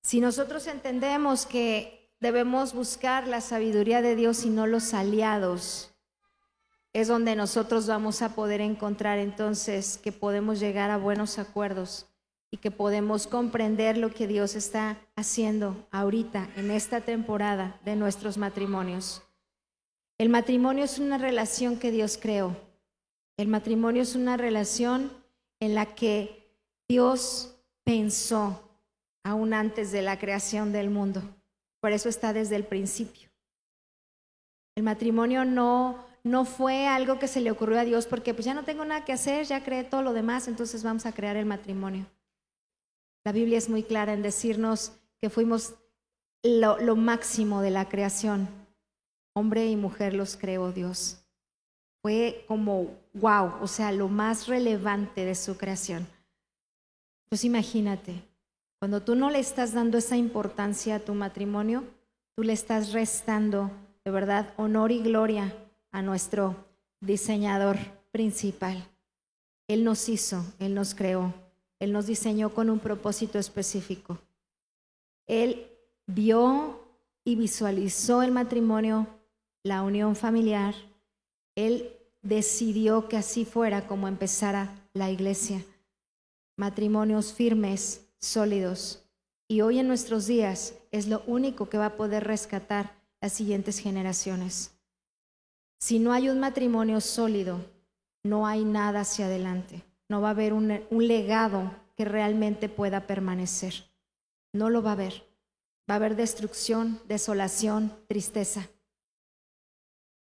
Si 0.00 0.20
nosotros 0.20 0.66
entendemos 0.66 1.44
que 1.44 2.10
debemos 2.18 2.72
buscar 2.72 3.28
la 3.28 3.42
sabiduría 3.42 4.00
de 4.00 4.16
Dios 4.16 4.46
y 4.46 4.48
no 4.48 4.66
los 4.66 4.94
aliados, 4.94 5.90
es 6.94 7.08
donde 7.08 7.36
nosotros 7.36 7.86
vamos 7.86 8.22
a 8.22 8.34
poder 8.34 8.62
encontrar 8.62 9.18
entonces 9.18 9.98
que 9.98 10.12
podemos 10.12 10.60
llegar 10.60 10.90
a 10.90 10.96
buenos 10.96 11.38
acuerdos 11.38 12.06
y 12.50 12.56
que 12.56 12.70
podemos 12.70 13.26
comprender 13.26 13.98
lo 13.98 14.14
que 14.14 14.26
Dios 14.26 14.54
está 14.54 14.96
haciendo 15.14 15.86
ahorita, 15.90 16.48
en 16.56 16.70
esta 16.70 17.02
temporada 17.02 17.78
de 17.84 17.96
nuestros 17.96 18.38
matrimonios. 18.38 19.27
El 20.18 20.28
matrimonio 20.28 20.84
es 20.84 20.98
una 20.98 21.16
relación 21.16 21.78
que 21.78 21.90
Dios 21.92 22.18
creó. 22.20 22.56
El 23.36 23.48
matrimonio 23.48 24.02
es 24.02 24.16
una 24.16 24.36
relación 24.36 25.12
en 25.60 25.74
la 25.74 25.94
que 25.94 26.52
Dios 26.88 27.56
pensó 27.84 28.68
aún 29.22 29.54
antes 29.54 29.92
de 29.92 30.02
la 30.02 30.18
creación 30.18 30.72
del 30.72 30.90
mundo. 30.90 31.22
Por 31.80 31.92
eso 31.92 32.08
está 32.08 32.32
desde 32.32 32.56
el 32.56 32.64
principio. 32.64 33.28
El 34.74 34.82
matrimonio 34.82 35.44
no, 35.44 36.04
no 36.24 36.44
fue 36.44 36.86
algo 36.86 37.18
que 37.18 37.28
se 37.28 37.40
le 37.40 37.50
ocurrió 37.50 37.78
a 37.78 37.84
Dios 37.84 38.06
porque 38.06 38.34
pues 38.34 38.44
ya 38.44 38.54
no 38.54 38.64
tengo 38.64 38.84
nada 38.84 39.04
que 39.04 39.12
hacer, 39.12 39.46
ya 39.46 39.64
creé 39.64 39.84
todo 39.84 40.02
lo 40.02 40.12
demás, 40.12 40.48
entonces 40.48 40.82
vamos 40.82 41.06
a 41.06 41.12
crear 41.12 41.36
el 41.36 41.46
matrimonio. 41.46 42.06
La 43.24 43.32
Biblia 43.32 43.58
es 43.58 43.68
muy 43.68 43.82
clara 43.82 44.12
en 44.12 44.22
decirnos 44.22 44.92
que 45.20 45.30
fuimos 45.30 45.74
lo, 46.42 46.96
máximo 46.96 47.60
de 47.60 47.70
la 47.70 47.88
creación. 47.88 48.48
Hombre 49.38 49.68
y 49.68 49.76
mujer 49.76 50.14
los 50.14 50.36
creó 50.36 50.72
Dios. 50.72 51.18
Fue 52.02 52.44
como, 52.48 52.90
wow, 53.14 53.52
o 53.60 53.68
sea, 53.68 53.92
lo 53.92 54.08
más 54.08 54.48
relevante 54.48 55.24
de 55.24 55.36
su 55.36 55.56
creación. 55.56 56.08
Pues 57.28 57.44
imagínate, 57.44 58.24
cuando 58.80 59.00
tú 59.00 59.14
no 59.14 59.30
le 59.30 59.38
estás 59.38 59.72
dando 59.72 59.96
esa 59.96 60.16
importancia 60.16 60.96
a 60.96 60.98
tu 60.98 61.14
matrimonio, 61.14 61.84
tú 62.34 62.42
le 62.42 62.52
estás 62.52 62.92
restando, 62.92 63.70
de 64.04 64.10
verdad, 64.10 64.52
honor 64.56 64.90
y 64.90 65.02
gloria 65.02 65.54
a 65.92 66.02
nuestro 66.02 66.56
diseñador 67.00 67.76
principal. 68.10 68.88
Él 69.68 69.84
nos 69.84 70.08
hizo, 70.08 70.44
Él 70.58 70.74
nos 70.74 70.96
creó. 70.96 71.32
Él 71.78 71.92
nos 71.92 72.08
diseñó 72.08 72.52
con 72.52 72.70
un 72.70 72.80
propósito 72.80 73.38
específico. 73.38 74.18
Él 75.28 75.70
vio 76.06 76.80
y 77.24 77.36
visualizó 77.36 78.22
el 78.22 78.32
matrimonio, 78.32 79.06
la 79.62 79.82
unión 79.82 80.16
familiar. 80.16 80.74
Él 81.54 81.96
decidió 82.22 83.08
que 83.08 83.16
así 83.16 83.44
fuera 83.44 83.86
como 83.86 84.08
empezara 84.08 84.88
la 84.92 85.10
iglesia. 85.10 85.64
Matrimonios 86.56 87.32
firmes, 87.32 88.06
sólidos. 88.18 89.04
Y 89.48 89.60
hoy 89.62 89.78
en 89.78 89.88
nuestros 89.88 90.26
días 90.26 90.74
es 90.90 91.06
lo 91.06 91.22
único 91.26 91.68
que 91.68 91.78
va 91.78 91.86
a 91.86 91.96
poder 91.96 92.24
rescatar 92.24 92.98
las 93.20 93.32
siguientes 93.32 93.78
generaciones. 93.78 94.72
Si 95.80 95.98
no 95.98 96.12
hay 96.12 96.28
un 96.28 96.40
matrimonio 96.40 97.00
sólido, 97.00 97.60
no 98.24 98.46
hay 98.46 98.64
nada 98.64 99.00
hacia 99.00 99.26
adelante 99.26 99.84
no 100.08 100.22
va 100.22 100.28
a 100.28 100.30
haber 100.32 100.52
un, 100.52 100.80
legado 100.90 101.70
que 101.96 102.04
realmente 102.04 102.68
pueda 102.68 103.06
permanecer. 103.06 103.90
No 104.52 104.70
lo 104.70 104.82
va 104.82 104.90
a 104.90 104.94
haber. 104.94 105.24
Va 105.88 105.94
a 105.94 105.96
haber 105.96 106.16
destrucción, 106.16 107.00
desolación, 107.06 107.92
tristeza. 108.08 108.68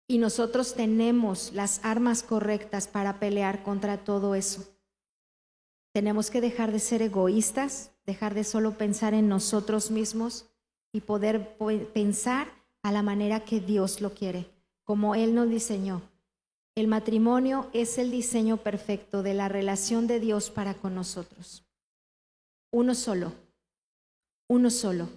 Y 0.09 0.19
nosotros 0.19 0.75
tenemos 0.75 1.53
las 1.53 1.81
armas 1.85 2.25
correctas 2.25 2.89
para 2.89 3.21
pelear 3.21 3.63
contra 3.63 3.99
todo 3.99 4.35
eso. 4.35 4.67
Tenemos 5.93 6.31
que 6.31 6.41
dejar 6.41 6.73
de 6.73 6.81
ser 6.81 7.03
egoístas, 7.03 7.93
dejar 8.07 8.35
de 8.35 8.43
solo 8.43 8.77
pensar 8.77 9.15
en 9.15 9.29
nosotros 9.29 9.93
mismos 9.93 10.47
y 10.93 11.03
poder 11.03 11.57
pensar 11.93 12.49
a 12.83 12.91
la 12.91 13.03
manera 13.03 13.45
que 13.45 13.61
Dios 13.61 14.01
lo 14.01 14.15
quiere, 14.15 14.51
como 14.83 15.15
Él 15.15 15.35
nos 15.35 15.49
diseñó, 15.51 16.03
el 16.79 16.87
matrimonio 16.87 17.69
es 17.73 17.99
el 17.99 18.13
diseño 18.13 18.59
perfecto 18.59 19.25
de 19.25 19.35
la 19.35 19.49
relación 19.49 20.07
de 20.07 20.21
Dios 20.21 20.49
para 20.49 20.75
con 20.75 20.95
nosotros. 20.95 21.65
Uno 22.71 22.95
solo, 22.95 23.33
uno 24.47 24.71
solo, 24.71 25.09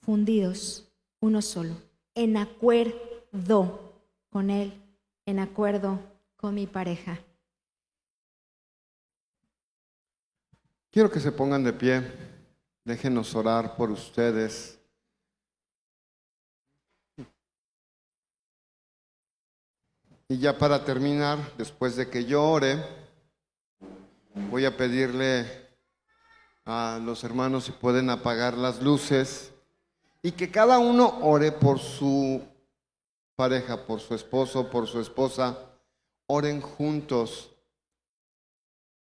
fundidos, 0.00 0.88
uno 1.20 1.40
solo, 1.40 1.76
en 2.16 2.36
acuerdo 2.36 3.83
con 4.34 4.50
Él, 4.50 4.82
en 5.26 5.38
acuerdo 5.38 6.00
con 6.36 6.56
mi 6.56 6.66
pareja. 6.66 7.20
Quiero 10.90 11.08
que 11.08 11.20
se 11.20 11.30
pongan 11.30 11.62
de 11.62 11.72
pie. 11.72 12.02
Déjenos 12.84 13.32
orar 13.36 13.76
por 13.76 13.92
ustedes. 13.92 14.76
Y 20.26 20.38
ya 20.38 20.58
para 20.58 20.84
terminar, 20.84 21.38
después 21.56 21.94
de 21.94 22.10
que 22.10 22.24
yo 22.24 22.42
ore, 22.42 22.84
voy 24.50 24.64
a 24.64 24.76
pedirle 24.76 25.46
a 26.64 26.98
los 27.00 27.22
hermanos 27.22 27.66
si 27.66 27.70
pueden 27.70 28.10
apagar 28.10 28.58
las 28.58 28.82
luces 28.82 29.52
y 30.22 30.32
que 30.32 30.50
cada 30.50 30.80
uno 30.80 31.20
ore 31.22 31.52
por 31.52 31.78
su 31.78 32.42
pareja, 33.36 33.86
por 33.86 34.00
su 34.00 34.14
esposo, 34.14 34.70
por 34.70 34.86
su 34.86 35.00
esposa. 35.00 35.58
Oren 36.26 36.60
juntos. 36.60 37.50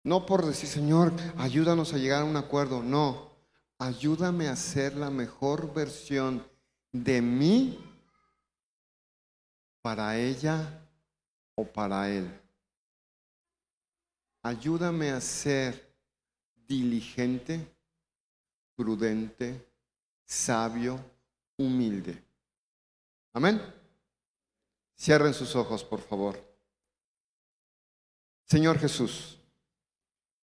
No 0.04 0.26
por 0.26 0.46
decir, 0.46 0.70
Señor, 0.70 1.12
ayúdanos 1.38 1.94
a 1.94 1.98
llegar 1.98 2.22
a 2.22 2.26
un 2.26 2.38
acuerdo. 2.38 2.82
No, 2.82 3.32
ayúdame 3.78 4.48
a 4.48 4.56
ser 4.56 4.96
la 4.96 5.10
mejor 5.10 5.74
versión 5.74 6.46
de 6.92 7.22
mí 7.22 7.80
para 9.82 10.18
ella 10.18 10.82
o 11.56 11.66
para 11.66 12.10
él. 12.10 12.30
Ayúdame 14.44 15.12
a 15.12 15.20
ser 15.20 15.94
diligente, 16.68 17.76
prudente, 18.76 19.66
sabio, 20.26 21.00
humilde. 21.58 22.24
Amén. 23.34 23.77
Cierren 25.00 25.34
sus 25.34 25.56
ojos, 25.56 25.84
por 25.84 26.02
favor. 26.02 26.38
Señor 28.46 28.80
Jesús, 28.80 29.38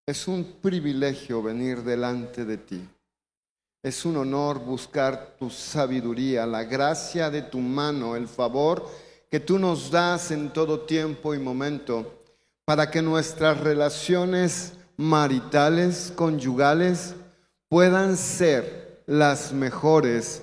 es 0.06 0.28
un 0.28 0.44
privilegio 0.60 1.42
venir 1.42 1.82
delante 1.82 2.44
de 2.44 2.58
ti. 2.58 2.88
Es 3.82 4.04
un 4.04 4.16
honor 4.16 4.58
buscar 4.60 5.36
tu 5.38 5.50
sabiduría, 5.50 6.46
la 6.46 6.64
gracia 6.64 7.30
de 7.30 7.42
tu 7.42 7.58
mano, 7.58 8.16
el 8.16 8.28
favor 8.28 8.88
que 9.30 9.40
tú 9.40 9.58
nos 9.58 9.90
das 9.90 10.30
en 10.30 10.52
todo 10.52 10.80
tiempo 10.80 11.34
y 11.34 11.38
momento 11.38 12.22
para 12.64 12.90
que 12.90 13.02
nuestras 13.02 13.60
relaciones 13.60 14.74
maritales, 14.96 16.12
conyugales, 16.14 17.14
puedan 17.68 18.16
ser 18.16 19.02
las 19.06 19.52
mejores 19.52 20.42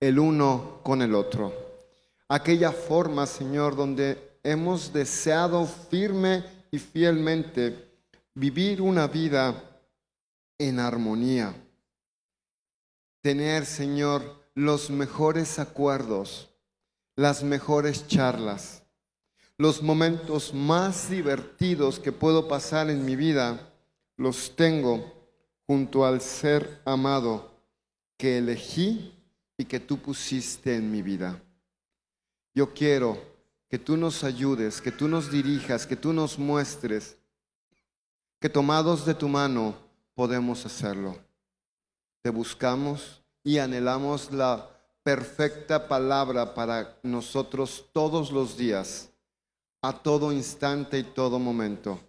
el 0.00 0.18
uno 0.18 0.80
con 0.82 1.02
el 1.02 1.14
otro. 1.14 1.61
Aquella 2.32 2.72
forma, 2.72 3.26
Señor, 3.26 3.76
donde 3.76 4.38
hemos 4.42 4.92
deseado 4.92 5.66
firme 5.66 6.44
y 6.70 6.78
fielmente 6.78 7.90
vivir 8.34 8.80
una 8.80 9.06
vida 9.06 9.62
en 10.56 10.78
armonía. 10.78 11.54
Tener, 13.20 13.66
Señor, 13.66 14.22
los 14.54 14.88
mejores 14.88 15.58
acuerdos 15.58 16.48
las 17.16 17.42
mejores 17.42 18.06
charlas, 18.08 18.82
los 19.58 19.82
momentos 19.82 20.54
más 20.54 21.10
divertidos 21.10 21.98
que 21.98 22.10
puedo 22.10 22.48
pasar 22.48 22.88
en 22.88 23.04
mi 23.04 23.16
vida, 23.16 23.72
los 24.16 24.56
tengo 24.56 25.12
junto 25.66 26.06
al 26.06 26.20
ser 26.20 26.80
amado 26.84 27.50
que 28.16 28.38
elegí 28.38 29.14
y 29.58 29.64
que 29.64 29.78
tú 29.78 29.98
pusiste 29.98 30.74
en 30.74 30.90
mi 30.90 31.02
vida. 31.02 31.40
Yo 32.54 32.72
quiero 32.74 33.18
que 33.68 33.78
tú 33.78 33.96
nos 33.96 34.24
ayudes, 34.24 34.80
que 34.80 34.92
tú 34.92 35.08
nos 35.08 35.30
dirijas, 35.30 35.86
que 35.86 35.96
tú 35.96 36.12
nos 36.12 36.38
muestres 36.38 37.16
que 38.42 38.48
tomados 38.48 39.06
de 39.06 39.14
tu 39.14 39.28
mano 39.28 39.76
podemos 40.14 40.66
hacerlo. 40.66 41.16
Te 42.22 42.30
buscamos 42.30 43.22
y 43.44 43.58
anhelamos 43.58 44.32
la 44.32 44.68
perfecta 45.04 45.86
palabra 45.86 46.52
para 46.52 46.98
nosotros 47.04 47.84
todos 47.92 48.32
los 48.32 48.56
días, 48.56 49.10
a 49.80 49.92
todo 49.92 50.32
instante 50.32 50.98
y 50.98 51.04
todo 51.04 51.38
momento. 51.38 52.00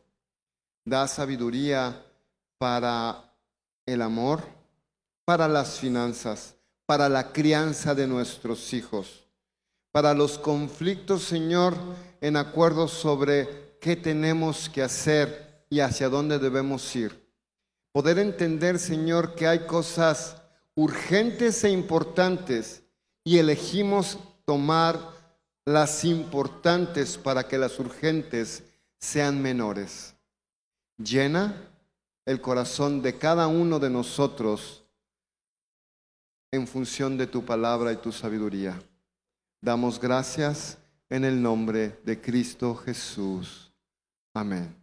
Da 0.83 1.07
sabiduría 1.07 2.03
para 2.57 3.31
el 3.85 4.01
amor, 4.01 4.41
para 5.25 5.47
las 5.47 5.77
finanzas, 5.79 6.55
para 6.87 7.07
la 7.09 7.31
crianza 7.31 7.93
de 7.93 8.07
nuestros 8.07 8.73
hijos, 8.73 9.22
para 9.93 10.15
los 10.15 10.39
conflictos, 10.39 11.21
Señor, 11.21 11.75
en 12.19 12.35
acuerdo 12.35 12.87
sobre 12.87 13.77
qué 13.79 13.95
tenemos 13.95 14.67
que 14.67 14.81
hacer 14.81 15.65
y 15.69 15.81
hacia 15.81 16.09
dónde 16.09 16.39
debemos 16.39 16.95
ir. 16.95 17.31
Poder 17.91 18.17
entender, 18.17 18.79
Señor, 18.79 19.35
que 19.35 19.45
hay 19.45 19.67
cosas 19.67 20.41
urgentes 20.73 21.63
e 21.63 21.69
importantes 21.69 22.81
y 23.23 23.37
elegimos 23.37 24.17
tomar 24.45 24.99
las 25.63 26.03
importantes 26.05 27.15
para 27.19 27.47
que 27.47 27.59
las 27.59 27.77
urgentes 27.79 28.63
sean 28.99 29.43
menores. 29.43 30.15
Llena 30.97 31.69
el 32.25 32.41
corazón 32.41 33.03
de 33.03 33.19
cada 33.19 33.45
uno 33.45 33.77
de 33.77 33.91
nosotros 33.91 34.83
en 36.51 36.65
función 36.65 37.15
de 37.15 37.27
tu 37.27 37.45
palabra 37.45 37.93
y 37.93 37.97
tu 37.97 38.11
sabiduría. 38.11 38.81
Damos 39.63 39.97
gracias 39.97 40.77
en 41.09 41.23
el 41.23 41.41
nombre 41.41 41.97
de 42.03 42.19
Cristo 42.19 42.75
Jesús. 42.75 43.73
Amén. 44.33 44.82